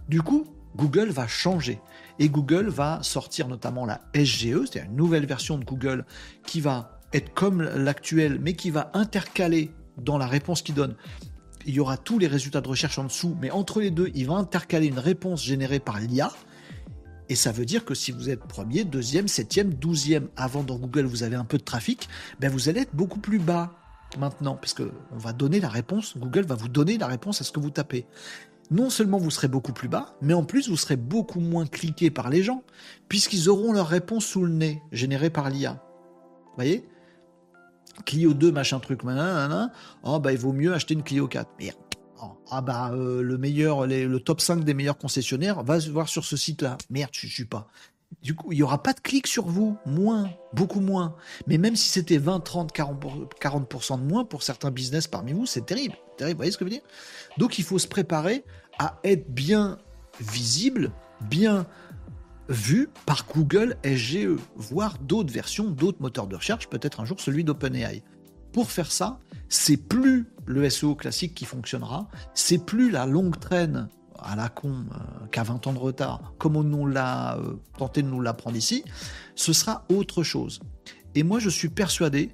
[0.06, 0.44] Du coup,
[0.76, 1.80] Google va changer.
[2.18, 6.04] Et Google va sortir notamment la SGE, c'est-à-dire une nouvelle version de Google
[6.46, 10.94] qui va être comme l'actuel, mais qui va intercaler dans la réponse qu'il donne.
[11.66, 14.26] Il y aura tous les résultats de recherche en dessous, mais entre les deux, il
[14.26, 16.30] va intercaler une réponse générée par l'IA.
[17.28, 21.06] Et ça veut dire que si vous êtes premier, deuxième, septième, douzième, avant dans Google
[21.06, 22.08] vous avez un peu de trafic,
[22.38, 23.72] ben vous allez être beaucoup plus bas
[24.16, 27.50] maintenant, parce qu'on va donner la réponse, Google va vous donner la réponse à ce
[27.50, 28.06] que vous tapez
[28.70, 32.10] non seulement vous serez beaucoup plus bas, mais en plus vous serez beaucoup moins cliqué
[32.10, 32.62] par les gens,
[33.08, 35.82] puisqu'ils auront leur réponse sous le nez, générée par l'IA.
[36.56, 36.88] Voyez?
[38.04, 39.72] Clio 2, machin truc, nanana,
[40.02, 41.48] oh bah il vaut mieux acheter une Clio 4.
[41.58, 41.76] Merde.
[42.22, 46.08] Oh, ah bah euh, le meilleur, le top 5 des meilleurs concessionnaires, va se voir
[46.08, 46.78] sur ce site-là.
[46.90, 47.68] Merde, je suis pas.
[48.22, 51.16] Du coup, il n'y aura pas de clics sur vous, moins, beaucoup moins.
[51.46, 55.66] Mais même si c'était 20, 30, 40%, de moins pour certains business parmi vous, c'est
[55.66, 55.96] terrible.
[56.16, 56.36] terrible.
[56.36, 56.88] Vous voyez ce que je veux dire?
[57.38, 58.44] Donc il faut se préparer
[58.78, 59.78] à être bien
[60.20, 60.92] visible,
[61.28, 61.66] bien
[62.48, 67.44] vu par Google SGE, voire d'autres versions, d'autres moteurs de recherche, peut-être un jour celui
[67.44, 68.02] d'OpenAI.
[68.52, 69.18] Pour faire ça,
[69.48, 73.88] c'est plus le SEO classique qui fonctionnera, c'est plus la longue traîne
[74.18, 78.02] à la con, euh, qu'à 20 ans de retard, comme on nous l'a euh, tenté
[78.02, 78.84] de nous l'apprendre ici,
[79.34, 80.60] ce sera autre chose.
[81.14, 82.30] Et moi, je suis persuadé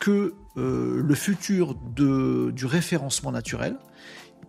[0.00, 3.76] que euh, le futur du référencement naturel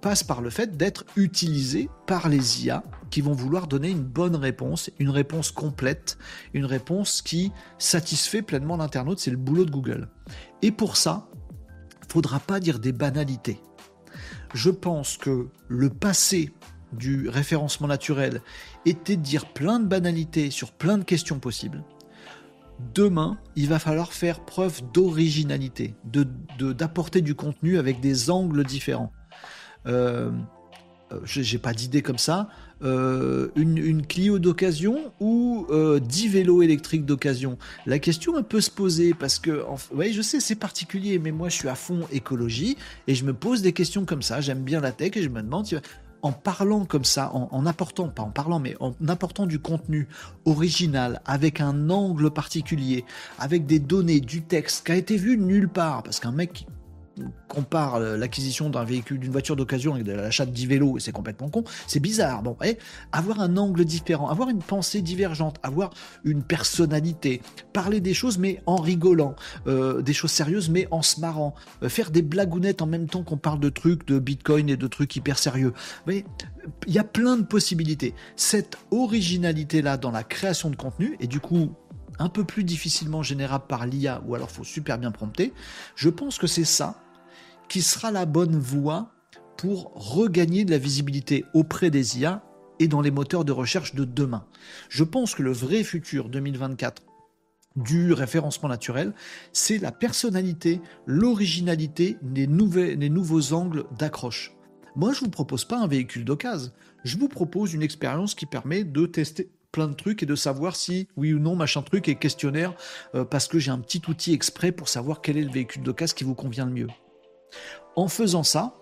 [0.02, 4.36] passe par le fait d'être utilisé par les IA qui vont vouloir donner une bonne
[4.36, 6.18] réponse, une réponse complète,
[6.54, 9.20] une réponse qui satisfait pleinement l'internaute.
[9.20, 10.10] C'est le boulot de Google.
[10.62, 11.28] Et pour ça,
[12.10, 13.60] faudra pas dire des banalités.
[14.54, 16.52] Je pense que le passé
[16.94, 18.42] du référencement naturel
[18.86, 21.84] était de dire plein de banalités sur plein de questions possibles,
[22.94, 25.96] demain, il va falloir faire preuve d'originalité,
[26.60, 29.12] d'apporter du contenu avec des angles différents.
[29.88, 30.32] Euh,
[31.12, 32.50] euh j'ai pas d'idée comme ça.
[32.84, 37.58] Euh, une, Clio d'occasion ou 10 euh, vélos électriques d'occasion?
[37.86, 39.64] La question peut se poser parce que,
[39.94, 42.78] oui, je sais, c'est particulier, mais moi je suis à fond écologie
[43.08, 44.42] et je me pose des questions comme ça.
[44.42, 45.66] J'aime bien la tech et je me demande
[46.22, 50.08] en parlant comme ça, en, apportant, pas en parlant, mais en apportant du contenu
[50.46, 53.06] original, avec un angle particulier,
[53.40, 56.66] avec des données, du texte qui a été vu nulle part, parce qu'un mec
[57.48, 61.50] compare l'acquisition d'un véhicule, d'une voiture d'occasion avec l'achat de 10 vélos, et c'est complètement
[61.50, 62.44] con, c'est bizarre.
[62.44, 62.78] Bon, et
[63.12, 65.92] avoir un angle différent, avoir une pensée divergente, avoir
[66.24, 67.42] une personnalité,
[67.74, 69.36] parler des choses mais en rigolant,
[69.68, 73.24] euh, des choses sérieuses mais en se marrant, euh, faire des blagounettes en même temps
[73.24, 75.74] qu'on parle de trucs, de bitcoin et de trucs hyper sérieux.
[76.06, 76.14] Vous
[76.86, 78.14] il y a plein de possibilités.
[78.36, 81.74] Cette originalité-là dans la création de contenu, et du coup,
[82.20, 85.54] un peu plus difficilement générable par l'IA, ou alors faut super bien prompter,
[85.96, 87.00] je pense que c'est ça
[87.70, 89.12] qui sera la bonne voie
[89.58, 92.44] pour regagner de la visibilité auprès des IA
[92.80, 94.46] et dans les moteurs de recherche de demain.
[94.90, 97.04] Je pense que le vrai futur 2024
[97.76, 99.14] du référencement naturel,
[99.54, 104.54] c'est la personnalité, l'originalité, les, les nouveaux angles d'accroche.
[104.96, 106.72] Moi, je ne vous propose pas un véhicule d'occasion,
[107.04, 110.76] je vous propose une expérience qui permet de tester plein de trucs et de savoir
[110.76, 112.74] si oui ou non machin truc est questionnaire
[113.14, 116.16] euh, parce que j'ai un petit outil exprès pour savoir quel est le véhicule d'occasion
[116.16, 116.88] qui vous convient le mieux.
[117.96, 118.76] En faisant ça,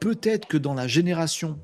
[0.00, 1.58] peut-être que dans la génération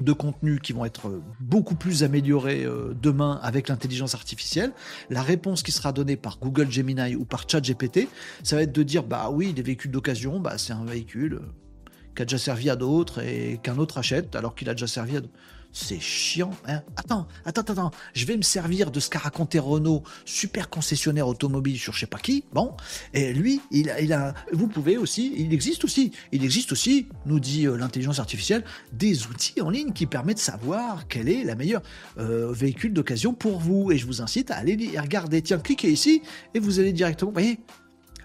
[0.00, 4.72] de contenus qui vont être beaucoup plus améliorés euh, demain avec l'intelligence artificielle,
[5.10, 8.08] la réponse qui sera donnée par Google Gemini ou par ChatGPT,
[8.42, 11.90] ça va être de dire bah oui, des véhicules d'occasion, bah c'est un véhicule euh,
[12.14, 15.16] qui a déjà servi à d'autres et qu'un autre achète alors qu'il a déjà servi
[15.16, 15.38] à d'autres
[15.72, 16.52] c'est chiant.
[16.66, 16.82] Hein.
[16.96, 21.78] Attends, attends, attends, je vais me servir de ce qu'a raconté Renault, super concessionnaire automobile
[21.78, 22.44] sur je sais pas qui.
[22.52, 22.76] Bon,
[23.14, 27.66] et lui, il a, vous pouvez aussi, il existe aussi, il existe aussi, nous dit
[27.66, 31.82] euh, l'intelligence artificielle, des outils en ligne qui permettent de savoir quel est la meilleure
[32.18, 33.92] euh, véhicule d'occasion pour vous.
[33.92, 35.42] Et je vous incite à aller regarder.
[35.42, 36.22] Tiens, cliquez ici
[36.54, 37.58] et vous allez directement, voyez,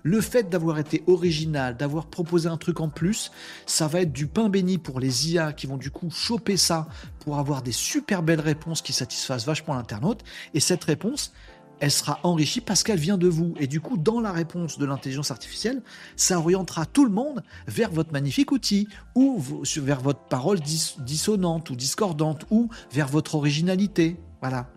[0.07, 3.29] le fait d'avoir été original, d'avoir proposé un truc en plus,
[3.65, 6.87] ça va être du pain béni pour les IA qui vont du coup choper ça
[7.19, 10.23] pour avoir des super belles réponses qui satisfassent vachement l'internaute.
[10.53, 11.33] Et cette réponse,
[11.81, 13.53] elle sera enrichie parce qu'elle vient de vous.
[13.59, 15.81] Et du coup, dans la réponse de l'intelligence artificielle,
[16.15, 19.43] ça orientera tout le monde vers votre magnifique outil, ou
[19.75, 24.15] vers votre parole dissonante ou discordante, ou vers votre originalité.
[24.39, 24.69] Voilà.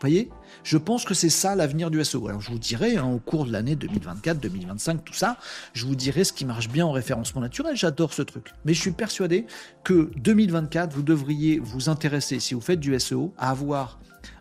[0.00, 0.30] voyez?
[0.66, 2.26] Je pense que c'est ça l'avenir du SEO.
[2.26, 5.38] Alors je vous dirai, hein, au cours de l'année 2024, 2025, tout ça,
[5.74, 7.76] je vous dirai ce qui marche bien en référencement naturel.
[7.76, 8.52] J'adore ce truc.
[8.64, 9.46] Mais je suis persuadé
[9.84, 14.00] que 2024, vous devriez vous intéresser, si vous faites du SEO, à avoir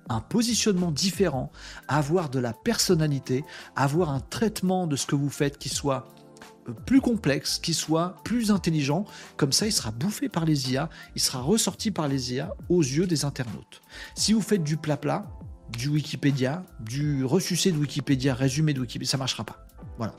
[0.10, 1.52] un positionnement différent,
[1.88, 3.45] à avoir de la personnalité,
[3.76, 6.07] à avoir un traitement de ce que vous faites qui soit
[6.68, 9.06] euh, plus complexe, qui soit plus intelligent.
[9.38, 12.81] Comme ça, il sera bouffé par les IA, il sera ressorti par les IA aux
[12.81, 13.84] yeux des internautes.
[14.15, 15.27] Si vous faites du plat-plat,
[15.77, 19.65] du Wikipédia, du ressucé de Wikipédia, résumé de Wikipédia, ça marchera pas.
[19.97, 20.14] Voilà.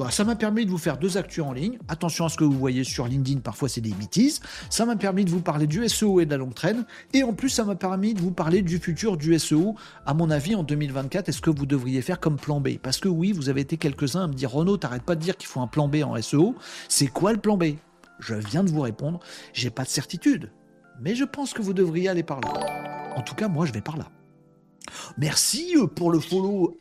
[0.00, 1.78] Bah, ça m'a permis de vous faire deux actus en ligne.
[1.88, 4.40] Attention à ce que vous voyez sur LinkedIn, parfois c'est des bêtises.
[4.70, 6.86] Ça m'a permis de vous parler du SEO et de la longue traîne.
[7.12, 9.74] Et en plus, ça m'a permis de vous parler du futur du SEO.
[10.06, 12.78] À mon avis, en 2024, est-ce que vous devriez faire comme plan B?
[12.82, 15.36] Parce que oui, vous avez été quelques-uns à me dire Renaud, t'arrêtes pas de dire
[15.36, 16.54] qu'il faut un plan B en SEO.
[16.88, 17.74] C'est quoi le plan B?
[18.20, 19.20] Je viens de vous répondre.
[19.52, 20.50] J'ai pas de certitude.
[21.02, 22.48] Mais je pense que vous devriez aller par là.
[23.16, 24.06] En tout cas, moi, je vais par là.
[25.18, 26.78] Merci euh, pour le follow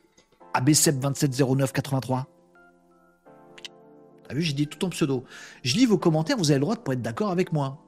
[0.54, 2.26] AB7270983.
[4.28, 5.24] T'as vu, j'ai dit tout ton pseudo.
[5.64, 7.84] Je lis vos commentaires, vous avez le droit de pas être d'accord avec moi.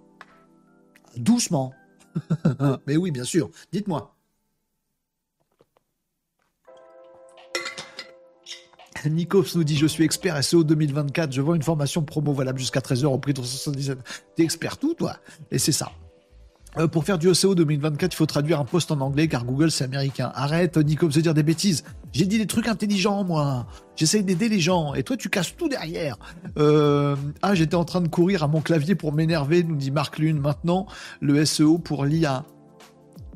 [1.16, 1.74] Doucement.
[2.88, 3.50] Mais oui, bien sûr.
[3.72, 4.16] Dites-moi.
[9.06, 11.32] Nikos nous dit Je suis expert SEO 2024.
[11.32, 13.98] Je vends une formation promo valable jusqu'à 13h au prix de 377.
[14.36, 15.18] T'es expert tout, toi?
[15.50, 15.92] Et c'est ça.
[16.78, 19.72] Euh, pour faire du SEO 2024, il faut traduire un post en anglais car Google
[19.72, 20.32] c'est américain.
[20.36, 21.84] Arrête, Nico, de dire des bêtises.
[22.14, 23.68] J'ai dit des trucs intelligents, moi.
[23.96, 24.94] J'essaye d'aider les gens.
[24.94, 26.18] Et toi, tu casses tout derrière.
[26.58, 30.18] Euh, ah, j'étais en train de courir à mon clavier pour m'énerver, nous dit Marc
[30.18, 30.40] Lune.
[30.40, 30.88] Maintenant,
[31.20, 32.46] le SEO pour l'IA.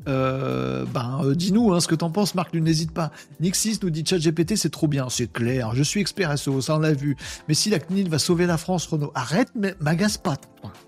[0.08, 3.10] Euh, ben, dis-nous hein, ce que t'en penses, Marc Lune, n'hésite pas.
[3.40, 5.74] Nixis nous dit ChatGPT, c'est trop bien, c'est clair.
[5.74, 7.16] Je suis expert SEO, ça on l'a vu.
[7.48, 10.36] Mais si la CNIL va sauver la France, Renault, arrête, mais m'agace pas,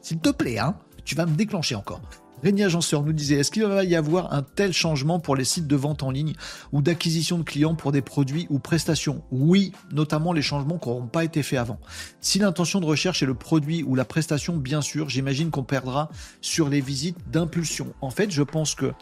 [0.01, 0.77] s'il te plaît, hein.
[1.05, 2.01] Tu vas me déclencher encore.
[2.43, 5.67] Régnier Agenceur nous disait est-ce qu'il va y avoir un tel changement pour les sites
[5.67, 6.35] de vente en ligne
[6.73, 9.23] ou d'acquisition de clients pour des produits ou prestations?
[9.31, 11.81] Oui, notamment les changements qui n'auront pas été faits avant.
[12.21, 16.11] Si l'intention de recherche est le produit ou la prestation, bien sûr, j'imagine qu'on perdra
[16.41, 17.93] sur les visites d'impulsion.
[18.01, 18.93] En fait, je pense que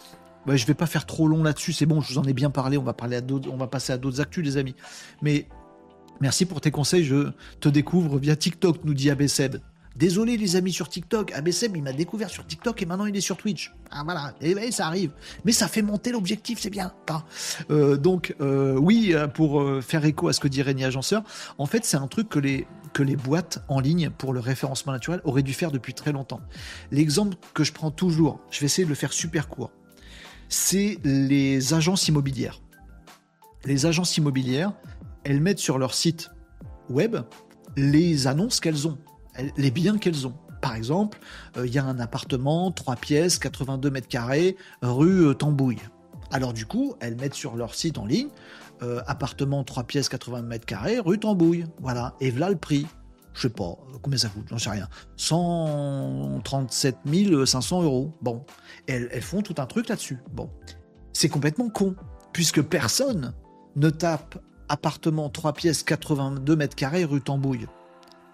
[0.46, 2.50] je je vais pas faire trop long là-dessus, c'est bon, je vous en ai bien
[2.50, 4.76] parlé, on va, parler à on va passer à d'autres actus, les amis.
[5.20, 5.48] Mais
[6.20, 7.30] merci pour tes conseils, je
[7.60, 9.56] te découvre via TikTok, nous dit Abesseb.
[9.96, 13.22] Désolé les amis sur TikTok, ABCM il m'a découvert sur TikTok et maintenant il est
[13.22, 13.72] sur Twitch.
[13.90, 15.12] Ah voilà, et, ben, ça arrive.
[15.46, 16.92] Mais ça fait monter l'objectif, c'est bien.
[17.08, 17.22] Hein.
[17.70, 21.22] Euh, donc euh, oui, euh, pour faire écho à ce que dit Régnier Agenceur,
[21.56, 25.42] en fait c'est un truc que les boîtes en ligne pour le référencement naturel auraient
[25.42, 26.42] dû faire depuis très longtemps.
[26.90, 29.70] L'exemple que je prends toujours, je vais essayer de le faire super court,
[30.50, 32.60] c'est les agences immobilières.
[33.64, 34.74] Les agences immobilières,
[35.24, 36.30] elles mettent sur leur site
[36.90, 37.16] web
[37.76, 38.98] les annonces qu'elles ont
[39.56, 40.34] les biens qu'elles ont.
[40.60, 41.18] Par exemple,
[41.56, 45.82] euh, il y a un appartement, 3 pièces, 82 mètres carrés, rue euh, Tambouille.
[46.32, 48.28] Alors du coup, elles mettent sur leur site en ligne,
[48.82, 51.66] euh, appartement 3 pièces, 80 mètres carrés, rue Tambouille.
[51.80, 52.86] Voilà, et voilà le prix.
[53.34, 54.88] Je sais pas, combien ça coûte, j'en sais rien.
[55.16, 56.96] 137
[57.44, 58.12] 500 euros.
[58.22, 58.44] Bon,
[58.86, 60.18] elles, elles font tout un truc là-dessus.
[60.32, 60.50] Bon,
[61.12, 61.94] c'est complètement con,
[62.32, 63.34] puisque personne
[63.76, 64.38] ne tape
[64.68, 67.66] appartement 3 pièces, 82 mètres carrés, rue Tambouille.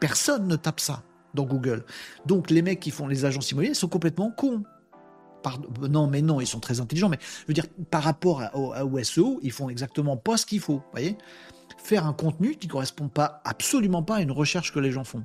[0.03, 1.85] Personne ne tape ça dans Google.
[2.27, 4.65] Donc les mecs qui font les agences immobilières sont complètement cons.
[5.89, 7.09] non, mais non, ils sont très intelligents.
[7.09, 10.83] Mais je veux dire, par rapport au, SEO, ils font exactement pas ce qu'il faut.
[10.91, 11.17] voyez?
[11.79, 15.05] Faire un contenu qui ne correspond pas, absolument pas à une recherche que les gens
[15.05, 15.23] font.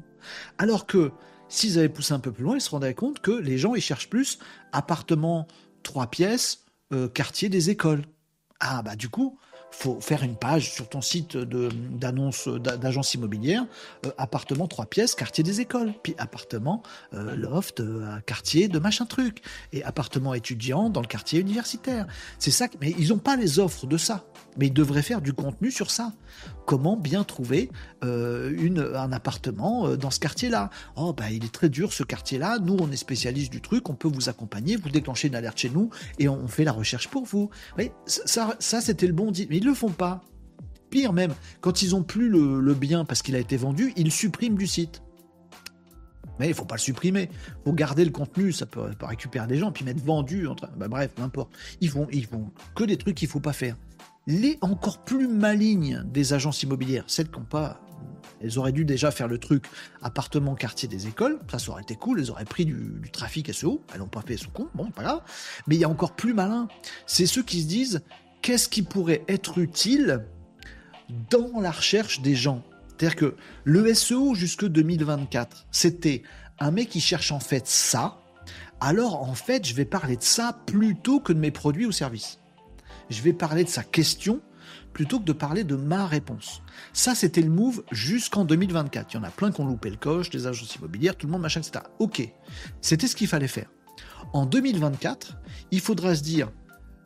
[0.60, 1.12] Alors que
[1.49, 3.82] s'ils avaient poussé un peu plus loin, ils se rendraient compte que les gens, ils
[3.82, 4.38] cherchent plus
[4.74, 5.48] appartement,
[5.82, 8.04] trois pièces, euh, quartier des écoles.
[8.60, 9.40] Ah, bah du coup,
[9.72, 13.65] faut faire une page sur ton site d'annonce d'agence immobilière,
[14.06, 16.81] euh, appartement trois pièces, quartier des écoles, puis appartement
[17.14, 19.41] euh, loft, euh, quartier de machin truc,
[19.73, 22.07] et appartement étudiant dans le quartier universitaire.
[22.39, 24.26] C'est ça, mais ils n'ont pas les offres de ça
[24.57, 26.14] mais ils devraient faire du contenu sur ça.
[26.68, 27.72] Comment bien trouver
[28.03, 32.60] euh, un appartement euh, dans ce quartier-là Oh, bah, il est très dur ce quartier-là.
[32.60, 35.69] Nous, on est spécialiste du truc, on peut vous accompagner, vous déclenchez une alerte chez
[35.69, 37.49] nous et on fait la recherche pour vous.
[38.06, 40.22] Ça, c'était le bon dit, mais ils le font pas.
[40.89, 44.57] Pire même, quand ils ont plus le, bien parce qu'il a été vendu, ils suppriment
[44.57, 45.02] du site.
[46.38, 47.30] Mais il faut pas le supprimer.
[47.31, 50.45] Il faut garder le contenu, ça peut, récupérer des gens, puis mettre vendu.
[50.76, 51.49] Bah, bref, n'importe.
[51.80, 53.77] Ils font, ils font que des trucs qu'il faut pas faire
[54.28, 57.82] les encore plus malignes des agences immobilières, celles qui n'ont pas
[58.41, 59.66] elles auraient dû déjà faire le truc
[60.02, 61.40] appartement, quartier des écoles.
[61.49, 62.20] Ça, ça aurait été cool.
[62.20, 63.82] Elles auraient pris du, trafic SEO.
[63.94, 64.70] Elles n'ont pas fait son compte.
[64.76, 65.22] Bon, pas grave.
[65.66, 66.68] Mais il y a encore plus malin.
[67.06, 68.02] C'est ceux qui se disent
[68.41, 70.26] qu'est-ce qui pourrait être utile
[71.32, 72.64] dans la recherche des gens?
[72.90, 76.24] C'est-à-dire que le SEO jusque 2024, c'était
[76.60, 78.20] un mec qui cherche en fait ça.
[78.80, 82.40] Alors en fait, je vais parler de ça plutôt que de mes produits ou services
[83.10, 84.42] je vais parler de sa question
[84.94, 86.62] plutôt que de parler de ma réponse.
[86.92, 89.14] Ça, c'était le move jusqu'en 2024.
[89.14, 91.32] Il y en a plein qui ont loupé le coche, les agences immobilières, tout le
[91.32, 91.86] monde, machin, etc.
[92.00, 92.28] Ok,
[92.82, 93.70] c'était ce qu'il fallait faire.
[94.34, 95.38] En 2024,
[95.72, 96.52] il faudra se dire,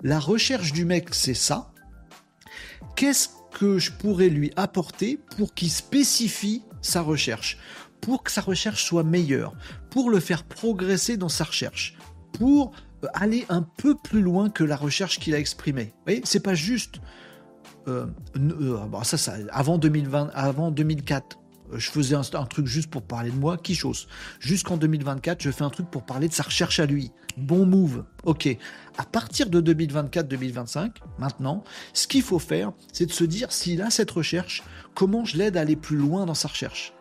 [0.01, 1.73] la recherche du mec, c'est ça.
[2.95, 7.57] Qu'est-ce que je pourrais lui apporter pour qu'il spécifie sa recherche,
[7.99, 9.53] pour que sa recherche soit meilleure,
[9.89, 11.95] pour le faire progresser dans sa recherche,
[12.33, 12.71] pour
[13.13, 15.85] aller un peu plus loin que la recherche qu'il a exprimée.
[15.85, 16.99] Vous voyez, c'est pas juste
[17.87, 18.05] euh,
[18.37, 21.39] euh, ça, ça, avant 2020, avant 2004,
[21.73, 24.07] euh, je faisais un, truc juste pour parler de moi, qui chose?
[24.39, 27.11] Jusqu'en 2024, je fais un truc pour parler de sa recherche à lui.
[27.37, 28.03] Bon move.
[28.23, 28.49] Ok.
[28.97, 31.63] À partir de 2024-2025, maintenant,
[31.93, 34.63] ce qu'il faut faire, c'est de se dire s'il a cette recherche,
[34.93, 36.93] comment je l'aide à aller plus loin dans sa recherche?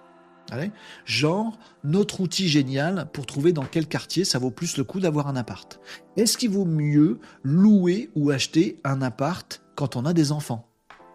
[1.04, 5.28] Genre, notre outil génial pour trouver dans quel quartier ça vaut plus le coup d'avoir
[5.28, 5.80] un appart.
[6.16, 10.66] Est-ce qu'il vaut mieux louer ou acheter un appart quand on a des enfants?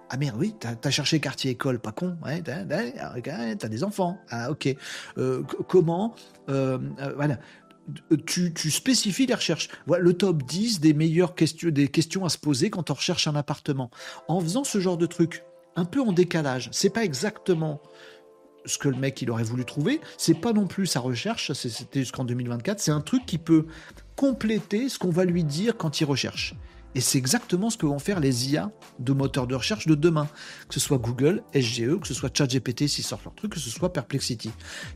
[0.09, 2.17] Ah merde, oui, t'as as cherché quartier école, pas con.
[2.23, 4.17] Ouais, t'as des enfants.
[4.29, 4.75] Ah ok.
[5.17, 6.13] Euh, comment
[6.49, 7.39] euh, euh, Voilà.
[8.25, 9.69] Tu, spécifies les recherches.
[9.85, 13.27] Voilà le top 10 des meilleures questions, des questions à se poser quand on recherche
[13.27, 13.91] un appartement.
[14.27, 15.43] En faisant ce genre de truc,
[15.75, 17.81] un peu en décalage, c'est pas exactement
[18.65, 21.99] ce que le mec il aurait voulu trouver, c'est pas non plus sa recherche, c'était
[22.01, 23.65] jusqu'en 2024, c'est un truc qui peut
[24.15, 26.55] compléter ce qu'on va lui dire quand il recherche.
[26.95, 30.29] Et c'est exactement ce que vont faire les IA de moteurs de recherche de demain.
[30.69, 33.69] Que ce soit Google, SGE, que ce soit ChatGPT s'ils sortent leur truc, que ce
[33.69, 34.49] soit Perplexity.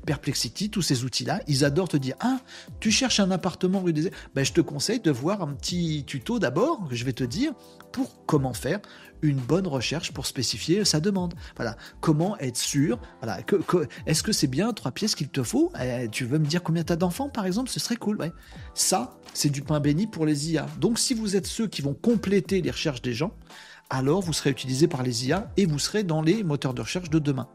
[0.06, 2.40] Perplexity, tous ces outils-là, ils adorent te dire Ah,
[2.80, 6.40] tu cherches un appartement rue des ben, Je te conseille de voir un petit tuto
[6.40, 7.52] d'abord, que je vais te dire,
[7.92, 8.80] pour comment faire
[9.22, 11.34] une bonne recherche pour spécifier sa demande.
[11.56, 11.76] Voilà.
[12.02, 13.40] Comment être sûr Voilà.
[14.06, 15.72] Est-ce que c'est bien trois pièces qu'il te faut?
[15.82, 17.70] Eh, Tu veux me dire combien tu as d'enfants, par exemple?
[17.70, 18.18] Ce serait cool.
[18.74, 20.66] Ça, c'est du pain béni pour les IA.
[20.80, 23.32] Donc, si vous êtes ceux qui vont compléter les recherches des gens,
[23.90, 27.10] alors vous serez utilisé par les IA et vous serez dans les moteurs de recherche
[27.10, 27.48] de demain.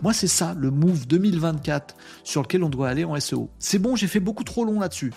[0.00, 1.94] Moi, c'est ça, le move 2024
[2.24, 3.50] sur lequel on doit aller en SEO.
[3.58, 5.12] C'est bon, j'ai fait beaucoup trop long là-dessus.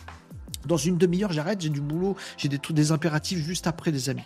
[0.65, 4.23] Dans une demi-heure, j'arrête, j'ai du boulot, j'ai des, des impératifs juste après, les amis.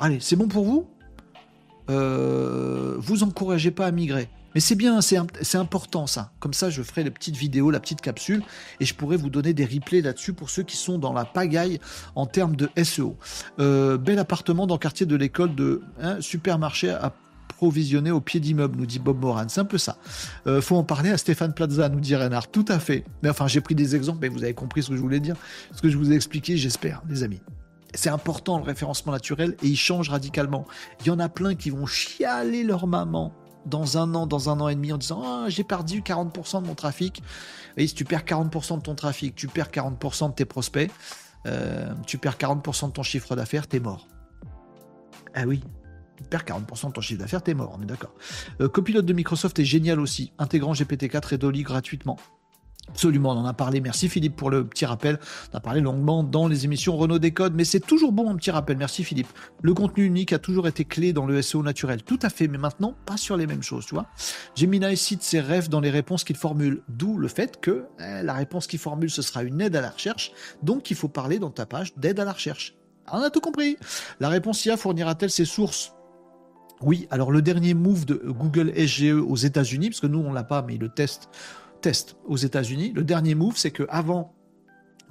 [0.00, 0.88] Allez, c'est bon pour vous?
[1.90, 4.30] Euh, Vous encouragez pas à migrer.
[4.54, 6.32] Mais c'est bien, c'est important ça.
[6.40, 8.42] Comme ça, je ferai la petite vidéo, la petite capsule,
[8.80, 11.78] et je pourrai vous donner des replays là-dessus pour ceux qui sont dans la pagaille
[12.16, 13.16] en termes de SEO.
[13.60, 18.76] Euh, bel appartement dans le quartier de l'école de hein, supermarché approvisionné au pied d'immeuble,
[18.76, 19.44] nous dit Bob Moran.
[19.48, 19.98] C'est un peu ça.
[20.48, 22.48] Euh, faut en parler à Stéphane Plaza, nous dit Renard.
[22.50, 23.04] Tout à fait.
[23.22, 25.36] Mais enfin, j'ai pris des exemples, mais vous avez compris ce que je voulais dire,
[25.76, 27.40] ce que je vous ai expliqué, j'espère, les amis.
[27.94, 30.66] C'est important le référencement naturel et il change radicalement.
[31.00, 33.32] Il y en a plein qui vont chialer leur maman
[33.66, 36.66] dans un an, dans un an et demi en disant ah, j'ai perdu 40% de
[36.66, 37.22] mon trafic.
[37.76, 40.90] Et si tu perds 40% de ton trafic, tu perds 40% de tes prospects,
[41.46, 44.06] euh, tu perds 40% de ton chiffre d'affaires, t'es mort.
[45.34, 45.62] Ah oui,
[46.16, 48.14] tu perds 40% de ton chiffre d'affaires, t'es mort, on est d'accord.
[48.60, 52.18] Euh, copilote de Microsoft est génial aussi, intégrant GPT-4 et Dolly gratuitement.
[52.90, 53.80] Absolument, on en a parlé.
[53.80, 55.18] Merci Philippe pour le petit rappel.
[55.52, 58.50] On a parlé longuement dans les émissions Renault Décode, mais c'est toujours bon un petit
[58.50, 58.76] rappel.
[58.76, 59.28] Merci Philippe.
[59.62, 62.02] Le contenu unique a toujours été clé dans le SEO naturel.
[62.02, 64.06] Tout à fait, mais maintenant, pas sur les mêmes choses, tu vois.
[64.56, 68.34] Gemini cite ses rêves dans les réponses qu'il formule, d'où le fait que eh, la
[68.34, 70.32] réponse qu'il formule, ce sera une aide à la recherche.
[70.62, 72.74] Donc, il faut parler dans ta page d'aide à la recherche.
[73.12, 73.76] On a tout compris.
[74.18, 75.94] La réponse IA fournira-t-elle ses sources?
[76.82, 80.44] Oui, alors le dernier move de Google SGE aux États-Unis, parce que nous on l'a
[80.44, 81.28] pas, mais il le teste
[81.80, 82.92] test aux États-Unis.
[82.94, 84.34] Le dernier move, c'est que avant,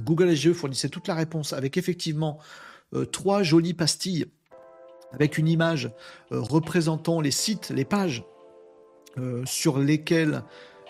[0.02, 2.40] Google SGE fournissait toute la réponse avec effectivement
[2.94, 4.26] euh, trois jolies pastilles
[5.12, 5.92] avec une image
[6.32, 8.24] euh, représentant les sites, les pages
[9.18, 10.44] euh, sur lesquelles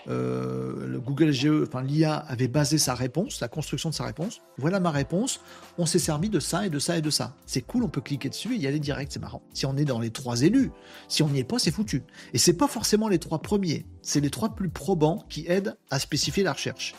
[0.08, 4.40] euh, le Google GE, enfin l'IA avait basé sa réponse, la construction de sa réponse.
[4.58, 5.40] Voilà ma réponse.
[5.78, 7.34] On s'est servi de ça et de ça et de ça.
[7.46, 9.42] C'est cool, on peut cliquer dessus et y aller direct, c'est marrant.
[9.52, 10.70] Si on est dans les trois élus,
[11.08, 12.02] si on n'y est pas, c'est foutu.
[12.32, 15.98] Et c'est pas forcément les trois premiers, c'est les trois plus probants qui aident à
[15.98, 16.94] spécifier la recherche.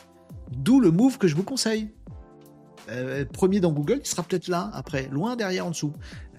[0.52, 1.90] D'où le move que je vous conseille.
[2.90, 5.94] Euh, premier dans Google, il sera peut-être là, après, loin derrière en dessous.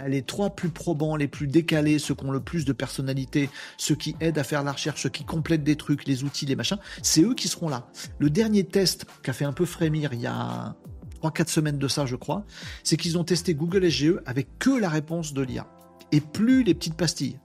[0.06, 3.94] Les trois plus probants, les plus décalés, ceux qui ont le plus de personnalité, ceux
[3.94, 6.78] qui aident à faire la recherche, ceux qui complètent des trucs, les outils, les machins,
[7.02, 7.86] c'est eux qui seront là.
[8.18, 10.74] Le dernier test qui a fait un peu frémir il y a
[11.22, 12.44] 3-4 semaines de ça, je crois,
[12.82, 15.66] c'est qu'ils ont testé Google SGE avec que la réponse de l'IA
[16.10, 17.38] et plus les petites pastilles.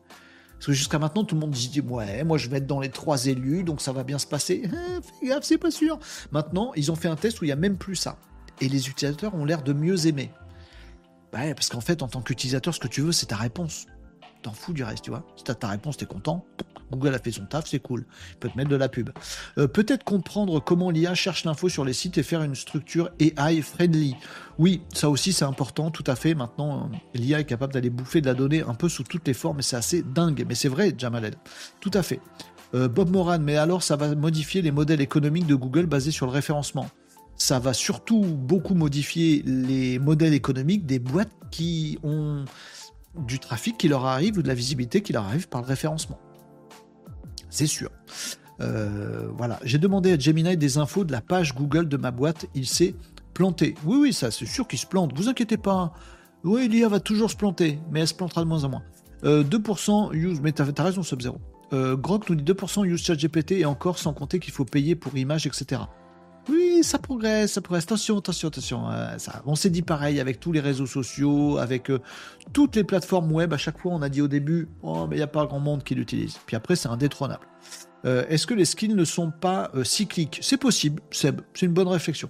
[0.53, 2.89] Parce que jusqu'à maintenant, tout le monde dit Ouais, moi je vais être dans les
[2.89, 4.63] trois élus, donc ça va bien se passer.
[5.19, 5.99] Fais gaffe, c'est pas sûr.
[6.31, 8.17] Maintenant, ils ont fait un test où il n'y a même plus ça
[8.61, 10.31] et les utilisateurs ont l'air de mieux aimer.
[11.31, 13.85] Bah parce qu'en fait, en tant qu'utilisateur, ce que tu veux, c'est ta réponse.
[14.41, 15.25] T'en fous du reste, tu vois.
[15.35, 16.45] Si t'as ta réponse, t'es content.
[16.91, 18.05] Google a fait son taf, c'est cool.
[18.31, 19.09] Il peut te mettre de la pub.
[19.57, 23.61] Euh, peut-être comprendre comment l'IA cherche l'info sur les sites et faire une structure AI
[23.61, 24.15] friendly.
[24.57, 26.33] Oui, ça aussi c'est important, tout à fait.
[26.33, 29.33] Maintenant, euh, l'IA est capable d'aller bouffer de la donnée un peu sous toutes les
[29.33, 30.45] formes et c'est assez dingue.
[30.47, 31.35] Mais c'est vrai, Jamaled.
[31.81, 32.21] Tout à fait.
[32.73, 36.25] Euh, Bob Moran, mais alors ça va modifier les modèles économiques de Google basés sur
[36.25, 36.89] le référencement.
[37.37, 42.45] Ça va surtout beaucoup modifier les modèles économiques des boîtes qui ont
[43.15, 46.19] du trafic qui leur arrive ou de la visibilité qui leur arrive par le référencement.
[47.49, 47.89] C'est sûr.
[48.59, 49.59] Euh, voilà.
[49.63, 52.47] J'ai demandé à Gemini des infos de la page Google de ma boîte.
[52.55, 52.95] Il s'est
[53.33, 53.75] planté.
[53.85, 55.15] Oui, oui, ça, c'est sûr qu'il se plante.
[55.15, 55.93] Vous inquiétez pas.
[56.43, 58.83] Oui, l'IA va toujours se planter, mais elle se plantera de moins en moins.
[59.23, 61.39] 2% euh, use, mais t'as as raison, Sub-Zero.
[61.73, 65.17] Euh, Grok nous dit 2% use ChatGPT et encore sans compter qu'il faut payer pour
[65.17, 65.81] images, etc.
[66.49, 67.83] Oui, ça progresse, ça progresse.
[67.83, 68.85] Attention, attention, attention.
[69.17, 71.99] Ça, on s'est dit pareil avec tous les réseaux sociaux, avec euh,
[72.53, 73.53] toutes les plateformes web.
[73.53, 75.59] À chaque fois, on a dit au début, oh, mais il n'y a pas grand
[75.59, 76.37] monde qui l'utilise.
[76.45, 77.45] Puis après, c'est indétrônable.
[78.05, 80.39] Euh, Est-ce que les skills ne sont pas euh, cycliques?
[80.41, 81.41] C'est possible, Seb.
[81.53, 82.29] C'est une bonne réflexion.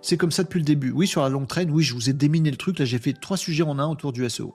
[0.00, 0.92] C'est comme ça depuis le début.
[0.92, 2.78] Oui, sur la longue traîne, oui, je vous ai déminé le truc.
[2.78, 4.54] Là, j'ai fait trois sujets en un autour du SEO.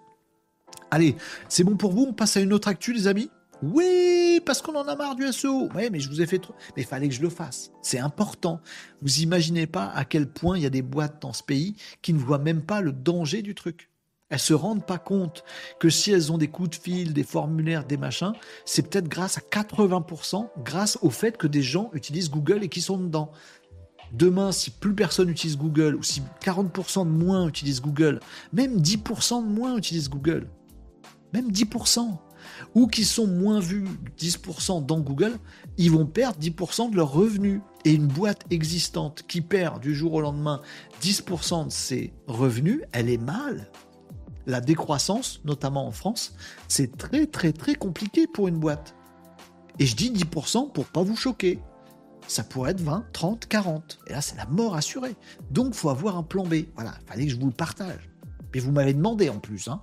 [0.92, 1.16] Allez,
[1.50, 2.06] c'est bon pour vous?
[2.08, 3.30] On passe à une autre actu, les amis?
[3.62, 5.70] Oui, parce qu'on en a marre du SEO.
[5.76, 6.56] Oui, mais je vous ai fait trop.
[6.76, 7.72] Mais il fallait que je le fasse.
[7.82, 8.62] C'est important.
[9.02, 12.14] Vous imaginez pas à quel point il y a des boîtes dans ce pays qui
[12.14, 13.90] ne voient même pas le danger du truc.
[14.30, 15.44] Elles se rendent pas compte
[15.80, 18.34] que si elles ont des coups de fil, des formulaires, des machins,
[18.64, 22.82] c'est peut-être grâce à 80% grâce au fait que des gens utilisent Google et qui
[22.82, 23.32] sont dedans.
[24.12, 28.20] Demain, si plus personne utilise Google, ou si 40% de moins utilisent Google,
[28.54, 30.48] même 10% de moins utilisent Google,
[31.34, 32.18] même 10%,
[32.76, 33.86] ou qui sont moins vus
[34.20, 35.38] 10% dans Google,
[35.78, 37.62] ils vont perdre 10% de leurs revenus.
[37.86, 40.62] Et une boîte existante qui perd du jour au lendemain
[41.02, 43.72] 10% de ses revenus, elle est mal.
[44.46, 46.36] La décroissance, notamment en France,
[46.68, 48.96] c'est très très très compliqué pour une boîte.
[49.80, 51.60] Et je dis 10% pour pas vous choquer.
[52.28, 54.00] Ça pourrait être 20, 30, 40.
[54.08, 55.16] Et là, c'est la mort assurée.
[55.50, 56.66] Donc, faut avoir un plan B.
[56.76, 58.10] Voilà, fallait que je vous le partage.
[58.54, 59.68] Et vous m'avez demandé en plus.
[59.68, 59.82] Hein.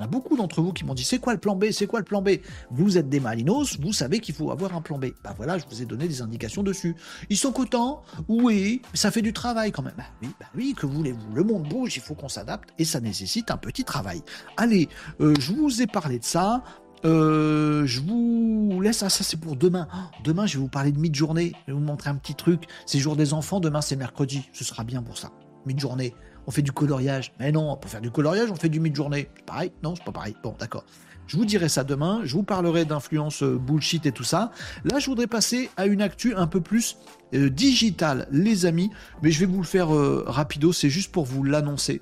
[0.00, 2.04] A beaucoup d'entre vous qui m'ont dit c'est quoi le plan B C'est quoi le
[2.04, 2.30] plan B?
[2.70, 5.06] Vous êtes des malinos, vous savez qu'il faut avoir un plan B.
[5.24, 6.94] Bah voilà, je vous ai donné des indications dessus.
[7.30, 9.94] Ils sont contents Oui, ça fait du travail quand même.
[9.96, 11.34] Bah oui, bah oui, que voulez-vous?
[11.34, 14.22] Le monde bouge, il faut qu'on s'adapte et ça nécessite un petit travail.
[14.56, 14.88] Allez,
[15.20, 16.62] euh, je vous ai parlé de ça.
[17.04, 19.86] Euh, je vous laisse, ah, ça c'est pour demain.
[19.94, 21.52] Oh, demain, je vais vous parler de mid-journée.
[21.66, 22.64] Je vais vous montrer un petit truc.
[22.86, 24.48] C'est jour des enfants, demain c'est mercredi.
[24.52, 25.30] Ce sera bien pour ça.
[25.66, 26.14] Mid-journée
[26.46, 27.32] on fait du coloriage.
[27.38, 29.28] Mais non, pour faire du coloriage, on fait du mid-journée.
[29.46, 30.36] Pareil Non, c'est pas pareil.
[30.42, 30.84] Bon, d'accord.
[31.26, 32.20] Je vous dirai ça demain.
[32.24, 34.52] Je vous parlerai d'influence euh, bullshit et tout ça.
[34.84, 36.96] Là, je voudrais passer à une actu un peu plus
[37.34, 38.90] euh, digitale, les amis.
[39.22, 40.72] Mais je vais vous le faire euh, rapido.
[40.72, 42.00] C'est juste pour vous l'annoncer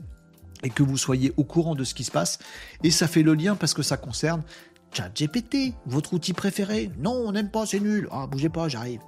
[0.63, 2.39] et que vous soyez au courant de ce qui se passe.
[2.83, 4.43] Et ça fait le lien parce que ça concerne
[4.93, 6.91] ChatGPT, votre outil préféré?
[6.99, 8.09] Non, on n'aime pas, c'est nul.
[8.13, 9.01] Ah, bougez pas, j'arrive.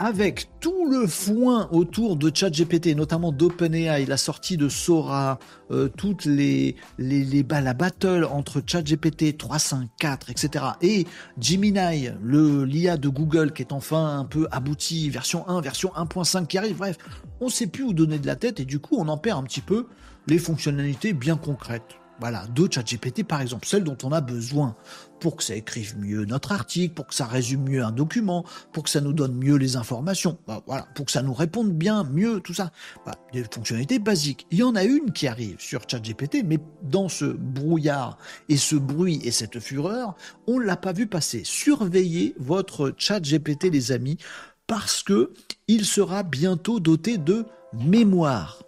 [0.00, 5.38] Avec tout le foin autour de ChatGPT, notamment d'OpenAI, la sortie de Sora,
[5.70, 10.64] euh, toutes les, les, les la battle entre ChatGPT 3.5.4, etc.
[10.80, 11.06] et
[11.38, 16.46] Gemini, le l'IA de Google qui est enfin un peu abouti, version 1, version 1.5
[16.46, 16.78] qui arrive.
[16.78, 16.96] Bref,
[17.42, 19.38] on ne sait plus où donner de la tête et du coup on en perd
[19.38, 19.86] un petit peu
[20.26, 21.99] les fonctionnalités bien concrètes.
[22.20, 24.76] Voilà, de ChatGPT par exemple, celles dont on a besoin
[25.20, 28.84] pour que ça écrive mieux notre article, pour que ça résume mieux un document, pour
[28.84, 32.04] que ça nous donne mieux les informations, bah, voilà, pour que ça nous réponde bien,
[32.04, 32.72] mieux, tout ça.
[33.06, 34.46] Bah, des fonctionnalités basiques.
[34.50, 38.18] Il y en a une qui arrive sur ChatGPT, mais dans ce brouillard
[38.48, 40.14] et ce bruit et cette fureur,
[40.46, 41.42] on l'a pas vu passer.
[41.44, 44.18] Surveillez votre ChatGPT, les amis,
[44.66, 45.32] parce que
[45.68, 48.62] il sera bientôt doté de mémoire.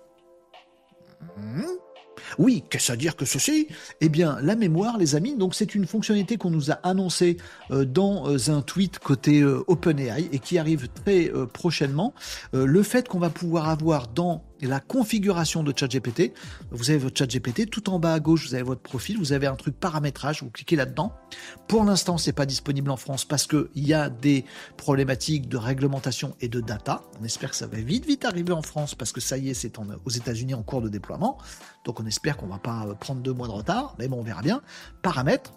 [1.37, 1.63] Mmh.
[2.39, 3.69] Oui, qu'est-ce à dire que ceci?
[4.01, 7.37] Eh bien, la mémoire, les amis, donc c'est une fonctionnalité qu'on nous a annoncée
[7.71, 12.15] euh, dans euh, un tweet côté euh, OpenAI et qui arrive très prochainement.
[12.53, 16.33] le fait qu'on va pouvoir avoir dans la configuration de ChatGPT,
[16.71, 19.47] vous avez votre ChatGPT, tout en bas à gauche, vous avez votre profil, vous avez
[19.47, 21.13] un truc paramétrage, vous cliquez là-dedans.
[21.69, 24.45] Pour l'instant, c'est pas disponible en France parce qu'il y a des
[24.77, 27.03] problématiques de réglementation et de data.
[27.21, 29.55] On espère que ça va vite, vite arriver en France parce que ça y est,
[29.55, 31.39] c'est aux États-Unis en cours de déploiement.
[31.85, 34.43] Donc on espère qu'on va pas prendre deux mois de retard, mais bon, on verra
[34.43, 34.63] bien.
[35.03, 35.53] Paramètres,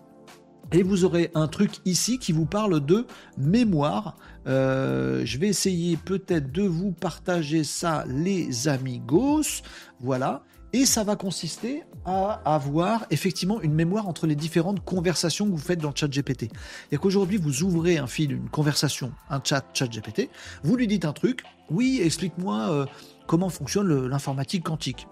[0.72, 3.06] et vous aurez un truc ici qui vous parle de
[3.38, 4.18] mémoire.
[4.48, 9.62] Euh, je vais essayer peut-être de vous partager ça, les amigos.
[10.00, 10.44] Voilà.
[10.74, 15.58] Et ça va consister à avoir effectivement une mémoire entre les différentes conversations que vous
[15.58, 16.50] faites dans le chat GPT.
[16.92, 20.30] Et qu'aujourd'hui, vous ouvrez un fil, une conversation, un chat chat GPT,
[20.64, 22.86] vous lui dites un truc, oui, explique-moi, euh,
[23.26, 25.08] comment fonctionne l'informatique quantique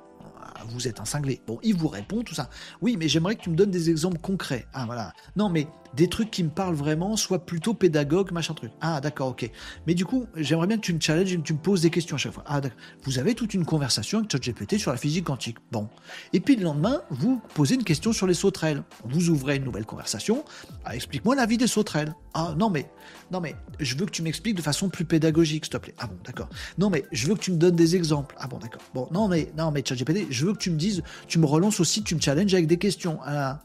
[0.68, 1.42] vous êtes un cinglé.
[1.48, 2.50] Bon, il vous répond tout ça.
[2.82, 4.68] Oui, mais j'aimerais que tu me donnes des exemples concrets.
[4.74, 5.14] Ah, voilà.
[5.36, 8.72] Non, mais des trucs qui me parlent vraiment, soit plutôt pédagogue, machin truc.
[8.82, 9.50] Ah, d'accord, ok.
[9.86, 12.16] Mais du coup, j'aimerais bien que tu me challenges que tu me poses des questions
[12.16, 12.44] à chaque fois.
[12.48, 12.78] Ah, d'accord.
[13.04, 15.58] Vous avez toute une conversation avec ChatGPT sur la physique quantique.
[15.72, 15.88] Bon.
[16.34, 18.84] Et puis le lendemain, vous posez une question sur les sauterelles.
[19.06, 20.44] Vous ouvrez une nouvelle conversation.
[20.86, 22.16] Ah, explique-moi la vie des sauterelles.
[22.34, 22.90] Ah, non, mais,
[23.34, 25.96] non, mais, je veux que tu m'expliques de façon plus pédagogique, s'il te plaît.
[25.98, 26.50] Ah bon, d'accord.
[26.78, 28.36] Non, mais, je veux que tu me donnes des exemples.
[28.38, 28.84] Ah bon, d'accord.
[28.94, 31.80] Bon, non, mais, non, mais ChatGPT, je veux que tu me dises, tu me relances
[31.80, 33.18] aussi, tu me challenges avec des questions.
[33.26, 33.64] Ah.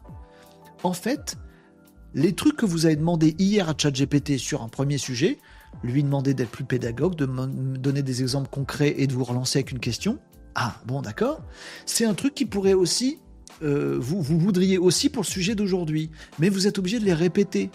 [0.82, 1.36] En fait,
[2.14, 5.36] les trucs que vous avez demandé hier à ChatGPT sur un premier sujet,
[5.82, 9.58] lui demander d'être plus pédagogue, de me donner des exemples concrets et de vous relancer
[9.58, 10.18] avec une question.
[10.54, 11.42] Ah, bon, d'accord.
[11.84, 13.18] C'est un truc qui pourrait aussi,
[13.62, 17.12] euh, vous, vous voudriez aussi pour le sujet d'aujourd'hui, mais vous êtes obligé de les
[17.12, 17.70] répéter.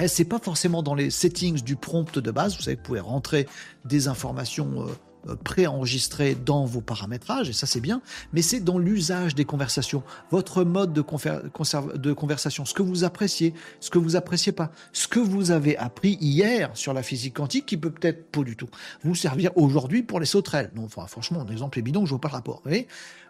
[0.00, 2.56] Eh, c'est pas forcément dans les settings du prompt de base.
[2.56, 3.46] Vous savez, vous pouvez rentrer
[3.84, 4.92] des informations euh,
[5.28, 8.00] euh, préenregistré dans vos paramétrages, et ça c'est bien,
[8.32, 13.90] mais c'est dans l'usage des conversations, votre mode de, conversation, ce que vous appréciez, ce
[13.90, 17.76] que vous appréciez pas, ce que vous avez appris hier sur la physique quantique qui
[17.76, 18.68] peut peut-être pas du tout
[19.02, 20.70] vous servir aujourd'hui pour les sauterelles.
[20.76, 22.62] Non, enfin, franchement, un exemple est bidon, je vois pas le rapport.
[22.64, 22.72] Vous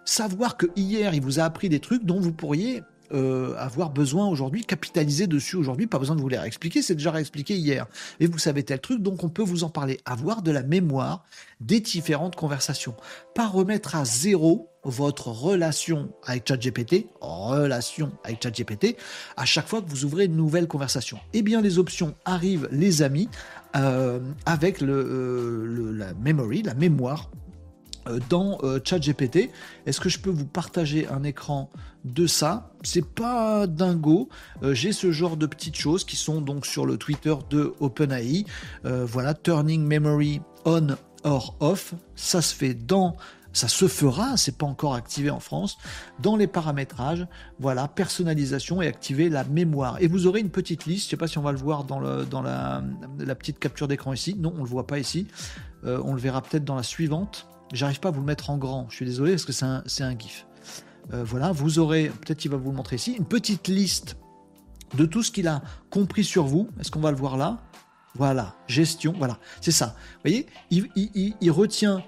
[0.04, 2.82] Savoir que hier il vous a appris des trucs dont vous pourriez
[3.12, 7.10] euh, avoir besoin aujourd'hui, capitaliser dessus aujourd'hui, pas besoin de vous les réexpliquer, c'est déjà
[7.10, 7.86] réexpliqué hier.
[8.20, 9.98] Et vous savez tel truc, donc on peut vous en parler.
[10.04, 11.24] Avoir de la mémoire
[11.60, 12.94] des différentes conversations.
[13.34, 18.96] Pas remettre à zéro votre relation avec ChatGPT, relation avec ChatGPT,
[19.36, 21.18] à chaque fois que vous ouvrez une nouvelle conversation.
[21.32, 23.28] Eh bien, les options arrivent, les amis,
[23.76, 27.30] euh, avec euh, la memory, la mémoire
[28.30, 29.50] dans ChatGPT.
[29.84, 31.70] Est-ce que je peux vous partager un écran
[32.12, 34.28] de ça C'est pas dingo.
[34.62, 38.44] Euh, j'ai ce genre de petites choses qui sont donc sur le Twitter de OpenAI.
[38.84, 40.88] voilà, turning memory on
[41.24, 41.94] or off.
[42.16, 43.16] Ça se fait dans
[43.54, 45.78] ça se fera, c'est pas encore activé en France,
[46.20, 47.26] dans les paramétrages,
[47.58, 49.96] voilà, personnalisation et activer la mémoire.
[50.00, 51.98] Et vous aurez une petite liste, je sais pas si on va le voir dans,
[51.98, 52.82] la,
[53.18, 55.26] la petite capture d'écran ici, non, on le voit pas ici,
[55.82, 57.48] on le verra peut-être dans la suivante.
[57.72, 58.86] J'arrive pas à vous le mettre en grand.
[58.88, 59.64] Je suis désolé parce que c'est
[60.04, 60.46] un, GIF.
[61.12, 64.16] Euh, voilà, vous aurez, peut-être il va vous le montrer ici, une petite liste
[64.94, 66.68] de tout ce qu'il a compris sur vous.
[66.80, 67.58] Est-ce qu'on va le voir là?
[68.14, 69.94] Voilà, gestion, voilà, c'est ça.
[70.24, 72.02] Vous voyez, il retient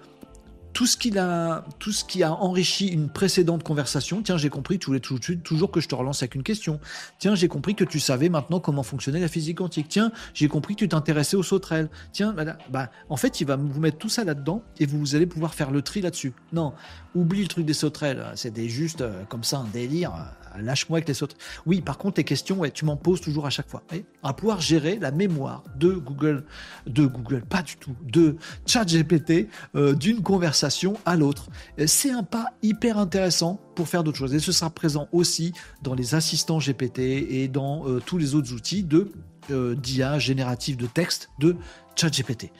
[0.81, 4.23] tout ce, qui a enrichi une précédente conversation.
[4.23, 6.81] Tiens, j'ai compris, tu voulais toujours que je te relance avec une question.
[7.19, 9.89] Tiens, j'ai compris que tu savais maintenant comment fonctionnait la physique quantique.
[9.91, 11.91] Tiens, j'ai compris que tu t'intéressais aux sauterelles.
[12.13, 12.35] Tiens,
[12.71, 15.71] bah, en fait, il va vous mettre tout ça là-dedans et vous allez pouvoir faire
[15.71, 16.33] le tri là-dessus.
[16.55, 16.73] Non,
[17.15, 18.25] oublie le truc des sauterelles.
[18.35, 20.15] C'était juste euh, comme ça un délire.
[20.59, 21.43] Lâche-moi avec les sauterelles.
[21.67, 23.83] Oui, par contre, tes questions, tu m'en poses toujours à chaque fois.
[24.23, 26.45] à pouvoir gérer la mémoire de Google,
[26.87, 28.37] de Google, pas du tout, de
[28.67, 31.49] ChatGPT, euh, d'une conversation à l'autre.
[31.87, 34.35] C'est un pas hyper intéressant pour faire d'autres choses.
[34.35, 35.53] Et ce sera présent aussi
[35.83, 39.13] dans les assistants GPT et dans euh, tous les autres outils de
[39.51, 41.57] euh, d'IA générative de texte de
[41.97, 42.53] ChatGPT.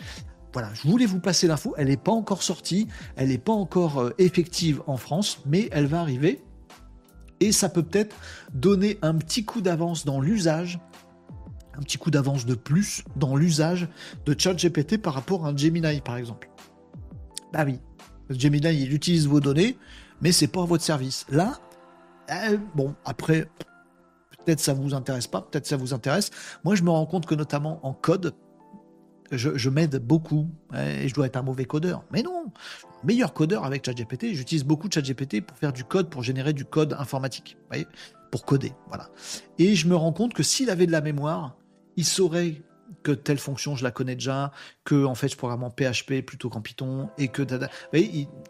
[0.53, 1.75] Voilà, je voulais vous passer l'info.
[1.77, 6.01] Elle n'est pas encore sortie, elle n'est pas encore effective en France, mais elle va
[6.01, 6.43] arriver.
[7.41, 8.15] Et ça peut peut-être
[8.53, 10.79] donner un petit coup d'avance dans l'usage
[11.81, 13.89] un petit coup d'avance de plus dans l'usage
[14.27, 16.51] de ChatGPT par rapport à un Gemini, par exemple.
[17.53, 17.81] Bah oui,
[18.29, 19.79] Gemini, il utilise vos données,
[20.21, 21.27] mais c'est pas votre service.
[21.31, 21.59] Là,
[22.31, 23.49] euh, bon, après,
[24.45, 26.31] peut-être ça vous intéresse pas, peut-être ça vous intéresse.
[26.65, 28.35] Moi, je me rends compte que notamment en code,
[29.33, 32.05] je, m'aide beaucoup et je dois être un mauvais codeur.
[32.13, 32.53] Mais non,
[33.05, 34.35] meilleur codeur avec ChatGPT.
[34.35, 37.87] J'utilise beaucoup ChatGPT pour faire du code, pour générer du code informatique, voyez,
[38.31, 39.09] pour coder, voilà.
[39.59, 41.57] Et je me rends compte que s'il avait de la mémoire,
[41.97, 42.63] il saurait
[43.03, 44.53] que telle fonction je la connais déjà,
[44.85, 47.43] que en fait je programme en PHP plutôt qu'en Python, et que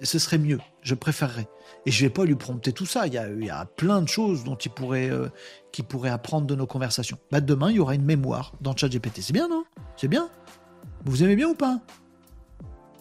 [0.02, 1.48] ce serait mieux, je préférerais.
[1.86, 3.18] Et je vais pas lui prompter tout ça, il y
[3.50, 5.28] a, plein de choses dont il pourrait, euh,
[5.72, 7.18] qui pourrait apprendre de nos conversations.
[7.30, 9.64] Bah, demain, il y aura une mémoire dans ChatGPT, c'est bien non?
[9.96, 10.28] C'est bien?
[11.04, 11.80] Vous aimez bien ou pas?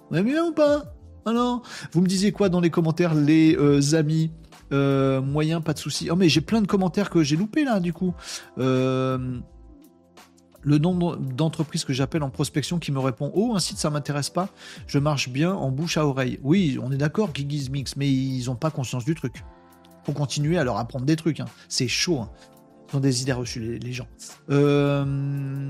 [0.10, 0.99] Vous aimez bien ou pas?
[1.26, 4.32] Alors, vous me disiez quoi dans les commentaires, les euh, amis?
[4.72, 6.10] Euh, moyen, pas de souci.
[6.12, 8.14] Oh mais j'ai plein de commentaires que j'ai loupés là du coup.
[8.60, 9.40] Euh,
[10.62, 14.30] le nombre d'entreprises que j'appelle en prospection qui me répond Oh, un site, ça m'intéresse
[14.30, 14.50] pas,
[14.88, 16.40] je marche bien en bouche à oreille.
[16.44, 19.44] Oui, on est d'accord, Gigis Mix, mais ils n'ont pas conscience du truc.
[20.04, 21.40] Faut continuer à leur apprendre des trucs.
[21.40, 21.46] Hein.
[21.70, 22.20] C'est chaud.
[22.20, 22.30] Hein.
[22.92, 24.08] Ils ont des idées reçues, les, gens.
[24.50, 25.70] Euh,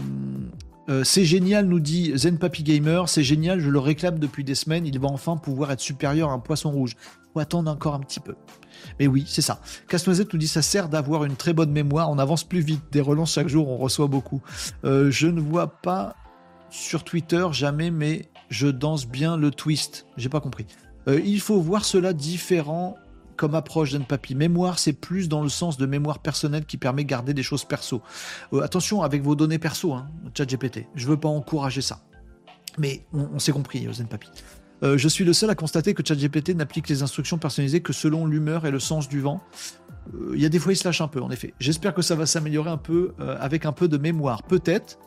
[0.90, 3.07] euh, c'est génial, nous dit Zen Gamer.
[3.07, 4.86] C'est génial, je le réclame depuis des semaines.
[4.88, 6.95] Il va enfin pouvoir être supérieur à un poisson rouge.
[7.34, 8.36] Faut attendre encore un petit peu.
[8.99, 9.60] Mais oui, c'est ça.
[9.88, 13.02] Casse-Noisette nous dit ça sert d'avoir une très bonne mémoire, on avance plus vite, des
[13.02, 14.41] relances chaque jour, on reçoit beaucoup.
[14.84, 16.16] Euh, je ne vois pas
[16.70, 20.06] sur Twitter jamais, mais je danse bien le twist.
[20.18, 20.66] J'ai pas compris.
[21.07, 22.95] Euh, il faut voir cela différent
[23.40, 24.36] comme approche d'un papy.
[24.36, 27.64] Mémoire, c'est plus dans le sens de mémoire personnelle qui permet de garder des choses
[27.64, 28.02] perso.
[28.52, 30.07] Euh, attention avec vos données perso, hein,
[30.38, 30.88] ChatGPT.
[30.94, 32.02] Je veux pas encourager ça.
[32.78, 34.30] Mais on, s'est compris, Zen Papy.
[34.84, 38.26] Euh, je suis le seul à constater que ChatGPT n'applique les instructions personnalisées que selon
[38.26, 39.41] l'humeur et le sens du vent.
[40.14, 41.53] Euh, il y a des fois, il se lâche un peu, en effet.
[41.60, 44.44] J'espère que ça va s'améliorer un peu euh, avec un peu de mémoire.
[44.44, 44.99] Peut-être.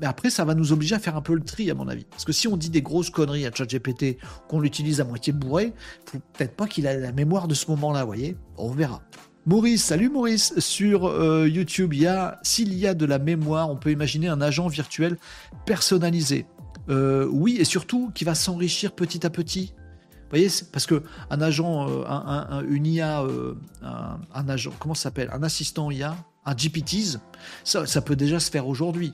[0.00, 2.04] Mais après, ça va nous obliger à faire un peu le tri, à mon avis.
[2.04, 4.18] Parce que si on dit des grosses conneries à ChatGPT,
[4.48, 5.72] qu'on l'utilise à moitié bourré,
[6.10, 9.02] peut-être pas qu'il ait la mémoire de ce moment-là, vous voyez On verra.
[9.46, 11.02] Maurice, salut Maurice, sur
[11.46, 14.68] YouTube, il y a, s'il y a de la mémoire, on peut imaginer un agent
[14.68, 15.16] virtuel
[15.64, 16.46] personnalisé.
[16.90, 19.74] Euh, oui, et surtout qui va s'enrichir petit à petit.
[19.76, 25.04] Vous voyez, parce que un agent, euh, un, une IA, euh, un, agent, comment ça
[25.04, 25.30] s'appelle?
[25.32, 27.18] Un assistant IA, un GPTs,
[27.64, 29.12] ça, ça peut déjà se faire aujourd'hui.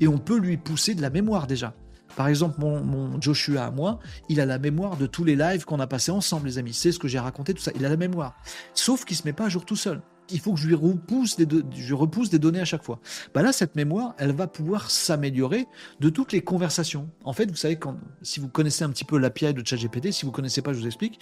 [0.00, 1.74] Et on peut lui pousser de la mémoire déjà.
[2.16, 3.98] Par exemple, mon, Joshua à moi,
[4.28, 6.72] il a la mémoire de tous les lives qu'on a passés ensemble, les amis.
[6.72, 7.72] C'est ce que j'ai raconté, tout ça.
[7.74, 8.36] Il a la mémoire.
[8.72, 10.00] Sauf qu'il se met pas à jour tout seul
[10.30, 13.00] il faut que je lui repousse des, données à chaque fois.
[13.34, 15.66] Bah là, cette mémoire, elle va pouvoir s'améliorer
[16.00, 17.10] de toutes les conversations.
[17.24, 17.78] En fait, vous savez,
[18.22, 20.86] si vous connaissez un petit peu l'API de ChatGPT, si vous connaissez pas, je vous
[20.86, 21.20] explique.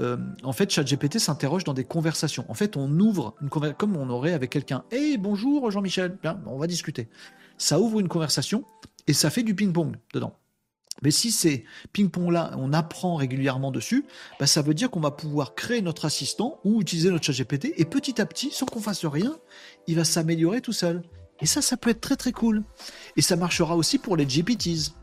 [0.00, 2.44] Euh, en fait, ChatGPT s'interroge dans des conversations.
[2.48, 4.84] En fait, on ouvre une conversation comme on aurait avec quelqu'un.
[4.90, 6.16] Hey, bonjour Jean-Michel.
[6.22, 7.08] Bien, on va discuter.
[7.58, 8.64] Ça ouvre une conversation
[9.06, 10.36] et ça fait du ping-pong dedans.
[11.02, 14.04] Mais si ces ping-pong-là, on apprend régulièrement dessus,
[14.38, 17.74] bah, ça veut dire qu'on va pouvoir créer notre assistant ou utiliser notre chat GPT
[17.76, 19.36] et petit à petit, sans qu'on fasse rien,
[19.86, 21.02] il va s'améliorer tout seul.
[21.40, 22.62] Et ça, ça peut être très très cool.
[23.16, 24.94] Et ça marchera aussi pour les GPTs.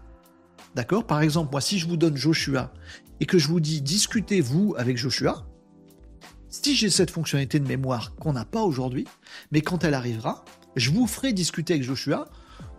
[0.76, 1.06] D'accord?
[1.06, 2.74] Par exemple, moi, si je vous donne Joshua
[3.20, 5.46] et que je vous dis discutez vous avec Joshua,
[6.48, 9.08] si j'ai cette fonctionnalité de mémoire qu'on n'a pas aujourd'hui,
[9.52, 10.46] mais quand elle arrivera,
[10.76, 12.30] je vous ferai discuter avec Joshua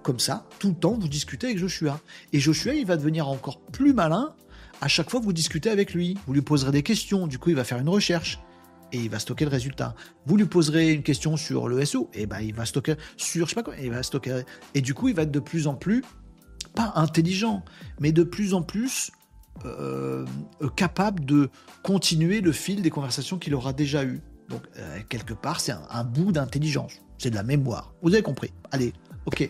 [0.03, 2.01] comme ça, tout le temps, vous discutez avec Joshua.
[2.33, 4.35] Et Joshua, il va devenir encore plus malin
[4.81, 6.19] à chaque fois que vous discutez avec lui.
[6.27, 8.41] Vous lui poserez des questions, du coup, il va faire une recherche
[8.93, 9.95] et il va stocker le résultat.
[10.27, 13.51] Vous lui poserez une question sur le SO, et ben il va stocker sur je
[13.51, 14.43] sais pas quoi, il va stocker.
[14.75, 16.05] Et du coup, il va être de plus en plus
[16.75, 17.65] pas intelligent,
[18.01, 19.11] mais de plus en plus
[19.65, 20.25] euh,
[20.77, 21.51] capable de
[21.83, 24.21] continuer le fil des conversations qu'il aura déjà eues.
[24.49, 27.95] Donc euh, quelque part, c'est un bout d'intelligence, c'est de la mémoire.
[28.03, 28.53] Vous avez compris.
[28.71, 28.93] Allez,
[29.27, 29.49] Ok.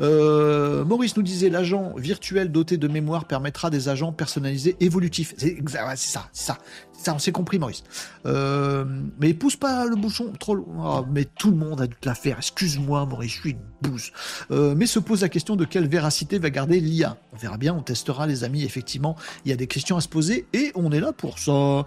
[0.00, 5.34] Euh, Maurice nous disait l'agent virtuel doté de mémoire permettra des agents personnalisés évolutifs.
[5.36, 6.58] C'est ça, c'est ça.
[6.92, 7.84] Ça, on s'est compris, Maurice.
[8.24, 8.84] Euh,
[9.20, 11.00] mais pousse pas le bouchon trop loin.
[11.00, 12.38] Oh, mais tout le monde a dû te la faire.
[12.38, 14.10] Excuse-moi, Maurice, je suis une bouse.
[14.50, 17.16] Euh, mais se pose la question de quelle véracité va garder l'IA.
[17.32, 18.64] On verra bien, on testera, les amis.
[18.64, 21.86] Effectivement, il y a des questions à se poser et on est là pour ça.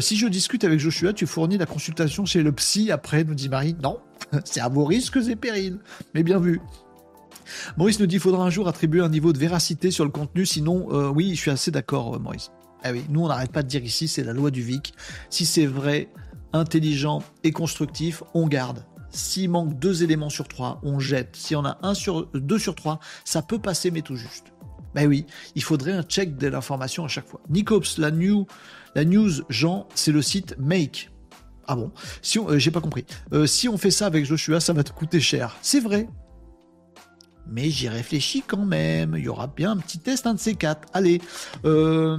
[0.00, 3.48] si je discute avec Joshua, tu fournis la consultation chez le psy après, nous dit
[3.48, 3.76] Marie.
[3.82, 3.98] Non,
[4.44, 5.78] c'est à vos risques et périls.
[6.14, 6.60] Mais bien vu.
[7.76, 10.46] Maurice nous dit qu'il faudra un jour attribuer un niveau de véracité sur le contenu,
[10.46, 12.50] sinon, euh, oui, je suis assez d'accord, euh, Maurice.
[12.82, 14.92] Ah oui, nous, on n'arrête pas de dire ici, c'est la loi du VIC.
[15.30, 16.08] Si c'est vrai,
[16.52, 18.84] intelligent et constructif, on garde.
[19.10, 21.36] S'il manque deux éléments sur trois, on jette.
[21.36, 24.46] Si on a un sur deux sur trois, ça peut passer, mais tout juste.
[24.94, 27.40] Ben oui, il faudrait un check de l'information à chaque fois.
[27.48, 28.10] Nicops, la,
[28.94, 31.10] la news Jean, c'est le site Make.
[31.66, 31.90] Ah bon?
[32.22, 33.04] Si on, euh, j'ai pas compris.
[33.32, 35.56] Euh, si on fait ça avec Joshua, ça va te coûter cher.
[35.62, 36.08] C'est vrai.
[37.46, 39.14] Mais j'y réfléchis quand même.
[39.16, 40.88] Il y aura bien un petit test, un de ces quatre.
[40.92, 41.20] Allez,
[41.64, 42.16] euh,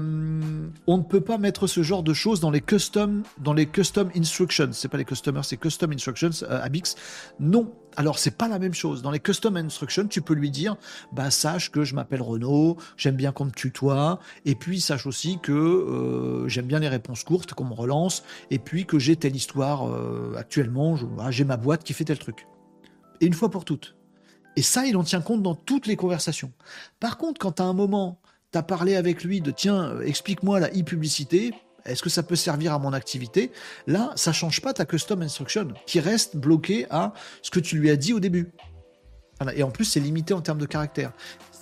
[0.87, 4.09] on ne peut pas mettre ce genre de choses dans les custom, dans les custom
[4.15, 4.69] instructions.
[4.71, 6.29] C'est pas les customers, c'est custom instructions.
[6.49, 6.95] Abix,
[7.39, 9.01] non, alors, c'est pas la même chose.
[9.01, 10.75] Dans les custom instructions, tu peux lui dire,
[11.13, 15.39] bah, sache que je m'appelle Renaud, j'aime bien qu'on me tutoie, et puis sache aussi
[15.41, 19.35] que euh, j'aime bien les réponses courtes, qu'on me relance, et puis que j'ai telle
[19.35, 20.97] histoire euh, actuellement,
[21.29, 22.47] j'ai ma boîte qui fait tel truc.
[23.21, 23.95] Et une fois pour toutes.
[24.55, 26.51] Et ça, il en tient compte dans toutes les conversations.
[26.99, 28.19] Par contre, quand à un moment,
[28.51, 31.53] tu as parlé avec lui de tiens, euh, explique-moi la e-publicité,
[31.85, 33.51] est-ce que ça peut servir à mon activité?
[33.85, 37.89] Là, ça change pas ta custom instruction qui reste bloquée à ce que tu lui
[37.89, 38.51] as dit au début.
[39.55, 41.11] Et en plus, c'est limité en termes de caractère.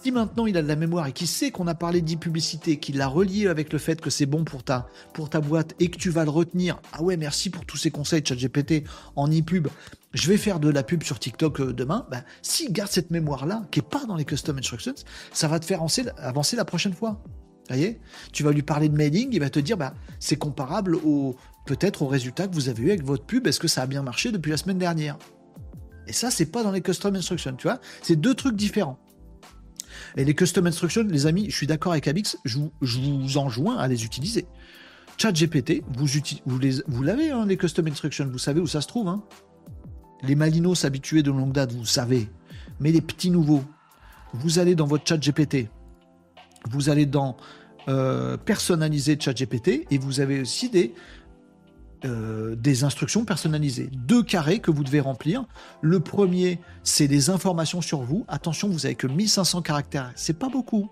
[0.04, 2.98] Si maintenant il a de la mémoire et qu'il sait qu'on a parlé d'e-publicité, qu'il
[2.98, 5.98] l'a relié avec le fait que c'est bon pour ta, pour ta boîte et que
[5.98, 8.84] tu vas le retenir, ah ouais, merci pour tous ces conseils ChatGPT
[9.16, 9.70] en e-pub,
[10.14, 13.64] je vais faire de la pub sur TikTok euh, demain, bah, s'il garde cette mémoire-là,
[13.72, 14.94] qui n'est pas dans les custom instructions,
[15.32, 17.22] ça va te faire avancer la prochaine fois
[17.70, 18.00] voyez?
[18.32, 21.36] Tu vas lui parler de mailing, il va te dire bah, c'est comparable au
[21.66, 24.04] peut-être au résultat que vous avez eu avec votre pub, est-ce que ça a bien
[24.04, 25.18] marché depuis la semaine dernière?
[26.08, 27.80] Et ça, c'est pas dans les custom instructions, tu vois?
[28.02, 29.00] C'est deux trucs différents.
[30.18, 33.88] Et les custom instructions, les amis, je suis d'accord avec Abix, je vous, enjoins à
[33.88, 34.46] les utiliser.
[35.18, 36.08] ChatGPT, vous,
[36.46, 39.08] vous l'avez, hein, les custom instructions, vous savez où ça se trouve.
[39.08, 39.24] Hein?
[40.24, 42.30] Les malinos habitués de longue date, vous savez.
[42.80, 43.64] Mais les petits nouveaux,
[44.34, 45.70] vous allez dans votre ChatGPT,
[46.70, 47.36] Vous allez dans
[47.90, 50.94] euh, personnaliser ChatGPT et vous avez aussi des,
[52.06, 53.90] euh, des instructions personnalisées.
[53.92, 55.46] Deux carrés que vous devez remplir.
[55.82, 58.26] Le premier, c'est des informations sur vous.
[58.30, 60.12] Attention, vous avez que 1500 caractères.
[60.16, 60.90] C'est pas beaucoup.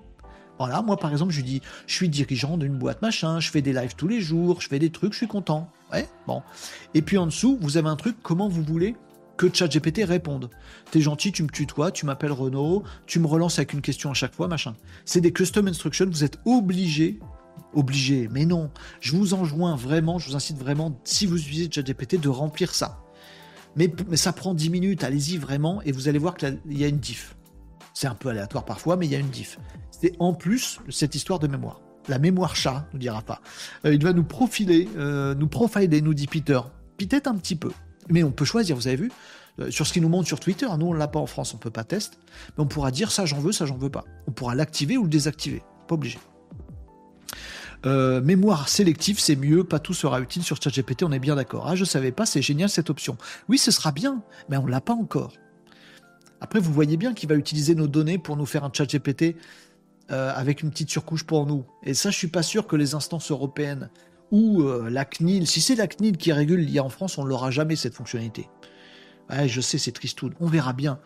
[0.60, 3.74] Voilà, moi par exemple, je dis, je suis dirigeant d'une boîte machin, je fais des
[3.74, 5.72] lives tous les jours, je fais des trucs, je suis content.
[5.92, 6.44] Ouais, bon.
[6.94, 8.96] Et puis en dessous, vous avez un truc, comment vous voulez
[9.38, 10.50] que ChatGPT réponde.
[10.92, 14.14] T'es gentil, tu me tutoies, tu m'appelles Renaud, tu me relances avec une question à
[14.14, 14.76] chaque fois, machin.
[15.06, 17.20] C'est des custom instructions, vous êtes obligé,
[17.74, 22.20] obligé, mais non, je vous enjoins vraiment, je vous incite vraiment, si vous utilisez ChatGPT,
[22.20, 23.04] de remplir ça.
[23.76, 26.88] Mais, mais ça prend 10 minutes, allez-y vraiment, et vous allez voir qu'il y a
[26.88, 27.36] une diff.
[27.94, 29.60] C'est un peu aléatoire parfois, mais il y a une diff.
[29.92, 31.82] C'est en plus cette histoire de mémoire.
[32.08, 33.42] La mémoire chat, nous dira pas.
[33.86, 36.60] Euh, il va nous profiler, euh, nous profiler, nous dit Peter.
[36.98, 37.72] Peut-être un petit peu.
[38.10, 39.12] Mais on peut choisir, vous avez vu
[39.60, 41.58] euh, sur ce qui nous montre sur Twitter, nous on l'a pas en France, on
[41.58, 42.18] peut pas tester,
[42.58, 44.06] mais on pourra dire ça j'en veux, ça j'en veux pas.
[44.28, 46.20] On pourra l'activer ou le désactiver, pas obligé.
[47.86, 51.68] mémoire sélective, c'est mieux, pas tout sera utile sur ChatGPT, on est bien d'accord.
[51.68, 53.18] Ah, je savais pas, c'est génial cette option.
[53.50, 55.34] Oui, ce sera bien, mais on l'a pas encore.
[56.42, 59.36] Après, vous voyez bien qu'il va utiliser nos données pour nous faire un chat GPT
[60.12, 61.64] euh, avec une petite surcouche pour nous.
[61.84, 63.90] Et ça, je suis pas sûr que les instances européennes
[64.32, 67.52] ou euh, la CNIL, si c'est la CNIL qui régule l'IA en France, on l'aura
[67.52, 68.50] jamais cette fonctionnalité.
[69.30, 70.34] Ouais, je sais, c'est tristoun.
[70.40, 71.00] On verra bien.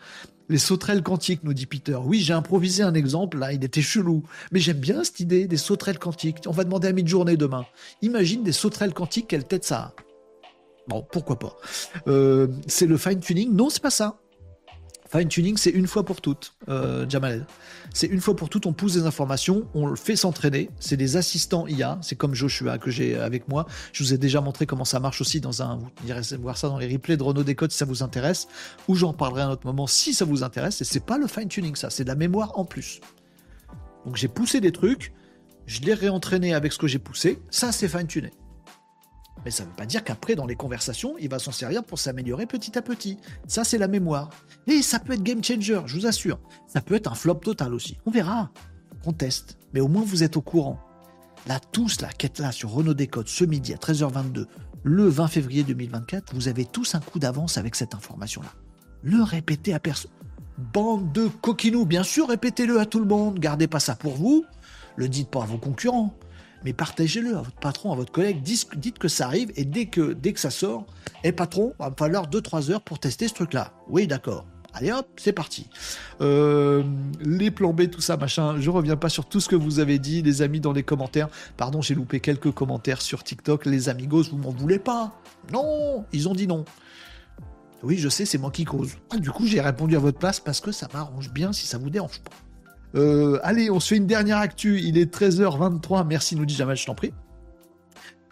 [0.48, 1.96] Les sauterelles quantiques, nous dit Peter.
[1.96, 4.24] Oui, j'ai improvisé un exemple, là, il était chelou.
[4.52, 6.38] Mais j'aime bien cette idée des sauterelles quantiques.
[6.46, 7.66] On va demander à mid-journée demain.
[8.02, 9.94] Imagine des sauterelles quantiques, quelle tête ça a
[10.88, 11.56] Bon, pourquoi pas.
[12.08, 14.20] Euh, c'est le fine-tuning Non, c'est pas ça.
[15.12, 17.46] Fine tuning, c'est une fois pour toutes, euh, Jamal.
[17.94, 20.72] C'est une fois pour toutes, on pousse des informations, on le fait s'entraîner.
[20.80, 23.68] C'est des assistants IA, c'est comme Joshua que j'ai avec moi.
[23.94, 25.78] Je vous ai déjà montré comment ça marche aussi dans un.
[25.78, 28.48] Vous irez voir ça dans les replays de Renault Décode si ça vous intéresse,
[28.88, 30.82] ou j'en parlerai à un autre moment si ça vous intéresse.
[30.82, 33.00] Et c'est pas le fine tuning, ça, c'est de la mémoire en plus.
[34.06, 35.14] Donc j'ai poussé des trucs,
[35.68, 37.40] je l'ai réentraîné avec ce que j'ai poussé.
[37.52, 38.32] Ça, c'est fine tuning.
[39.44, 42.00] Mais ça ne veut pas dire qu'après, dans les conversations, il va s'en servir pour
[42.00, 43.18] s'améliorer petit à petit.
[43.48, 44.30] Ça, c'est la mémoire.
[44.68, 46.40] Et ça peut être game changer, je vous assure.
[46.68, 47.98] Ça peut être un flop total aussi.
[48.06, 48.52] On verra.
[49.06, 49.58] On teste.
[49.74, 50.80] Mais au moins, vous êtes au courant.
[51.48, 54.48] Là, tous, la quête là sur Renault Décode ce midi à 13h22,
[54.84, 58.50] le 20 février 2024, vous avez tous un coup d'avance avec cette information-là.
[59.04, 60.12] Le répétez à personne.
[60.58, 63.38] Bande de coquinous, bien sûr, répétez-le à tout le monde.
[63.40, 64.46] Gardez pas ça pour vous.
[64.96, 66.16] Le dites pas à vos concurrents
[66.66, 70.14] mais partagez-le à votre patron, à votre collègue, dites que ça arrive et dès que,
[70.14, 70.86] dès ça sort,
[71.24, 73.72] et eh, patron, il va me falloir 2-3 heures pour tester ce truc-là.
[73.88, 74.46] Oui, d'accord.
[74.74, 75.70] Allez hop, c'est parti.
[76.20, 76.84] Euh,
[77.22, 78.60] les plans B, tout ça, machin.
[78.60, 81.30] Je reviens pas sur tout ce que vous avez dit, les amis, dans les commentaires.
[81.56, 83.66] Pardon, j'ai loupé quelques commentaires sur TikTok.
[83.66, 85.14] Les amigos, vous m'en voulez pas?
[85.54, 86.66] Non, ils ont dit non.
[87.84, 88.98] Oui, je sais, c'est moi qui cause.
[89.12, 91.78] Ah, du coup, j'ai répondu à votre place parce que ça m'arrange bien si ça
[91.78, 92.32] vous dérange pas.
[92.96, 94.80] Euh, allez, on se fait une dernière actu.
[94.82, 96.06] Il est 13h23.
[96.08, 97.14] Merci, nous dit Jamal, je t'en prie.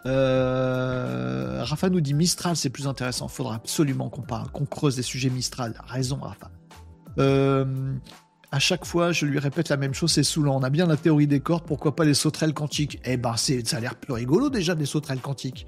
[0.05, 3.27] Euh, Rafa nous dit Mistral, c'est plus intéressant.
[3.27, 5.73] Faudra absolument qu'on parle, qu'on creuse des sujets Mistral.
[5.87, 6.51] Raison, Rafa.
[7.19, 7.93] Euh,
[8.51, 10.57] à chaque fois, je lui répète la même chose, c'est saoulant.
[10.57, 12.99] On a bien la théorie des cordes, pourquoi pas les sauterelles quantiques?
[13.05, 15.67] Eh ben, ça a l'air plus rigolo déjà, des sauterelles quantiques.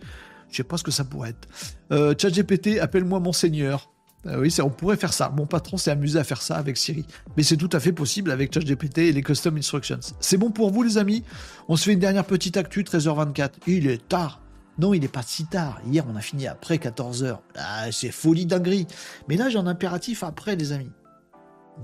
[0.50, 1.48] Je sais pas ce que ça pourrait être.
[1.92, 3.92] Euh, GPT, appelle-moi monseigneur.
[4.28, 5.32] Euh, oui, on pourrait faire ça.
[5.36, 7.06] Mon patron s'est amusé à faire ça avec Siri.
[7.38, 10.00] Mais c'est tout à fait possible avec ChatGPT et les custom instructions.
[10.20, 11.24] C'est bon pour vous, les amis?
[11.68, 13.52] On se fait une dernière petite actu, 13h24.
[13.68, 14.42] Il est tard.
[14.78, 15.80] Non, il n'est pas si tard.
[15.90, 17.38] Hier, on a fini après 14h.
[17.56, 18.88] Ah, c'est folie dinguerie.
[19.30, 20.92] Mais là, j'ai un impératif après, les amis.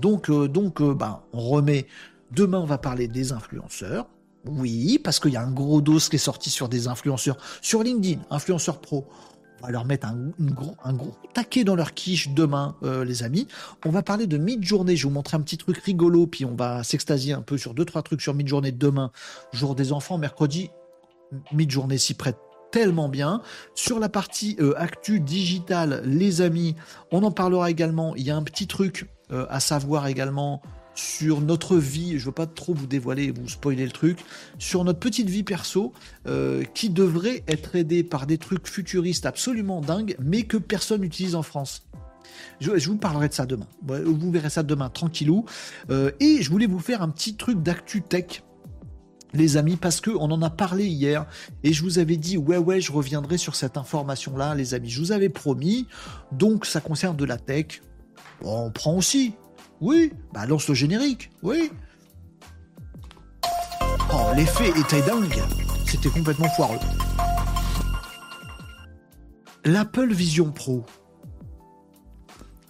[0.00, 1.86] Donc, euh, donc euh, ben, on remet.
[2.32, 4.08] Demain, on va parler des influenceurs.
[4.44, 7.82] Oui, parce qu'il y a un gros dos qui est sorti sur des influenceurs sur
[7.84, 9.06] LinkedIn, influenceurs pro
[9.62, 13.46] va leur mettre un, gros, un gros taquet dans leur quiche demain, euh, les amis.
[13.86, 14.96] On va parler de mid-journée.
[14.96, 17.74] Je vais vous montrer un petit truc rigolo, puis on va s'extasier un peu sur
[17.74, 19.12] deux, trois trucs sur mid-journée demain,
[19.52, 20.70] jour des enfants, mercredi.
[21.52, 22.36] Mid-journée s'y prête
[22.70, 23.42] tellement bien.
[23.74, 26.74] Sur la partie euh, actu digitale, les amis,
[27.12, 28.16] on en parlera également.
[28.16, 30.62] Il y a un petit truc euh, à savoir également
[30.94, 34.18] sur notre vie, je veux pas trop vous dévoiler, vous spoiler le truc,
[34.58, 35.92] sur notre petite vie perso,
[36.26, 41.34] euh, qui devrait être aidée par des trucs futuristes absolument dingues, mais que personne n'utilise
[41.34, 41.86] en France.
[42.60, 43.66] Je, vous parlerai de ça demain.
[43.82, 45.44] Vous verrez ça demain, tranquillou.
[45.90, 48.42] Euh, et je voulais vous faire un petit truc d'actu tech
[49.34, 51.26] les amis, parce que on en a parlé hier
[51.64, 54.90] et je vous avais dit ouais ouais je reviendrai sur cette information là, les amis.
[54.90, 55.86] Je vous avais promis.
[56.32, 57.80] Donc ça concerne de la tech.
[58.42, 59.32] on prend aussi,
[59.82, 61.72] oui, bah lance le générique, oui.
[64.14, 65.42] Oh, l'effet était dingue.
[65.86, 66.78] C'était complètement foireux.
[69.64, 70.86] L'Apple Vision Pro.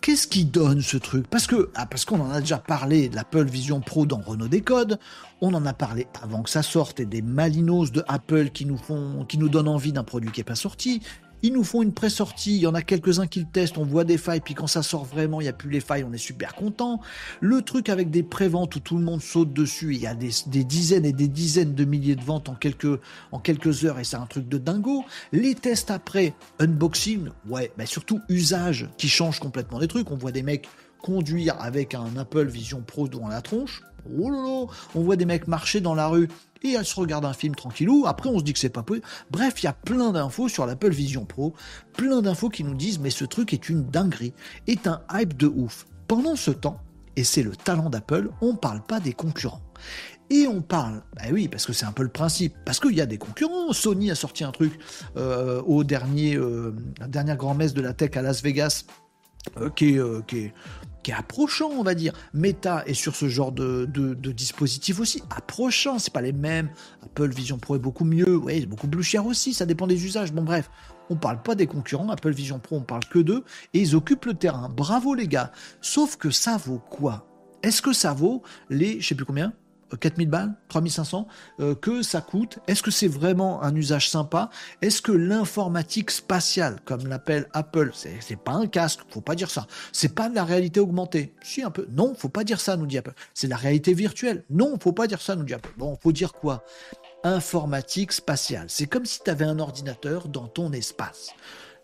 [0.00, 1.26] Qu'est-ce qui donne ce truc?
[1.28, 4.48] Parce que ah, parce qu'on en a déjà parlé de l'Apple Vision Pro dans Renault
[4.48, 4.98] Décode,
[5.42, 8.78] on en a parlé avant que ça sorte et des malinos de Apple qui nous
[8.78, 11.02] font qui nous donnent envie d'un produit qui n'est pas sorti.
[11.42, 14.04] Ils nous font une pré-sortie, il y en a quelques-uns qui le testent, on voit
[14.04, 16.18] des failles, puis quand ça sort vraiment, il n'y a plus les failles, on est
[16.18, 17.00] super content.
[17.40, 20.30] Le truc avec des pré-ventes où tout le monde saute dessus, il y a des,
[20.64, 23.00] dizaines et des dizaines de milliers de ventes en quelques,
[23.32, 25.04] en quelques heures, et c'est un truc de dingo.
[25.32, 30.10] Les tests après, unboxing, ouais, mais surtout usage qui change complètement les trucs.
[30.10, 30.68] On voit des mecs
[31.02, 33.82] conduire avec un Apple Vision Pro dans la tronche.
[34.18, 36.28] Oh on voit des mecs marcher dans la rue
[36.62, 38.04] et elle se regarde un film tranquillou.
[38.06, 39.06] Après, on se dit que c'est pas possible.
[39.30, 41.54] Bref, il y a plein d'infos sur l'Apple Vision Pro,
[41.96, 44.34] plein d'infos qui nous disent mais ce truc est une dinguerie,
[44.66, 45.86] est un hype de ouf.
[46.08, 46.80] Pendant ce temps,
[47.16, 49.62] et c'est le talent d'Apple, on parle pas des concurrents.
[50.30, 53.02] Et on parle, bah oui, parce que c'est un peu le principe, parce qu'il y
[53.02, 53.72] a des concurrents.
[53.72, 54.78] Sony a sorti un truc
[55.16, 56.74] euh, au dernier, euh,
[57.36, 58.84] grand-messe de la tech à Las Vegas,
[59.58, 60.54] euh, qui, est, qui, est,
[61.02, 62.12] qui est approchant, on va dire.
[62.34, 63.86] Meta est sur ce genre de,
[64.32, 66.70] dispositif aussi, approchant, c'est pas les mêmes.
[67.02, 70.04] Apple Vision Pro est beaucoup mieux, oui, c'est beaucoup plus cher aussi, ça dépend des
[70.04, 70.32] usages.
[70.32, 70.70] Bon, bref,
[71.10, 74.26] on parle pas des concurrents, Apple Vision Pro, on parle que d'eux, et ils occupent
[74.26, 74.68] le terrain.
[74.68, 75.52] Bravo les gars.
[75.80, 77.26] Sauf que ça vaut quoi?
[77.62, 79.52] Est-ce que ça vaut les, je sais plus combien?
[79.96, 81.26] 4000 balles, 3500,
[81.60, 84.50] euh, que ça coûte Est-ce que c'est vraiment un usage sympa?
[84.80, 89.66] Est-ce que l'informatique spatiale, comme l'appelle Apple, c'est pas un casque, faut pas dire ça.
[89.92, 91.34] C'est pas de la réalité augmentée.
[91.42, 91.86] Si un peu.
[91.90, 93.14] Non, faut pas dire ça, nous dit Apple.
[93.34, 94.44] C'est la réalité virtuelle.
[94.50, 95.72] Non, faut pas dire ça, nous dit Apple.
[95.76, 96.64] Bon, faut dire quoi?
[97.24, 98.66] Informatique spatiale.
[98.68, 101.30] C'est comme si tu avais un ordinateur dans ton espace.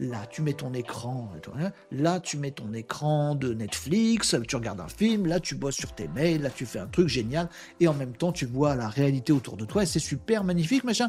[0.00, 1.32] Là, tu mets ton écran.
[1.58, 1.72] Hein.
[1.90, 4.36] Là, tu mets ton écran de Netflix.
[4.46, 5.26] Tu regardes un film.
[5.26, 6.42] Là, tu bosses sur tes mails.
[6.42, 7.48] Là, tu fais un truc génial.
[7.80, 9.82] Et en même temps, tu vois la réalité autour de toi.
[9.82, 11.08] Et c'est super magnifique, machin.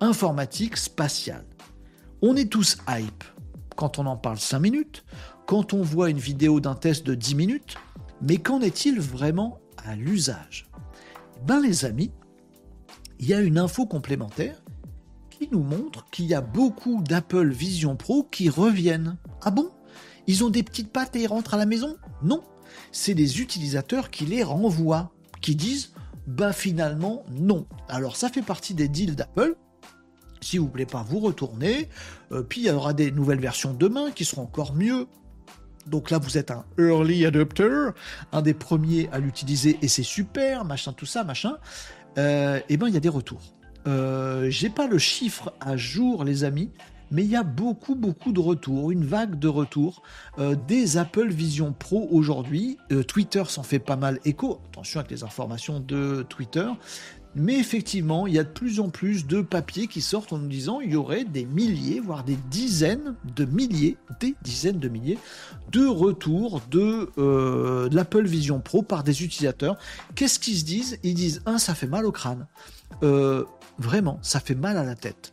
[0.00, 1.46] Informatique spatiale.
[2.22, 3.24] On est tous hype
[3.76, 5.04] quand on en parle 5 minutes,
[5.46, 7.76] quand on voit une vidéo d'un test de 10 minutes,
[8.20, 10.68] mais qu'en est-il vraiment à l'usage?
[11.44, 12.12] Ben les amis,
[13.18, 14.61] il y a une info complémentaire
[15.50, 19.16] nous montre qu'il y a beaucoup d'Apple Vision Pro qui reviennent.
[19.42, 19.70] Ah bon?
[20.26, 21.96] Ils ont des petites pattes et ils rentrent à la maison?
[22.22, 22.42] Non.
[22.92, 25.10] C'est des utilisateurs qui les renvoient,
[25.40, 25.92] qui disent
[26.26, 27.66] bah finalement non.
[27.88, 29.56] Alors ça fait partie des deals d'Apple.
[30.40, 31.88] Si vous ne voulez pas vous retourner,
[32.32, 35.06] euh, puis il y aura des nouvelles versions demain qui seront encore mieux.
[35.86, 37.90] Donc là, vous êtes un early adopter,
[38.32, 41.58] un des premiers à l'utiliser et c'est super, machin, tout ça, machin.
[42.18, 43.42] Euh, et ben, il y a des retours.
[43.86, 46.70] Euh, j'ai pas le chiffre à jour, les amis,
[47.10, 50.02] mais il y a beaucoup, beaucoup de retours, une vague de retours
[50.38, 52.78] euh, des Apple Vision Pro aujourd'hui.
[52.90, 54.60] Euh, Twitter s'en fait pas mal écho.
[54.70, 56.66] Attention avec les informations de Twitter.
[57.34, 60.48] Mais effectivement, il y a de plus en plus de papiers qui sortent en nous
[60.48, 65.18] disant il y aurait des milliers, voire des dizaines de milliers, des dizaines de milliers
[65.70, 67.08] de retours de,
[67.90, 69.78] l'Apple Vision Pro par des utilisateurs.
[70.14, 70.98] Qu'est-ce qu'ils se disent?
[71.02, 72.46] Ils disent un, ça fait mal au crâne.
[73.78, 75.32] Vraiment, ça fait mal à la tête.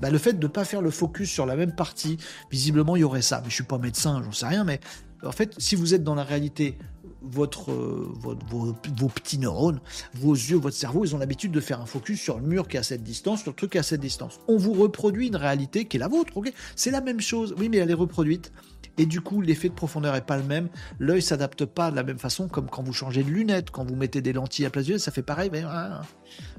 [0.00, 2.16] Bah, le fait de ne pas faire le focus sur la même partie,
[2.50, 3.40] visiblement, il y aurait ça.
[3.42, 4.64] Mais je suis pas médecin, j'en sais rien.
[4.64, 4.80] Mais
[5.22, 6.78] en fait, si vous êtes dans la réalité,
[7.22, 8.12] votre, euh,
[8.48, 9.80] vos, petits neurones,
[10.14, 12.76] vos yeux, votre cerveau, ils ont l'habitude de faire un focus sur le mur qui
[12.76, 14.40] est à cette distance, sur le truc qui est à cette distance.
[14.48, 16.52] On vous reproduit une réalité qui est la vôtre, ok?
[16.76, 18.52] C'est la même chose, oui, mais elle est reproduite.
[18.98, 20.68] Et du coup, l'effet de profondeur est pas le même.
[20.98, 23.96] L'œil s'adapte pas de la même façon, comme quand vous changez de lunettes, quand vous
[23.96, 25.48] mettez des lentilles à place ça fait pareil.
[25.52, 26.02] Mais, hein,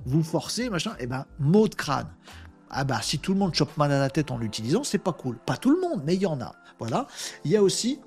[0.06, 0.92] vous forcez, machin.
[1.00, 2.08] Et eh ben, mot de crâne.
[2.70, 5.12] Ah bah, si tout le monde chope mal à la tête en l'utilisant, c'est pas
[5.12, 5.38] cool.
[5.38, 6.56] Pas tout le monde, mais il y en a.
[6.80, 7.06] Voilà.
[7.44, 8.00] Il y a aussi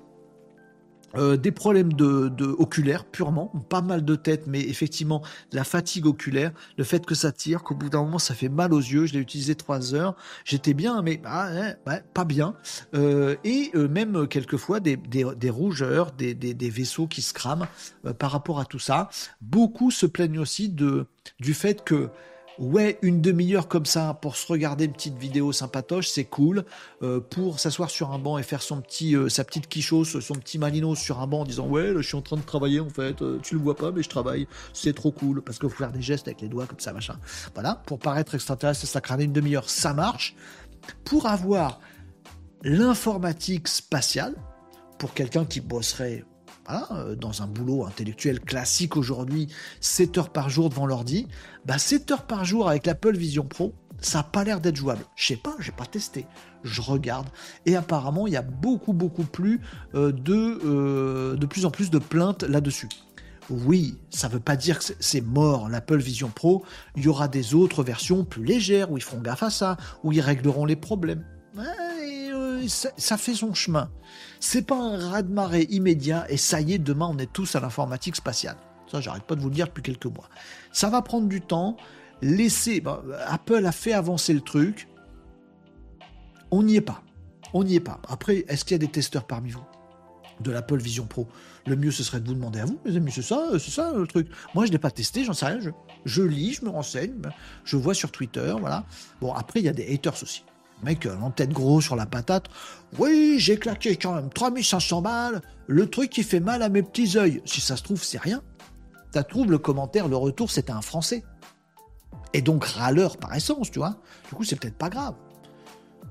[1.17, 5.21] euh, des problèmes de, oculaires purement, pas mal de tête, mais effectivement
[5.51, 8.73] la fatigue oculaire, le fait que ça tire, qu'au bout d'un moment ça fait mal
[8.73, 9.05] aux yeux.
[9.05, 12.55] Je l'ai utilisé trois heures, j'étais bien, mais ah, hein, pas bien.
[12.93, 14.97] Euh, et euh, même quelquefois des,
[15.49, 17.67] rougeurs, des, vaisseaux qui se crament
[18.19, 19.09] par rapport à tout ça.
[19.41, 21.05] Beaucoup se plaignent aussi de
[21.39, 22.09] du fait que
[22.57, 26.63] Ouais, une demi-heure comme ça pour se regarder une petite vidéo sympatoche, c'est cool.
[27.03, 30.35] Euh, pour s'asseoir sur un banc et faire son petit, euh, sa petite quichose, son
[30.35, 32.89] petit malino sur un banc en disant ouais, je suis en train de travailler en
[32.89, 33.21] fait.
[33.21, 34.47] Euh, tu le vois pas, mais je travaille.
[34.71, 37.17] C'est trop cool parce qu'il faut faire des gestes avec les doigts comme ça, machin.
[37.53, 40.35] Voilà, pour paraître extraterrestre, ça crâne une demi-heure, ça marche.
[41.03, 41.81] Pour avoir
[42.63, 44.35] l'informatique spatiale,
[44.97, 46.23] pour quelqu'un qui bosserait
[46.69, 49.47] euh, dans un boulot intellectuel classique aujourd'hui,
[49.81, 51.27] 7 heures par jour devant l'ordi,
[51.65, 55.03] bah 7 heures par jour avec l'Apple Vision Pro, ça n'a pas l'air d'être jouable.
[55.15, 56.25] Je sais pas, j'ai pas testé.
[56.63, 57.27] Je regarde.
[57.65, 59.61] Et apparemment, il y a beaucoup, beaucoup plus
[59.93, 62.89] euh, de, euh, de plus en plus de plaintes là-dessus.
[63.49, 66.65] Oui, ça ne veut pas dire que c'est mort l'Apple Vision Pro.
[66.95, 70.11] Il y aura des autres versions plus légères où ils feront gaffe à ça, où
[70.11, 71.23] ils régleront les problèmes
[71.55, 73.89] mais ça, fait son chemin.
[74.39, 78.15] C'est pas un raz-de-marée immédiat et ça y est, demain on est tous à l'informatique
[78.15, 78.57] spatiale.
[78.91, 80.29] Ça, j'arrête pas de vous le dire depuis quelques mois.
[80.71, 81.77] Ça va prendre du temps.
[82.21, 82.81] Laissez.
[82.81, 84.87] bah, Apple a fait avancer le truc.
[86.51, 87.01] On n'y est pas.
[87.53, 87.99] On n'y est pas.
[88.07, 89.63] Après, est-ce qu'il y a des testeurs parmi vous
[90.41, 91.27] de l'Apple Vision Pro?
[91.65, 93.11] Le mieux, ce serait de vous demander à vous, mes amis.
[93.11, 94.27] C'est ça, c'est ça le truc.
[94.53, 95.59] Moi, je l'ai pas testé, j'en sais rien.
[95.59, 95.71] Je,
[96.05, 97.13] je lis, je me renseigne,
[97.63, 98.85] je vois sur Twitter, voilà.
[99.19, 100.43] Bon, après, il y a des haters aussi.
[100.83, 102.47] Mec, en tête gros sur la patate.
[102.99, 105.41] Oui, j'ai claqué quand même 3500 balles.
[105.67, 107.41] Le truc qui fait mal à mes petits yeux.
[107.45, 108.41] Si ça se trouve, c'est rien.
[109.13, 111.23] Ça trouve, le commentaire, le retour, c'était un Français.
[112.33, 113.95] Et donc râleur par essence, tu vois.
[114.29, 115.15] Du coup, c'est peut-être pas grave.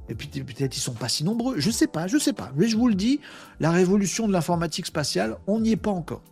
[0.09, 1.59] Et puis peut-être ils sont pas si nombreux.
[1.59, 2.51] Je sais pas, je sais pas.
[2.57, 3.21] Mais je vous le dis,
[3.61, 6.23] la révolution de l'informatique spatiale, on n'y est pas encore.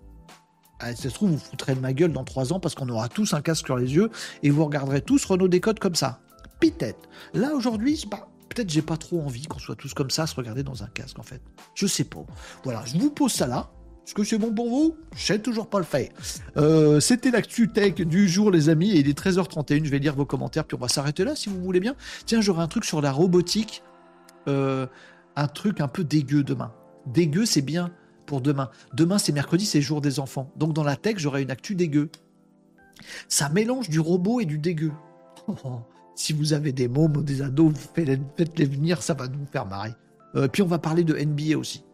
[0.81, 3.09] Ah, ça se trouve, vous foutrez de ma gueule dans trois ans parce qu'on aura
[3.09, 4.11] tous un casque sur les yeux
[4.43, 6.22] et vous regarderez tous Renault Décode comme ça.
[6.71, 7.09] Peut-être.
[7.35, 8.29] Là aujourd'hui, pas.
[8.49, 10.87] Peut-être j'ai pas trop envie qu'on soit tous comme ça à se regarder dans un
[10.87, 11.41] casque en fait.
[11.75, 12.25] Je sais pas.
[12.65, 13.71] Voilà, je vous pose ça là.
[14.07, 14.97] Est-ce que c'est bon pour vous?
[15.15, 16.09] Je sais toujours pas le faire.
[16.57, 19.85] Euh, C'était l'actu tech du jour, les amis, il est 13h31.
[19.85, 21.95] Je vais lire vos commentaires, puis on va s'arrêter là si vous voulez bien.
[22.27, 23.83] Tiens, j'aurai un truc sur la robotique.
[24.49, 24.87] Euh,
[25.37, 26.73] un truc un peu dégueu demain.
[27.07, 27.91] Dégueu, c'est bien
[28.27, 28.71] pour demain.
[28.93, 30.51] Demain, c'est mercredi, c'est jour des enfants.
[30.57, 32.11] Donc dans la tech, j'aurai une actu dégueu.
[33.29, 34.93] Ça mélange du robot et du dégueu.
[36.15, 39.93] Si vous avez des mômes des ados, faites-les venir, ça va nous faire marrer.
[40.35, 41.85] Euh, puis on va parler de NBA aussi.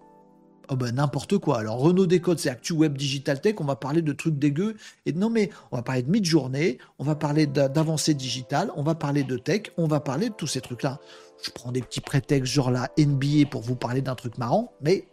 [0.71, 1.61] Oh ben n'importe quoi.
[1.61, 3.55] Alors Renault Décode, c'est Actu Web Digital Tech.
[3.59, 4.77] On va parler de trucs dégueux.
[5.07, 8.83] Et non mais on va parler de mid-journée, on va parler d'a- d'avancée digitale, on
[8.83, 11.01] va parler de tech, on va parler de tous ces trucs-là.
[11.43, 15.09] Je prends des petits prétextes genre la NBA pour vous parler d'un truc marrant, mais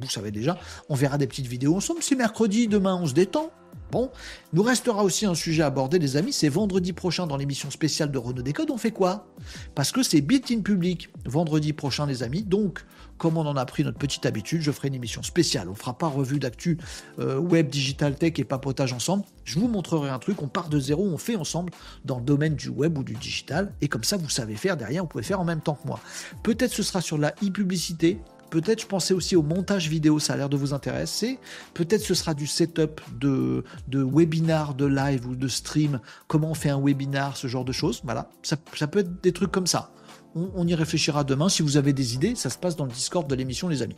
[0.00, 0.58] vous savez déjà,
[0.88, 2.02] on verra des petites vidéos ensemble.
[2.02, 3.50] C'est mercredi, demain on se détend.
[3.92, 4.10] Bon,
[4.52, 6.32] nous restera aussi un sujet à aborder, les amis.
[6.32, 8.70] C'est vendredi prochain dans l'émission spéciale de Renault Décode.
[8.70, 9.28] On fait quoi?
[9.74, 12.42] Parce que c'est Bit in Public vendredi prochain, les amis.
[12.42, 12.84] Donc,
[13.16, 15.68] comme on en a pris notre petite habitude, je ferai une émission spéciale.
[15.68, 16.78] On fera pas revue d'actu
[17.20, 19.24] euh, web, digital tech et papotage ensemble.
[19.44, 20.42] Je vous montrerai un truc.
[20.42, 21.72] On part de zéro, on fait ensemble
[22.04, 23.72] dans le domaine du web ou du digital.
[23.82, 25.02] Et comme ça, vous savez faire derrière.
[25.02, 26.00] Vous pouvez faire en même temps que moi.
[26.42, 28.18] Peut-être ce sera sur la e-publicité.
[28.50, 31.38] Peut-être je pensais aussi au montage vidéo, ça a l'air de vous intéresser.
[31.74, 36.54] Peut-être ce sera du setup de, de webinar, de live ou de stream, comment on
[36.54, 38.00] fait un webinar, ce genre de choses.
[38.04, 39.90] Voilà, ça, peut être des trucs comme ça.
[40.34, 41.48] On, on y réfléchira demain.
[41.48, 43.96] Si vous avez des idées, ça se passe dans le Discord de l'émission, les amis.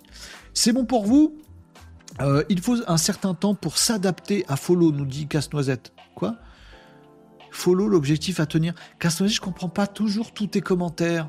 [0.54, 1.36] C'est bon pour vous?
[2.20, 5.92] Euh, Il faut un certain temps pour s'adapter à Follow, nous dit Casse-Noisette.
[6.14, 6.36] Quoi?
[7.50, 8.74] Follow, l'objectif à tenir.
[8.98, 11.28] Casse-Noisette, je comprends pas toujours tous tes commentaires.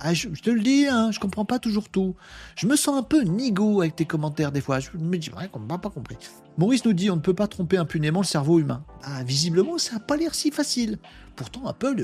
[0.00, 2.14] Ah, je, te le dis, hein, je comprends pas toujours tout.
[2.56, 4.80] Je me sens un peu nigo avec tes commentaires des fois.
[4.80, 6.16] Je me dis, ouais, qu'on m'a pas compris.
[6.56, 8.82] Maurice nous dit, on ne peut pas tromper impunément le cerveau humain.
[9.02, 10.98] Ah, visiblement, ça n'a pas l'air si facile.
[11.36, 12.02] Pourtant, Apple,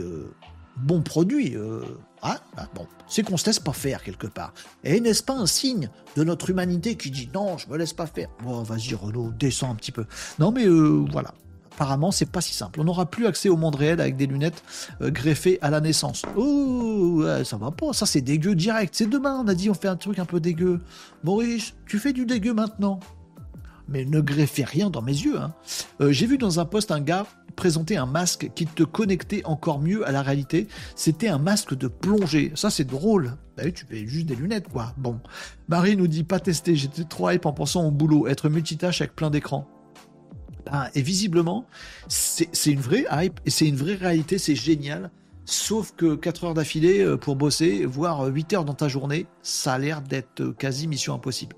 [0.76, 1.56] bon produit.
[1.56, 1.82] euh,
[2.22, 4.52] ah, ah, bon, c'est qu'on se laisse pas faire quelque part.
[4.84, 8.06] Et n'est-ce pas un signe de notre humanité qui dit, non, je me laisse pas
[8.06, 8.28] faire.
[8.42, 10.06] Bon, vas-y, Renaud, descends un petit peu.
[10.38, 11.32] Non, mais euh, voilà.
[11.76, 12.80] Apparemment, c'est pas si simple.
[12.80, 14.62] On n'aura plus accès au monde réel avec des lunettes
[15.02, 16.22] euh, greffées à la naissance.
[16.34, 17.92] Oh, ça va pas.
[17.92, 18.94] Ça, c'est dégueu direct.
[18.96, 20.80] C'est demain, on a dit, on fait un truc un peu dégueu.
[21.22, 22.98] Maurice, tu fais du dégueu maintenant.
[23.88, 25.38] Mais ne greffez rien dans mes yeux.
[25.38, 25.52] hein.
[26.00, 27.26] Euh, J'ai vu dans un post un gars
[27.56, 30.68] présenter un masque qui te connectait encore mieux à la réalité.
[30.94, 32.52] C'était un masque de plongée.
[32.54, 33.36] Ça, c'est drôle.
[33.58, 34.94] Bah tu fais juste des lunettes, quoi.
[34.96, 35.20] Bon.
[35.68, 36.74] Marie nous dit pas tester.
[36.74, 38.26] J'étais trop hype en pensant au boulot.
[38.28, 39.68] Être multitâche avec plein d'écrans.
[40.70, 41.66] Ben, et visiblement,
[42.08, 45.10] c'est une vraie hype et c'est une vraie réalité, c'est génial.
[45.44, 49.74] Sauf que 4 heures d'affilée euh, pour bosser, voire 8 heures dans ta journée, ça
[49.74, 51.54] a l'air d'être euh, quasi mission impossible.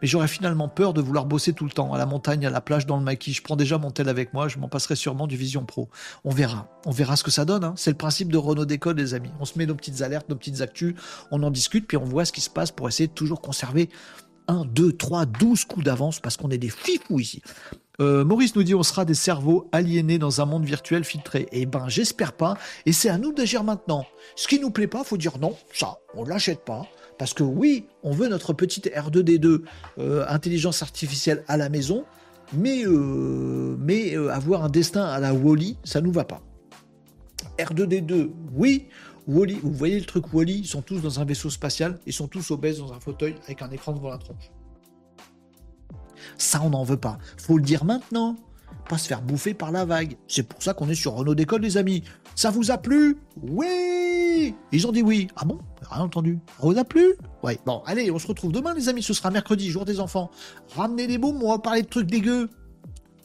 [0.00, 2.60] Mais j'aurais finalement peur de vouloir bosser tout le temps, à la montagne, à la
[2.60, 3.32] plage, dans le maquis.
[3.32, 5.88] Je prends déjà mon tel avec moi, je m'en passerai sûrement du Vision Pro.
[6.22, 6.68] On verra.
[6.86, 7.64] On verra ce que ça donne.
[7.64, 7.74] hein.
[7.76, 9.30] C'est le principe de Renault Décode, les amis.
[9.40, 10.94] On se met nos petites alertes, nos petites actus,
[11.32, 13.90] on en discute, puis on voit ce qui se passe pour essayer de toujours conserver
[14.48, 17.42] 1, 2, 3, 12 coups d'avance parce qu'on est des fifous ici.
[18.00, 21.48] Euh, Maurice nous dit on sera des cerveaux aliénés dans un monde virtuel filtré.
[21.52, 22.56] Eh ben j'espère pas.
[22.86, 24.06] Et c'est à nous d'agir maintenant.
[24.36, 26.86] Ce qui nous plaît pas, faut dire non, ça, on l'achète pas.
[27.18, 29.62] Parce que oui, on veut notre petite R2D2
[29.98, 32.04] euh, intelligence artificielle à la maison,
[32.52, 36.40] mais, euh, mais avoir un destin à la Wally, ça nous va pas.
[37.58, 38.86] R2D2, oui.
[39.28, 42.28] Wally, vous voyez le truc Wally, ils sont tous dans un vaisseau spatial, ils sont
[42.28, 44.50] tous obèses dans un fauteuil avec un écran devant la tronche.
[46.38, 47.18] Ça, on n'en veut pas.
[47.36, 48.36] Faut le dire maintenant.
[48.88, 50.16] Pas se faire bouffer par la vague.
[50.28, 52.04] C'est pour ça qu'on est sur Renault Décolle, les amis.
[52.34, 53.18] Ça vous a plu?
[53.42, 55.28] Oui Ils ont dit oui.
[55.36, 55.58] Ah bon?
[55.90, 56.38] Rien entendu.
[56.46, 57.14] Ça vous a plu?
[57.42, 57.58] Ouais.
[57.66, 59.02] Bon, allez, on se retrouve demain, les amis.
[59.02, 60.30] Ce sera mercredi, jour des enfants.
[60.74, 62.48] Ramenez les baumes, on va parler de trucs dégueux.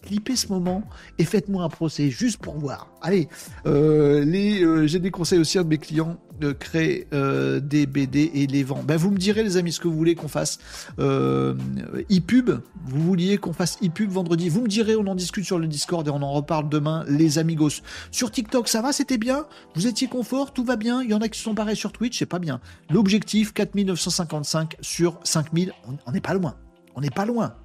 [0.03, 0.83] Clippez ce moment
[1.17, 2.89] et faites-moi un procès juste pour voir.
[3.01, 3.29] Allez,
[3.65, 8.31] euh, euh, j'ai des conseils aussi à de mes clients euh, crée euh, des BD
[8.33, 8.83] et les vend.
[8.83, 10.59] Ben, vous me direz, les amis, ce que vous voulez qu'on fasse
[10.99, 12.51] e-pub.
[12.85, 14.49] Vous vouliez qu'on fasse e-pub vendredi.
[14.49, 17.39] Vous me direz, on en discute sur le Discord et on en reparle demain, les
[17.39, 17.81] amigos.
[18.11, 19.45] Sur TikTok, ça va, c'était bien?
[19.75, 21.01] Vous étiez confort, tout va bien?
[21.01, 22.59] Il y en a qui sont barrés sur Twitch, c'est pas bien.
[22.89, 25.73] L'objectif, 4955 sur 5000,
[26.05, 26.55] on n'est pas loin.
[26.95, 27.55] On n'est pas loin.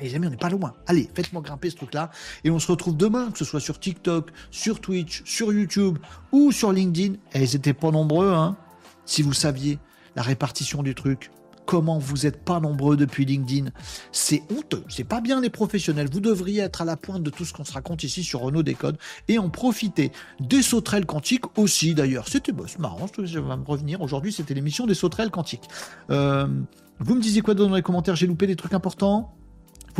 [0.00, 0.74] Et les amis, on n'est pas loin.
[0.86, 2.10] Allez, faites-moi grimper ce truc-là.
[2.44, 5.98] Et on se retrouve demain, que ce soit sur TikTok, sur Twitch, sur YouTube
[6.32, 7.14] ou sur LinkedIn.
[7.34, 8.56] Et ils n'étaient pas nombreux, hein.
[9.04, 9.78] Si vous saviez
[10.16, 11.30] la répartition du truc.
[11.64, 13.70] Comment vous n'êtes pas nombreux depuis LinkedIn
[14.10, 14.82] C'est honteux.
[14.88, 16.08] C'est pas bien les professionnels.
[16.10, 18.62] Vous devriez être à la pointe de tout ce qu'on se raconte ici sur Renault
[18.62, 18.96] Décode
[19.28, 20.10] et en profiter.
[20.40, 22.26] Des sauterelles quantiques aussi d'ailleurs.
[22.26, 24.00] C'était marrant, je vais me revenir.
[24.00, 25.68] Aujourd'hui, c'était l'émission des sauterelles quantiques.
[26.10, 26.48] Euh,
[27.00, 28.16] vous me disiez quoi dans les commentaires?
[28.16, 29.37] J'ai loupé des trucs importants?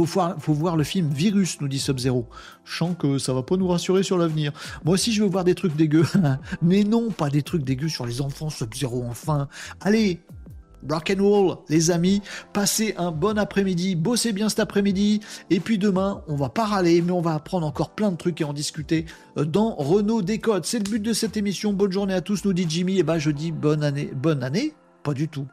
[0.07, 2.29] Faut voir, le film Virus, nous dit Sub-Zero.
[2.65, 4.53] Je que ça va pas nous rassurer sur l'avenir.
[4.85, 6.07] Moi aussi, je veux voir des trucs dégueux.
[6.63, 9.49] Mais non, pas des trucs dégueux sur les enfants Sub-Zero, enfin.
[9.81, 10.21] Allez,
[10.89, 12.23] rock and roll, les amis.
[12.53, 13.97] Passez un bon après-midi.
[13.97, 15.21] Bossez bien cet après-midi.
[15.51, 18.41] Et puis demain, on va pas râler, mais on va apprendre encore plein de trucs
[18.41, 19.07] et en discuter
[19.37, 20.65] euh, dans Renault Décode.
[20.65, 21.73] C'est le but de cette émission.
[21.73, 22.99] Bonne journée à tous, nous dit Jimmy.
[22.99, 24.11] Et ben, je dis bonne année.
[24.15, 24.75] Bonne année?
[25.03, 25.47] Pas du tout.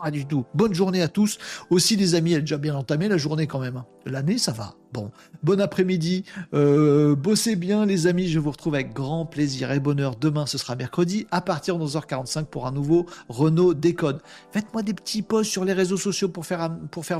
[0.00, 0.44] Pas du tout.
[0.54, 1.38] Bonne journée à tous.
[1.70, 3.76] Aussi, les amis, elle est déjà bien entamée la journée quand même.
[3.76, 3.86] Hein.
[4.06, 4.74] L'année, ça va.
[4.92, 5.10] Bon,
[5.42, 6.24] bon après-midi.
[6.54, 8.28] Euh, bossez bien, les amis.
[8.28, 10.16] Je vous retrouve avec grand plaisir et bonheur.
[10.16, 14.22] Demain, ce sera mercredi, à partir de 11h45 pour un nouveau Renault Décode.
[14.52, 16.70] Faites-moi des petits posts sur les réseaux sociaux pour faire,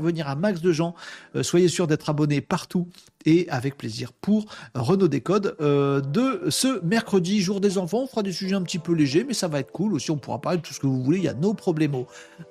[0.01, 0.95] venir un max de gens.
[1.35, 2.87] Euh, soyez sûr d'être abonnés partout
[3.29, 8.01] et avec plaisir pour Renault Décode euh, de ce mercredi, jour des enfants.
[8.03, 10.09] On fera des sujets un petit peu légers, mais ça va être cool aussi.
[10.09, 11.19] On pourra parler de tout ce que vous voulez.
[11.19, 12.05] Il y a nos problèmes.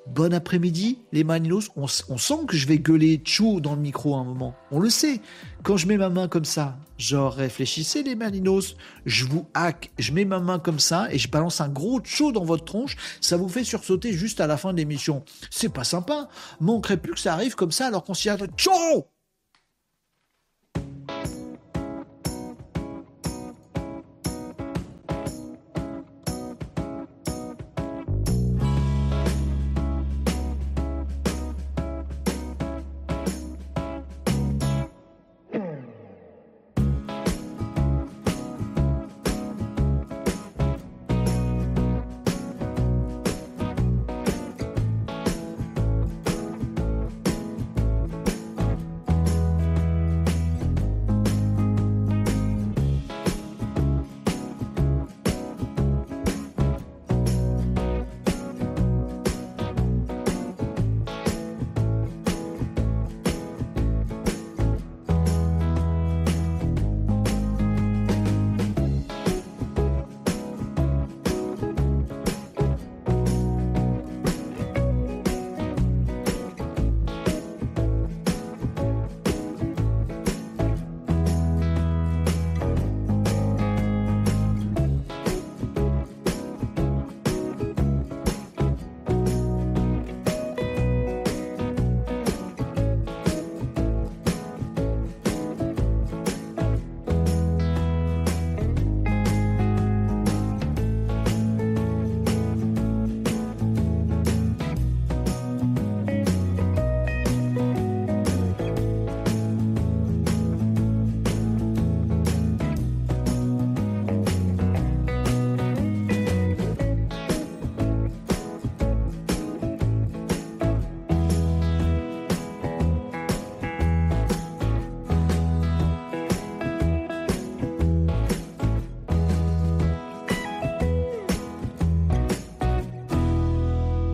[0.06, 1.70] Bon après-midi, les maninos.
[1.76, 4.54] On, sent que je vais gueuler chaud dans le micro à un moment.
[4.70, 5.20] On le sait.
[5.64, 10.12] Quand je mets ma main comme ça, genre réfléchissez les maninos, je vous hack, je
[10.12, 13.36] mets ma main comme ça et je balance un gros chaud dans votre tronche, ça
[13.36, 15.24] vous fait sursauter juste à la fin de l'émission.
[15.50, 16.28] C'est pas sympa.
[16.60, 18.46] Manquerait plus que ça arrive comme ça alors qu'on s'y attend.
[18.56, 19.08] Chaud